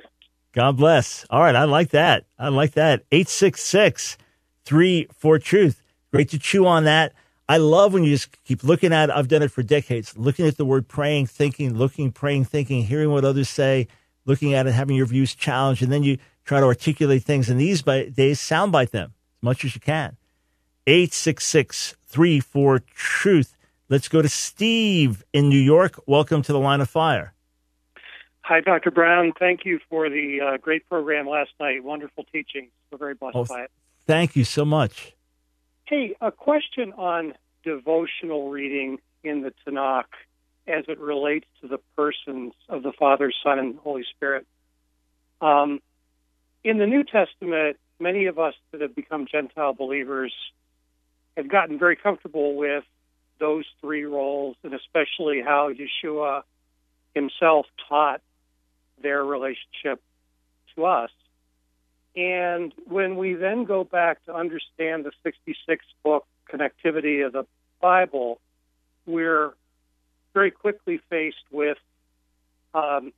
God 0.52 0.76
bless. 0.76 1.26
All 1.30 1.40
right. 1.40 1.56
I 1.56 1.64
like 1.64 1.90
that. 1.90 2.26
I 2.38 2.48
like 2.48 2.72
that. 2.72 3.04
866 3.10 4.16
3 4.64 5.08
for 5.12 5.38
truth. 5.38 5.82
Great 6.12 6.30
to 6.30 6.38
chew 6.38 6.66
on 6.66 6.84
that. 6.84 7.12
I 7.48 7.58
love 7.58 7.92
when 7.92 8.04
you 8.04 8.10
just 8.10 8.42
keep 8.44 8.64
looking 8.64 8.92
at 8.92 9.10
it. 9.10 9.12
I've 9.14 9.28
done 9.28 9.42
it 9.42 9.50
for 9.50 9.62
decades, 9.62 10.16
looking 10.16 10.46
at 10.46 10.56
the 10.56 10.64
word 10.64 10.88
praying, 10.88 11.26
thinking, 11.26 11.74
looking, 11.74 12.10
praying, 12.10 12.46
thinking, 12.46 12.84
hearing 12.84 13.10
what 13.10 13.24
others 13.24 13.50
say, 13.50 13.88
looking 14.24 14.54
at 14.54 14.66
it, 14.66 14.72
having 14.72 14.96
your 14.96 15.06
views 15.06 15.34
challenged, 15.34 15.82
and 15.82 15.92
then 15.92 16.02
you 16.02 16.16
try 16.44 16.60
to 16.60 16.66
articulate 16.66 17.22
things. 17.24 17.50
And 17.50 17.60
these 17.60 17.82
days, 17.82 18.40
soundbite 18.40 18.90
them 18.90 19.12
as 19.38 19.42
much 19.42 19.64
as 19.64 19.74
you 19.74 19.80
can. 19.80 20.16
866 20.86 21.96
34 22.06 22.78
Truth. 22.94 23.56
Let's 23.90 24.08
go 24.08 24.22
to 24.22 24.28
Steve 24.28 25.22
in 25.34 25.50
New 25.50 25.58
York. 25.58 26.00
Welcome 26.06 26.40
to 26.42 26.52
the 26.52 26.58
line 26.58 26.80
of 26.80 26.88
fire. 26.88 27.33
Hi, 28.46 28.60
Dr. 28.60 28.90
Brown. 28.90 29.32
Thank 29.38 29.64
you 29.64 29.80
for 29.88 30.10
the 30.10 30.38
uh, 30.42 30.56
great 30.58 30.86
program 30.86 31.26
last 31.26 31.52
night. 31.58 31.82
Wonderful 31.82 32.24
teaching. 32.30 32.68
We're 32.90 32.98
very 32.98 33.14
blessed 33.14 33.36
Oh, 33.36 33.44
by 33.46 33.62
it. 33.62 33.70
Thank 34.06 34.36
you 34.36 34.44
so 34.44 34.66
much. 34.66 35.14
Hey, 35.86 36.14
a 36.20 36.30
question 36.30 36.92
on 36.92 37.32
devotional 37.62 38.50
reading 38.50 38.98
in 39.22 39.40
the 39.40 39.54
Tanakh 39.66 40.04
as 40.66 40.84
it 40.88 40.98
relates 41.00 41.46
to 41.62 41.68
the 41.68 41.78
persons 41.96 42.52
of 42.68 42.82
the 42.82 42.92
Father, 42.92 43.32
Son, 43.42 43.58
and 43.58 43.78
Holy 43.78 44.04
Spirit. 44.14 44.46
Um, 45.40 45.80
in 46.62 46.76
the 46.76 46.86
New 46.86 47.02
Testament, 47.02 47.78
many 47.98 48.26
of 48.26 48.38
us 48.38 48.52
that 48.72 48.82
have 48.82 48.94
become 48.94 49.26
Gentile 49.26 49.72
believers 49.72 50.34
have 51.38 51.48
gotten 51.48 51.78
very 51.78 51.96
comfortable 51.96 52.56
with 52.56 52.84
those 53.40 53.64
three 53.80 54.04
roles, 54.04 54.56
and 54.62 54.74
especially 54.74 55.40
how 55.40 55.70
Yeshua 55.72 56.42
himself 57.14 57.64
taught 57.88 58.20
their 59.04 59.24
relationship 59.24 60.02
to 60.74 60.86
us. 60.86 61.10
And 62.16 62.72
when 62.86 63.16
we 63.16 63.34
then 63.34 63.64
go 63.64 63.84
back 63.84 64.24
to 64.24 64.34
understand 64.34 65.04
the 65.04 65.12
66 65.22 65.84
book 66.02 66.26
connectivity 66.52 67.24
of 67.26 67.32
the 67.32 67.46
Bible, 67.80 68.40
we're 69.06 69.52
very 70.32 70.50
quickly 70.50 71.00
faced 71.10 71.44
with 71.50 71.78
um, 72.72 73.12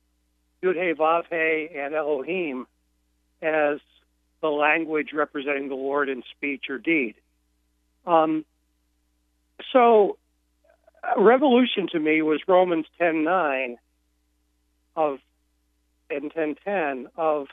Yud 0.63 0.75
He 0.75 0.93
Vav 0.93 1.23
He 1.29 1.77
and 1.77 1.93
Elohim 1.93 2.67
as 3.41 3.79
the 4.41 4.49
language 4.49 5.09
representing 5.13 5.69
the 5.69 5.75
Lord 5.75 6.09
in 6.09 6.23
speech 6.35 6.65
or 6.69 6.77
deed. 6.77 7.15
Um, 8.05 8.45
so, 9.73 10.17
revolution 11.17 11.87
to 11.91 11.99
me 11.99 12.21
was 12.21 12.41
Romans 12.47 12.85
10:9 12.99 13.77
of 14.95 15.19
and 16.09 16.33
10:10 16.33 17.07
of 17.15 17.47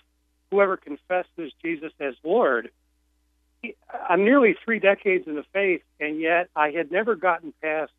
whoever 0.50 0.76
confesses 0.76 1.52
Jesus 1.62 1.92
as 2.00 2.14
Lord. 2.22 2.70
I'm 4.08 4.24
nearly 4.24 4.54
three 4.64 4.78
decades 4.78 5.26
in 5.26 5.36
the 5.36 5.44
faith, 5.52 5.82
and 5.98 6.20
yet 6.20 6.50
I 6.54 6.70
had 6.70 6.92
never 6.92 7.14
gotten 7.14 7.52
past 7.62 7.92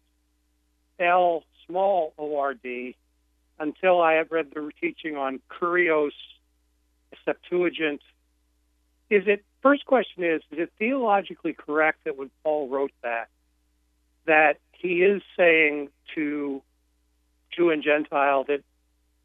L 0.99 1.43
small 1.66 2.14
O 2.18 2.38
R 2.38 2.53
D 2.53 2.95
until 3.60 4.01
I 4.01 4.14
had 4.14 4.32
read 4.32 4.51
the 4.53 4.72
teaching 4.80 5.16
on 5.16 5.41
Kurios 5.49 6.12
Septuagint. 7.24 8.01
Is 9.10 9.24
it 9.28 9.43
first 9.62 9.86
question 9.86 10.24
is 10.24 10.41
is 10.51 10.60
it 10.60 10.72
theologically 10.78 11.53
correct 11.53 12.03
that 12.03 12.18
when 12.18 12.30
Paul 12.43 12.70
wrote 12.70 12.91
that 13.03 13.30
that 14.26 14.58
he 14.72 15.03
is 15.03 15.22
saying 15.38 15.89
to 16.16 16.62
Jew 17.51 17.70
and 17.70 17.84
Gentile 17.84 18.43
that 18.45 18.62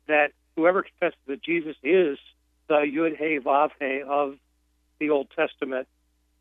that 0.07 0.33
whoever 0.61 0.83
confesses 0.83 1.19
that 1.27 1.43
Jesus 1.43 1.77
is 1.83 2.19
the 2.69 2.77
Yud 2.77 3.17
He 3.17 3.39
Vav 3.39 3.71
He 3.81 4.03
of 4.07 4.37
the 4.99 5.11
Old 5.11 5.29
Testament, 5.35 5.89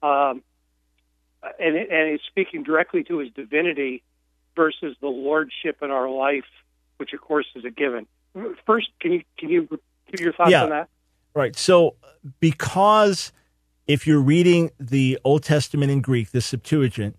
um, 0.03 0.43
and 1.59 1.75
and 1.75 2.11
he's 2.11 2.19
speaking 2.27 2.63
directly 2.63 3.03
to 3.05 3.19
his 3.19 3.31
divinity 3.31 4.03
versus 4.55 4.95
the 4.99 5.07
lordship 5.07 5.77
in 5.81 5.89
our 5.89 6.09
life, 6.09 6.43
which 6.97 7.13
of 7.13 7.21
course 7.21 7.45
is 7.55 7.63
a 7.63 7.69
given. 7.69 8.05
First, 8.65 8.89
can 8.99 9.13
you 9.13 9.23
can 9.37 9.49
you 9.49 9.67
give 10.11 10.19
your 10.19 10.33
thoughts 10.33 10.51
Yeah. 10.51 10.63
on 10.63 10.69
that? 10.71 10.89
Right. 11.33 11.55
So, 11.55 11.95
because 12.39 13.31
if 13.87 14.05
you're 14.05 14.21
reading 14.21 14.71
the 14.79 15.17
Old 15.23 15.43
Testament 15.43 15.91
in 15.91 16.01
Greek, 16.01 16.31
the 16.31 16.41
Septuagint, 16.41 17.15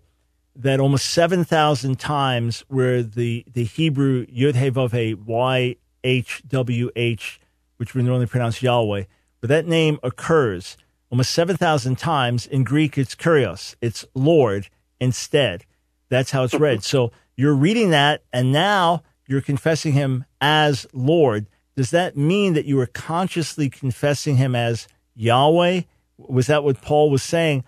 that 0.55 0.79
almost 0.79 1.05
7,000 1.11 1.97
times 1.97 2.63
where 2.67 3.01
the, 3.01 3.45
the 3.51 3.63
Hebrew 3.63 4.25
Yud 4.27 4.55
He 4.55 4.69
Vav 4.69 4.91
He, 4.91 5.13
Y 5.13 5.75
H 6.03 6.43
W 6.47 6.89
H, 6.95 7.39
which 7.77 7.93
we 7.93 8.03
normally 8.03 8.27
pronounce 8.27 8.61
Yahweh, 8.61 9.03
but 9.39 9.47
that 9.49 9.67
name 9.67 9.99
occurs 10.03 10.77
almost 11.09 11.31
7,000 11.31 11.97
times. 11.97 12.47
In 12.47 12.63
Greek, 12.63 12.97
it's 12.97 13.15
Kurios, 13.15 13.75
it's 13.81 14.05
Lord 14.15 14.69
instead. 14.99 15.65
That's 16.09 16.31
how 16.31 16.43
it's 16.43 16.53
read. 16.53 16.83
So 16.83 17.11
you're 17.35 17.55
reading 17.55 17.91
that, 17.91 18.23
and 18.31 18.51
now 18.51 19.03
you're 19.27 19.41
confessing 19.41 19.93
him 19.93 20.25
as 20.39 20.85
Lord. 20.93 21.47
Does 21.75 21.91
that 21.91 22.17
mean 22.17 22.53
that 22.53 22.65
you 22.65 22.75
were 22.75 22.85
consciously 22.85 23.69
confessing 23.69 24.37
him 24.37 24.55
as 24.55 24.87
Yahweh? 25.15 25.81
Was 26.17 26.47
that 26.47 26.63
what 26.63 26.81
Paul 26.81 27.09
was 27.09 27.23
saying? 27.23 27.63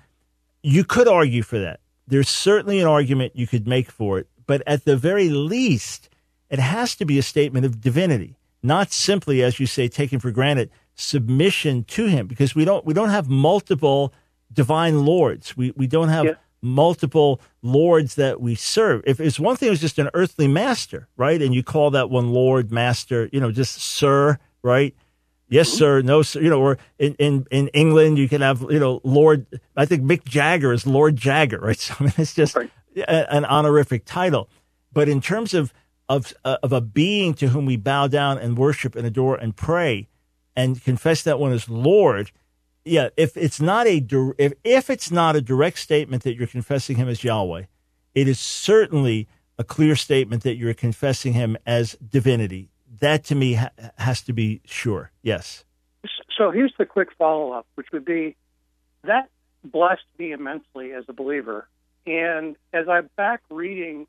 You 0.62 0.84
could 0.84 1.08
argue 1.08 1.42
for 1.42 1.60
that. 1.60 1.80
There's 2.08 2.30
certainly 2.30 2.80
an 2.80 2.88
argument 2.88 3.36
you 3.36 3.48
could 3.48 3.68
make 3.68 3.90
for 3.90 4.20
it, 4.20 4.28
but 4.46 4.62
at 4.68 4.86
the 4.86 4.98
very 4.98 5.30
least, 5.30 6.10
it 6.54 6.60
has 6.60 6.96
to 6.98 7.06
be 7.06 7.18
a 7.18 7.24
statement 7.24 7.66
of 7.66 7.82
divinity, 7.82 8.38
not 8.62 8.92
simply, 8.92 9.42
as 9.42 9.60
you 9.60 9.66
say, 9.66 9.88
taken 9.88 10.20
for 10.20 10.30
granted, 10.30 10.70
submission 10.94 11.84
to 11.86 12.06
him, 12.06 12.28
because 12.28 12.54
we 12.54 12.64
don't 12.64 12.86
we 12.86 12.94
don't 12.94 13.10
have 13.10 13.28
multiple 13.28 14.14
divine 14.54 15.04
lords. 15.04 15.58
We 15.58 15.74
we 15.76 15.88
don't 15.88 16.10
have 16.10 16.38
multiple 16.62 17.42
lords 17.64 18.14
that 18.16 18.40
we 18.40 18.54
serve. 18.54 19.02
If 19.08 19.20
it's 19.20 19.40
one 19.40 19.56
thing, 19.56 19.68
it 19.68 19.72
was 19.72 19.82
just 19.82 19.98
an 19.98 20.12
earthly 20.14 20.48
master, 20.48 21.08
right? 21.18 21.42
And 21.42 21.56
you 21.56 21.64
call 21.64 21.90
that 21.90 22.12
one 22.12 22.32
Lord, 22.32 22.72
Master, 22.72 23.30
you 23.34 23.40
know, 23.40 23.52
just 23.52 23.82
Sir, 23.82 24.38
right? 24.62 24.96
Yes, 25.50 25.70
mm-hmm. 25.70 25.78
sir. 25.78 26.02
No, 26.04 26.22
sir. 26.22 26.40
You 26.40 26.52
know, 26.52 26.62
or 26.62 26.78
in, 27.00 27.16
in, 27.16 27.48
in 27.50 27.68
England, 27.70 28.20
you 28.20 28.30
can 28.30 28.42
have, 28.42 28.62
you 28.70 28.80
know, 28.80 29.02
Lord, 29.04 29.48
I 29.76 29.86
think 29.86 30.04
Mick 30.04 30.24
Jagger 30.24 30.72
is 30.72 30.86
Lord 30.86 31.16
Jagger, 31.16 31.60
right? 31.60 31.78
So, 31.80 31.96
I 32.00 32.04
mean, 32.04 32.14
it's 32.18 32.36
just 32.36 32.56
a, 32.56 33.34
an 33.34 33.44
honorific 33.44 34.06
title. 34.06 34.50
But 34.94 35.10
in 35.10 35.20
terms 35.20 35.56
of, 35.56 35.74
of, 36.10 36.34
uh, 36.44 36.58
of 36.62 36.72
a 36.72 36.82
being 36.82 37.34
to 37.36 37.50
whom 37.50 37.66
we 37.66 37.78
bow 37.78 38.08
down 38.08 38.38
and 38.38 38.58
worship 38.58 38.96
and 38.96 39.06
adore 39.06 39.36
and 39.36 39.56
pray 39.56 40.08
and 40.56 40.84
confess 40.84 41.24
that 41.24 41.40
one 41.40 41.52
as 41.52 41.70
Lord, 41.70 42.32
yeah, 42.86 43.10
if 43.18 43.38
it's 43.38 43.62
not 43.62 43.88
a 43.88 44.06
if 44.38 44.54
if 44.64 44.90
it's 44.90 45.10
not 45.10 45.36
a 45.36 45.42
direct 45.42 45.80
statement 45.80 46.24
that 46.24 46.36
you're 46.36 46.48
confessing 46.48 46.98
him 46.98 47.08
as 47.08 47.24
Yahweh, 47.24 47.64
it 48.14 48.28
is 48.28 48.40
certainly 48.40 49.28
a 49.58 49.64
clear 49.64 49.96
statement 49.96 50.44
that 50.44 50.56
you're 50.56 50.74
confessing 50.74 51.34
him 51.34 51.58
as 51.66 51.94
divinity. 51.94 52.70
That 53.00 53.24
to 53.26 53.36
me 53.36 53.54
ha- 53.54 53.72
has 53.98 54.22
to 54.24 54.34
be 54.34 54.62
sure. 54.66 55.12
Yes. 55.22 55.64
So 56.38 56.52
here's 56.52 56.74
the 56.78 56.86
quick 56.86 57.10
follow 57.18 57.52
up, 57.52 57.66
which 57.76 57.88
would 57.94 58.06
be 58.06 58.36
that 59.04 59.30
blessed 59.64 60.04
me 60.20 60.32
immensely 60.32 60.92
as 60.92 61.06
a 61.08 61.14
believer. 61.14 61.68
And 62.06 62.56
as 62.74 62.90
I'm 62.90 63.10
back 63.16 63.42
reading 63.50 64.08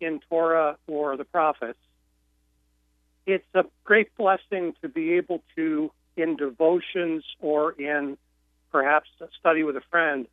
in 0.00 0.20
Torah 0.28 0.76
or 0.86 1.16
the 1.16 1.24
prophets, 1.24 1.78
it's 3.26 3.46
a 3.54 3.64
great 3.84 4.14
blessing 4.16 4.74
to 4.80 4.88
be 4.88 5.14
able 5.14 5.42
to, 5.56 5.90
in 6.16 6.36
devotions 6.36 7.24
or 7.40 7.72
in 7.72 8.16
perhaps 8.72 9.08
a 9.20 9.28
study 9.38 9.62
with 9.62 9.76
a 9.76 9.82
friend, 9.90 10.26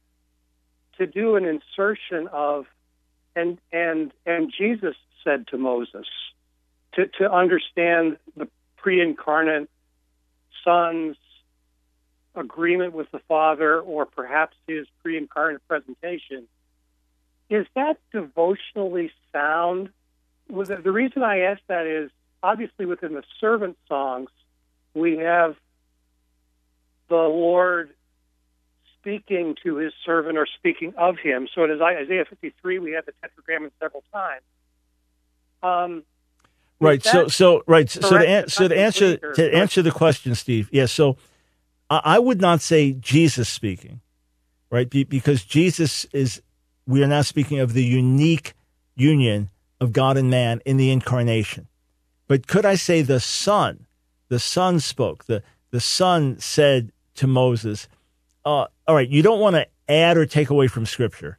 to 0.98 1.06
do 1.06 1.36
an 1.36 1.46
insertion 1.46 2.28
of, 2.32 2.66
and 3.36 3.58
and 3.72 4.12
and 4.26 4.54
Jesus 4.58 4.96
said 5.24 5.48
to 5.48 5.58
Moses, 5.58 6.08
to 6.94 7.08
to 7.20 7.32
understand 7.32 8.18
the 8.38 8.48
pre-incarnate 8.78 9.70
Son's 10.64 11.18
agreement 12.34 12.94
with 12.94 13.12
the 13.12 13.20
Father, 13.28 13.80
or 13.80 14.06
perhaps 14.06 14.56
his 14.68 14.88
pre-incarnate 15.02 15.66
presentation. 15.68 16.48
Is 17.50 17.66
that 17.76 17.98
devotionally 18.12 19.12
sound? 19.32 19.90
The 20.50 20.92
reason 20.92 21.24
I 21.24 21.40
ask 21.42 21.62
that 21.68 21.86
is 21.86 22.12
obviously 22.42 22.86
within 22.86 23.14
the 23.14 23.24
servant 23.40 23.78
songs, 23.88 24.30
we 24.94 25.18
have 25.18 25.56
the 27.10 27.16
Lord 27.16 27.92
speaking 29.00 29.56
to 29.64 29.76
his 29.78 29.94
servant 30.06 30.38
or 30.38 30.48
speaking 30.58 30.94
of 30.98 31.18
him. 31.18 31.48
So 31.54 31.64
in 31.64 31.82
Isaiah 31.82 32.26
53, 32.26 32.80
we 32.80 32.94
have 32.94 33.06
the 33.06 33.14
tetragrammaton 33.22 33.72
several 33.80 34.04
times. 34.12 34.42
Um, 35.62 36.04
Right. 36.80 37.02
So 37.04 37.28
so 37.30 37.64
right. 37.68 37.90
So 37.90 38.02
to 38.02 38.28
an, 38.28 38.50
so 38.50 38.68
to 38.68 38.78
answer 38.78 39.18
or- 39.24 39.34
to 39.34 39.54
answer 39.56 39.82
the 39.82 39.92
question, 39.92 40.36
Steve. 40.36 40.70
Yeah. 40.74 40.88
So 40.88 41.16
I, 41.90 42.02
I 42.04 42.20
would 42.20 42.42
not 42.42 42.60
say 42.62 42.92
Jesus 42.92 43.48
speaking, 43.48 44.02
right? 44.70 44.90
Be, 44.90 45.04
because 45.06 45.44
Jesus 45.46 46.06
is. 46.12 46.42
We 46.88 47.04
are 47.04 47.08
now 47.08 47.22
speaking 47.22 47.60
of 47.60 47.74
the 47.74 47.84
unique 47.84 48.54
union 48.96 49.50
of 49.82 49.92
God 49.92 50.18
and 50.18 50.30
man 50.30 50.62
in 50.66 50.78
the 50.78 50.92
incarnation. 50.92 51.68
But 52.28 52.48
could 52.48 52.66
I 52.66 52.76
say 52.76 53.02
the 53.02 53.20
Son? 53.20 53.88
The 54.30 54.40
Son 54.40 54.80
spoke. 54.80 55.26
The 55.26 55.44
the 55.72 55.80
Son 55.82 56.40
said 56.40 56.92
to 57.16 57.28
Moses, 57.28 57.88
uh, 58.46 58.68
"All 58.88 58.96
right, 58.96 59.10
you 59.10 59.22
don't 59.22 59.42
want 59.42 59.56
to 59.56 59.68
add 59.90 60.18
or 60.18 60.26
take 60.26 60.50
away 60.50 60.68
from 60.68 60.86
Scripture, 60.86 61.38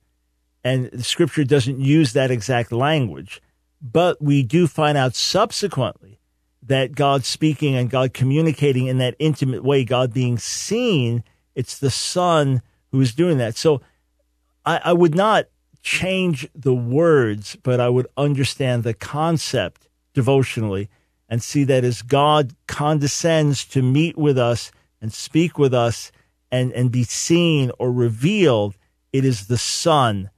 and 0.63 1.05
Scripture 1.05 1.45
doesn't 1.45 1.81
use 1.81 2.13
that 2.13 2.31
exact 2.31 2.73
language." 2.73 3.41
But 3.81 4.21
we 4.21 4.43
do 4.43 4.67
find 4.67 4.99
out 4.99 5.15
subsequently 5.15 6.19
that 6.63 6.95
God 6.95 7.25
speaking 7.25 7.77
and 7.77 7.91
God 7.91 8.13
communicating 8.13 8.87
in 8.87 8.99
that 8.99 9.15
intimate 9.19 9.63
way, 9.63 9.85
God 9.85 10.13
being 10.13 10.39
seen, 10.39 11.23
it's 11.55 11.79
the 11.79 11.91
Son 11.91 12.63
who 12.91 13.01
is 13.01 13.15
doing 13.15 13.39
that. 13.39 13.57
So 13.57 13.81
I, 14.67 14.81
I 14.87 14.93
would 14.93 15.15
not 15.15 15.47
change 15.83 16.49
the 16.55 16.75
words, 16.75 17.57
but 17.63 17.81
I 17.81 17.89
would 17.89 18.09
understand 18.17 18.83
the 18.83 18.93
concept 18.93 19.89
devotionally 20.13 20.91
and 21.29 21.43
see 21.43 21.65
that 21.65 21.85
as 21.85 22.03
God 22.03 22.55
condescends 22.67 23.65
to 23.67 23.83
meet 23.83 24.19
with 24.19 24.37
us 24.37 24.73
and 25.01 25.13
speak 25.13 25.59
with 25.59 25.73
us 25.73 26.11
and, 26.51 26.73
and 26.73 26.91
be 26.91 27.05
seen 27.05 27.71
or 27.79 27.93
revealed, 27.93 28.77
it 29.13 29.25
is 29.25 29.47
the 29.47 29.59
Son. 29.59 30.31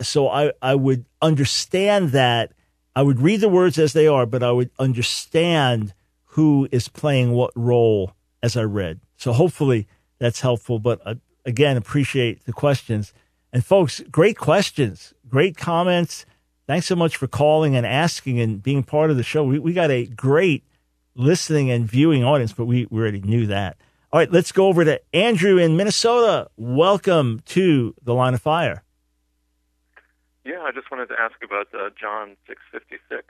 So 0.00 0.28
I, 0.28 0.52
I 0.60 0.74
would 0.74 1.04
understand 1.20 2.10
that. 2.10 2.52
I 2.96 3.02
would 3.02 3.20
read 3.20 3.40
the 3.40 3.48
words 3.48 3.78
as 3.78 3.92
they 3.92 4.06
are, 4.06 4.26
but 4.26 4.42
I 4.42 4.52
would 4.52 4.70
understand 4.78 5.94
who 6.24 6.68
is 6.72 6.88
playing 6.88 7.32
what 7.32 7.52
role 7.54 8.12
as 8.42 8.56
I 8.56 8.62
read. 8.62 9.00
So 9.16 9.32
hopefully 9.32 9.86
that's 10.18 10.40
helpful. 10.40 10.78
But 10.78 11.00
uh, 11.04 11.14
again, 11.44 11.76
appreciate 11.76 12.44
the 12.44 12.52
questions. 12.52 13.12
And 13.54 13.64
folks, 13.64 14.00
great 14.10 14.36
questions, 14.36 15.14
great 15.28 15.56
comments. 15.56 16.26
Thanks 16.66 16.86
so 16.86 16.96
much 16.96 17.16
for 17.16 17.28
calling 17.28 17.76
and 17.76 17.86
asking 17.86 18.40
and 18.40 18.60
being 18.60 18.82
part 18.82 19.12
of 19.12 19.16
the 19.16 19.22
show. 19.22 19.44
We, 19.44 19.60
we 19.60 19.72
got 19.72 19.92
a 19.92 20.06
great 20.06 20.64
listening 21.14 21.70
and 21.70 21.88
viewing 21.88 22.24
audience, 22.24 22.52
but 22.52 22.64
we, 22.64 22.88
we 22.90 23.00
already 23.00 23.20
knew 23.20 23.46
that. 23.46 23.76
All 24.12 24.18
right, 24.18 24.30
let's 24.32 24.50
go 24.50 24.66
over 24.66 24.84
to 24.84 25.00
Andrew 25.14 25.56
in 25.58 25.76
Minnesota. 25.76 26.50
Welcome 26.56 27.42
to 27.46 27.94
the 28.02 28.12
line 28.12 28.34
of 28.34 28.42
fire. 28.42 28.82
Yeah, 30.44 30.62
I 30.62 30.72
just 30.72 30.90
wanted 30.90 31.06
to 31.10 31.14
ask 31.20 31.36
about 31.44 31.68
uh, 31.72 31.90
John 31.98 32.36
six 32.48 32.60
fifty 32.72 32.96
six. 33.08 33.26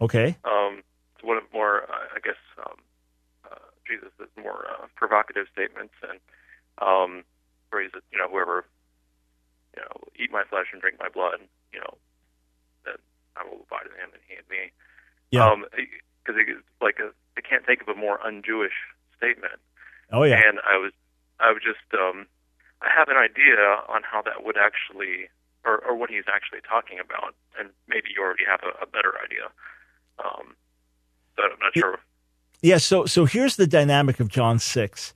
Okay. 0.00 0.36
Um, 0.44 0.84
it's 1.16 1.24
one 1.24 1.38
of 1.38 1.42
more, 1.52 1.82
uh, 1.82 2.06
I 2.14 2.20
guess, 2.22 2.38
um, 2.64 2.76
uh, 3.50 3.56
Jesus' 3.84 4.28
more 4.40 4.66
uh, 4.70 4.86
provocative 4.94 5.46
statements, 5.52 5.94
and 6.08 6.20
um, 6.78 7.24
where 7.70 7.82
he's, 7.82 7.90
you 8.12 8.18
know, 8.18 8.28
whoever, 8.30 8.64
you 9.76 9.82
know, 9.82 10.08
eat 10.18 10.30
my 10.30 10.44
flesh 10.44 10.66
and 10.72 10.80
drink 10.80 10.98
my 10.98 11.08
blood, 11.08 11.40
you 11.72 11.80
know, 11.80 11.94
then 12.84 12.96
I 13.36 13.44
will 13.44 13.64
abide 13.66 13.86
in 13.86 13.94
him 13.98 14.10
and 14.12 14.22
he 14.26 14.34
in 14.34 14.46
me. 14.50 14.72
Yeah. 15.30 15.46
Um, 15.46 15.64
because 15.70 16.36
it's 16.36 16.66
like 16.80 16.98
a, 16.98 17.10
I 17.36 17.40
can't 17.40 17.64
think 17.64 17.82
of 17.82 17.88
a 17.88 17.94
more 17.94 18.20
un-Jewish 18.24 18.76
statement. 19.16 19.60
Oh, 20.12 20.24
yeah. 20.24 20.36
And 20.36 20.58
I 20.66 20.76
was, 20.76 20.92
I 21.38 21.52
was 21.52 21.62
just, 21.62 21.86
um, 21.94 22.26
I 22.82 22.88
have 22.94 23.08
an 23.08 23.16
idea 23.16 23.80
on 23.88 24.02
how 24.02 24.22
that 24.22 24.44
would 24.44 24.56
actually, 24.56 25.28
or, 25.64 25.78
or 25.84 25.94
what 25.94 26.10
he's 26.10 26.28
actually 26.28 26.60
talking 26.66 26.98
about, 26.98 27.34
and 27.58 27.70
maybe 27.88 28.08
you 28.14 28.22
already 28.22 28.44
have 28.48 28.60
a, 28.62 28.72
a 28.82 28.86
better 28.86 29.14
idea. 29.22 29.48
Um, 30.18 30.56
but 31.36 31.46
I'm 31.52 31.58
not 31.60 31.72
sure. 31.74 31.98
Yeah, 32.62 32.78
so 32.78 33.06
so 33.06 33.24
here's 33.24 33.56
the 33.56 33.66
dynamic 33.66 34.20
of 34.20 34.28
John 34.28 34.58
6. 34.58 35.14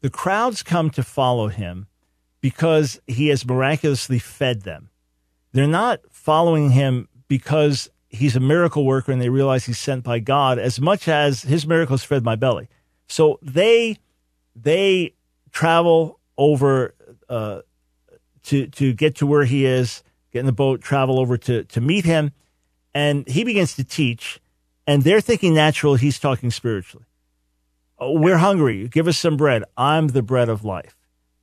The 0.00 0.10
crowds 0.10 0.62
come 0.62 0.90
to 0.90 1.02
follow 1.02 1.48
him 1.48 1.86
because 2.46 3.00
he 3.08 3.26
has 3.26 3.44
miraculously 3.44 4.20
fed 4.20 4.62
them. 4.62 4.88
They're 5.50 5.66
not 5.66 5.98
following 6.12 6.70
him 6.70 7.08
because 7.26 7.90
he's 8.08 8.36
a 8.36 8.40
miracle 8.40 8.84
worker 8.84 9.10
and 9.10 9.20
they 9.20 9.30
realize 9.30 9.66
he's 9.66 9.80
sent 9.80 10.04
by 10.04 10.20
God 10.20 10.56
as 10.56 10.80
much 10.80 11.08
as 11.08 11.42
his 11.42 11.66
miracles 11.66 12.04
fed 12.04 12.22
my 12.22 12.36
belly. 12.36 12.68
So 13.08 13.40
they 13.42 13.98
they 14.54 15.14
travel 15.50 16.20
over 16.38 16.94
uh, 17.28 17.62
to 18.44 18.68
to 18.68 18.92
get 18.92 19.16
to 19.16 19.26
where 19.26 19.44
he 19.44 19.66
is, 19.66 20.04
get 20.32 20.38
in 20.38 20.46
the 20.46 20.52
boat, 20.52 20.82
travel 20.82 21.18
over 21.18 21.36
to 21.36 21.64
to 21.64 21.80
meet 21.80 22.04
him, 22.04 22.30
and 22.94 23.26
he 23.26 23.42
begins 23.42 23.74
to 23.74 23.82
teach. 23.82 24.40
And 24.86 25.02
they're 25.02 25.20
thinking 25.20 25.52
natural. 25.52 25.96
He's 25.96 26.20
talking 26.20 26.52
spiritually. 26.52 27.06
Oh, 27.98 28.20
we're 28.20 28.38
hungry. 28.38 28.86
Give 28.86 29.08
us 29.08 29.18
some 29.18 29.36
bread. 29.36 29.64
I'm 29.76 30.06
the 30.06 30.22
bread 30.22 30.48
of 30.48 30.64
life. 30.64 30.95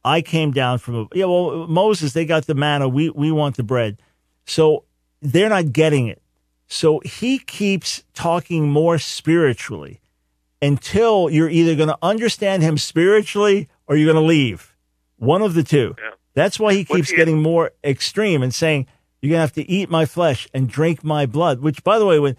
I 0.05 0.21
came 0.21 0.51
down 0.51 0.79
from 0.79 0.95
a, 0.95 1.07
yeah. 1.13 1.25
Well, 1.25 1.67
Moses, 1.67 2.13
they 2.13 2.25
got 2.25 2.45
the 2.45 2.55
manna. 2.55 2.87
We 2.89 3.09
we 3.09 3.31
want 3.31 3.57
the 3.57 3.63
bread. 3.63 4.01
So 4.45 4.83
they're 5.21 5.49
not 5.49 5.71
getting 5.71 6.07
it. 6.07 6.21
So 6.67 6.99
he 7.05 7.39
keeps 7.39 8.03
talking 8.13 8.69
more 8.69 8.97
spiritually 8.97 10.01
until 10.61 11.29
you're 11.29 11.49
either 11.49 11.75
going 11.75 11.89
to 11.89 11.97
understand 12.01 12.63
him 12.63 12.77
spiritually 12.77 13.69
or 13.87 13.95
you're 13.95 14.11
going 14.11 14.21
to 14.21 14.27
leave. 14.27 14.75
One 15.17 15.41
of 15.41 15.53
the 15.53 15.63
two. 15.63 15.95
Yeah. 15.97 16.11
That's 16.33 16.59
why 16.59 16.73
he 16.73 16.83
keeps 16.83 17.11
getting 17.11 17.41
more 17.41 17.71
extreme 17.83 18.41
and 18.41 18.53
saying, 18.53 18.87
you're 19.21 19.29
going 19.29 19.37
to 19.37 19.41
have 19.41 19.53
to 19.53 19.69
eat 19.69 19.89
my 19.89 20.05
flesh 20.05 20.47
and 20.53 20.67
drink 20.67 21.03
my 21.03 21.25
blood, 21.25 21.61
which, 21.61 21.83
by 21.83 21.99
the 21.99 22.05
way, 22.05 22.19
when 22.19 22.35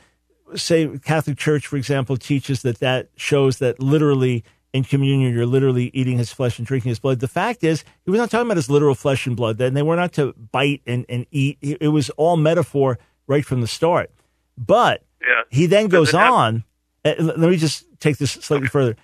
say 0.57 0.99
Catholic 0.99 1.39
Church, 1.39 1.67
for 1.67 1.77
example, 1.77 2.17
teaches 2.17 2.63
that 2.63 2.81
that 2.81 3.09
shows 3.17 3.59
that 3.59 3.81
literally 3.81 4.45
in 4.75 4.85
communion, 4.85 5.33
you're 5.33 5.47
literally 5.47 5.91
eating 5.95 6.19
his 6.19 6.33
flesh 6.33 6.59
and 6.59 6.67
drinking 6.67 6.91
his 6.91 6.99
blood. 6.99 7.21
The 7.21 7.29
fact 7.29 7.63
is, 7.65 7.85
he 8.05 8.11
was 8.11 8.19
not 8.19 8.31
talking 8.31 8.47
about 8.49 8.57
his 8.59 8.69
literal 8.69 8.95
flesh 8.97 9.27
and 9.27 9.37
blood. 9.37 9.57
Then 9.57 9.73
they 9.73 9.83
were 9.83 9.97
not 9.97 10.13
to 10.15 10.35
bite 10.35 10.83
and, 10.87 11.07
and 11.09 11.25
eat. 11.31 11.59
It 11.63 11.89
was 11.89 12.11
all 12.11 12.37
metaphor 12.37 12.99
right 13.27 13.45
from 13.45 13.61
the 13.63 13.67
start. 13.69 14.11
But 14.59 15.03
Yeah. 15.23 15.43
he 15.49 15.67
then 15.67 15.87
goes 15.89 16.13
on. 16.13 16.65
uh, 17.05 17.15
Let 17.19 17.39
me 17.39 17.57
just 17.57 17.87
take 18.01 18.19
this 18.19 18.33
slightly 18.33 18.67
further. 18.69 18.97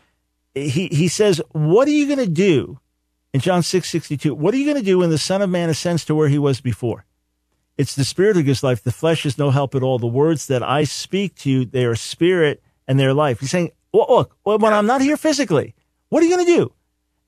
He 0.54 0.88
he 0.90 1.06
says, 1.06 1.40
"What 1.52 1.86
are 1.86 1.92
you 1.92 2.06
going 2.06 2.18
to 2.18 2.26
do?" 2.26 2.80
In 3.32 3.38
John 3.40 3.62
six 3.62 3.88
sixty 3.88 4.16
two, 4.16 4.34
what 4.34 4.52
are 4.52 4.56
you 4.56 4.64
going 4.64 4.76
to 4.76 4.82
do 4.82 4.98
when 4.98 5.10
the 5.10 5.18
Son 5.18 5.40
of 5.40 5.48
Man 5.48 5.70
ascends 5.70 6.04
to 6.06 6.14
where 6.16 6.28
he 6.28 6.38
was 6.38 6.60
before? 6.60 7.04
It's 7.78 7.94
the 7.94 8.04
Spirit 8.04 8.34
who 8.34 8.42
gives 8.42 8.64
life. 8.64 8.82
The 8.82 8.90
flesh 8.90 9.24
is 9.24 9.38
no 9.38 9.50
help 9.50 9.76
at 9.76 9.82
all. 9.84 10.00
The 10.00 10.06
words 10.08 10.48
that 10.48 10.62
I 10.64 10.82
speak 10.84 11.36
to 11.36 11.50
you, 11.50 11.64
they 11.64 11.84
are 11.84 11.94
spirit 11.94 12.60
and 12.88 12.98
their 12.98 13.14
life. 13.14 13.38
He's 13.38 13.50
saying, 13.52 13.70
look, 13.92 14.36
well, 14.44 14.58
when 14.58 14.72
I'm 14.72 14.86
not 14.86 15.00
here 15.00 15.16
physically, 15.16 15.74
what 16.08 16.22
are 16.22 16.26
you 16.26 16.34
going 16.36 16.46
to 16.46 16.56
do? 16.56 16.72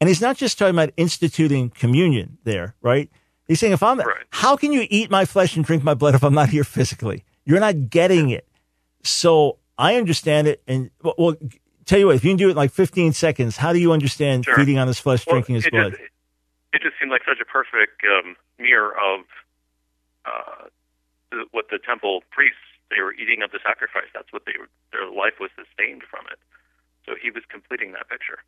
And 0.01 0.09
he's 0.09 0.21
not 0.21 0.37
just 0.37 0.59
talking 0.59 0.75
about 0.75 0.91
instituting 0.97 1.71
communion 1.71 2.39
there, 2.45 2.75
right? 2.83 3.09
He's 3.47 3.61
saying, 3.61 3.73
if 3.73 3.83
I'm, 3.83 4.01
how 4.31 4.57
can 4.57 4.73
you 4.73 4.87
eat 4.91 5.11
my 5.11 5.25
flesh 5.25 5.57
and 5.57 5.65
drink 5.65 5.85
my 5.85 5.95
blood 5.95 6.15
if 6.15 6.25
I'm 6.25 6.35
not 6.35 6.49
here 6.49 6.65
physically? 6.65 7.25
You're 7.45 7.61
not 7.61 7.91
getting 7.91 8.31
it. 8.31 8.49
So 9.03 9.59
I 9.79 9.97
understand 9.97 10.49
it. 10.49 10.63
And 10.67 10.91
well, 11.03 11.15
well, 11.19 11.35
tell 11.85 11.99
you 11.99 12.07
what, 12.07 12.17
if 12.17 12.25
you 12.25 12.31
can 12.31 12.37
do 12.37 12.49
it 12.49 12.53
in 12.53 12.57
like 12.57 12.73
15 12.73 13.13
seconds, 13.13 13.57
how 13.57 13.73
do 13.73 13.79
you 13.79 13.93
understand 13.93 14.45
Sure. 14.45 14.57
feeding 14.57 14.79
on 14.79 14.87
his 14.87 14.99
flesh, 14.99 15.27
Well, 15.27 15.35
drinking 15.35 15.57
his 15.57 15.67
it 15.67 15.73
blood? 15.73 15.93
Just, 15.93 16.03
it 16.73 16.83
just 16.83 16.95
seemed 16.99 17.11
like 17.11 17.23
such 17.27 17.39
a 17.41 17.45
perfect 17.45 18.03
um, 18.05 18.37
mirror 18.59 18.93
of 18.93 19.21
uh, 20.25 20.69
what 21.51 21.67
the 21.71 21.79
temple 21.79 22.23
priests 22.31 22.59
they 22.95 23.03
were 23.03 23.15
eating 23.15 23.43
of 23.43 23.51
the 23.51 23.59
sacrifice. 23.65 24.09
That's 24.15 24.33
what 24.33 24.43
they 24.47 24.53
were. 24.59 24.69
Their 24.93 25.11
life 25.11 25.35
was 25.41 25.51
sustained 25.57 26.03
from 26.11 26.27
it. 26.31 26.39
So 27.07 27.15
he 27.21 27.31
was 27.31 27.43
completing 27.49 27.93
that 27.93 28.09
picture. 28.09 28.39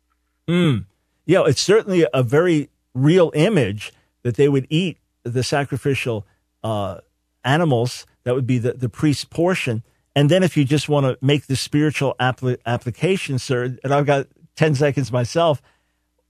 Mm. 0.47 0.85
Yeah, 1.25 1.43
it's 1.45 1.61
certainly 1.61 2.05
a 2.13 2.23
very 2.23 2.69
real 2.93 3.31
image 3.33 3.91
that 4.23 4.35
they 4.35 4.47
would 4.47 4.67
eat 4.69 4.97
the 5.23 5.43
sacrificial 5.43 6.25
uh, 6.63 6.99
animals. 7.43 8.05
That 8.23 8.35
would 8.35 8.47
be 8.47 8.59
the, 8.59 8.73
the 8.73 8.89
priest's 8.89 9.25
portion. 9.25 9.83
And 10.15 10.31
then 10.31 10.43
if 10.43 10.55
you 10.55 10.63
just 10.63 10.87
want 10.87 11.05
to 11.05 11.17
make 11.23 11.47
the 11.47 11.55
spiritual 11.55 12.15
appli- 12.19 12.57
application, 12.65 13.37
sir, 13.39 13.77
and 13.83 13.93
I've 13.93 14.05
got 14.05 14.27
10 14.55 14.75
seconds 14.75 15.11
myself, 15.11 15.61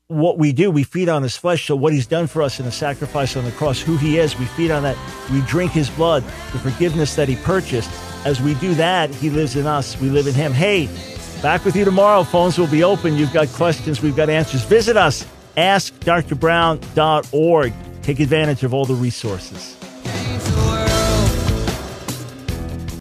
what 0.07 0.38
we 0.38 0.53
do, 0.53 0.70
we 0.70 0.84
feed 0.84 1.09
on 1.09 1.24
his 1.24 1.36
flesh. 1.36 1.66
So 1.66 1.76
what 1.76 1.93
he's 1.93 2.07
done 2.07 2.28
for 2.28 2.41
us 2.41 2.59
in 2.59 2.66
the 2.66 2.72
sacrifice 2.72 3.36
on 3.36 3.43
the 3.43 3.51
cross, 3.51 3.82
who 3.82 3.97
he 3.97 4.18
is, 4.18 4.38
we 4.38 4.45
feed 4.45 4.72
on 4.72 4.84
that. 4.84 4.97
We 5.32 5.41
drink 5.41 5.72
his 5.72 5.89
blood, 5.89 6.24
the 6.51 6.59
forgiveness 6.59 7.16
that 7.16 7.28
he 7.28 7.36
purchased. 7.38 7.91
As 8.26 8.41
we 8.41 8.55
do 8.55 8.73
that, 8.73 9.11
he 9.11 9.30
lives 9.30 9.55
in 9.55 9.67
us. 9.67 9.97
We 10.01 10.09
live 10.09 10.26
in 10.26 10.34
him. 10.34 10.51
Hey, 10.51 10.89
back 11.43 11.63
with 11.63 11.76
you 11.76 11.86
tomorrow. 11.86 12.23
Phones 12.23 12.57
will 12.57 12.65
be 12.67 12.84
open. 12.84 13.15
You've 13.15 13.32
got 13.32 13.47
questions. 13.49 14.01
We've 14.01 14.15
got 14.15 14.30
answers. 14.30 14.63
Visit 14.63 14.97
us, 14.97 15.28
askdrbrown.org. 15.55 17.73
Take 18.01 18.19
advantage 18.19 18.63
of 18.63 18.73
all 18.73 18.86
the 18.86 18.95
resources. 18.95 19.78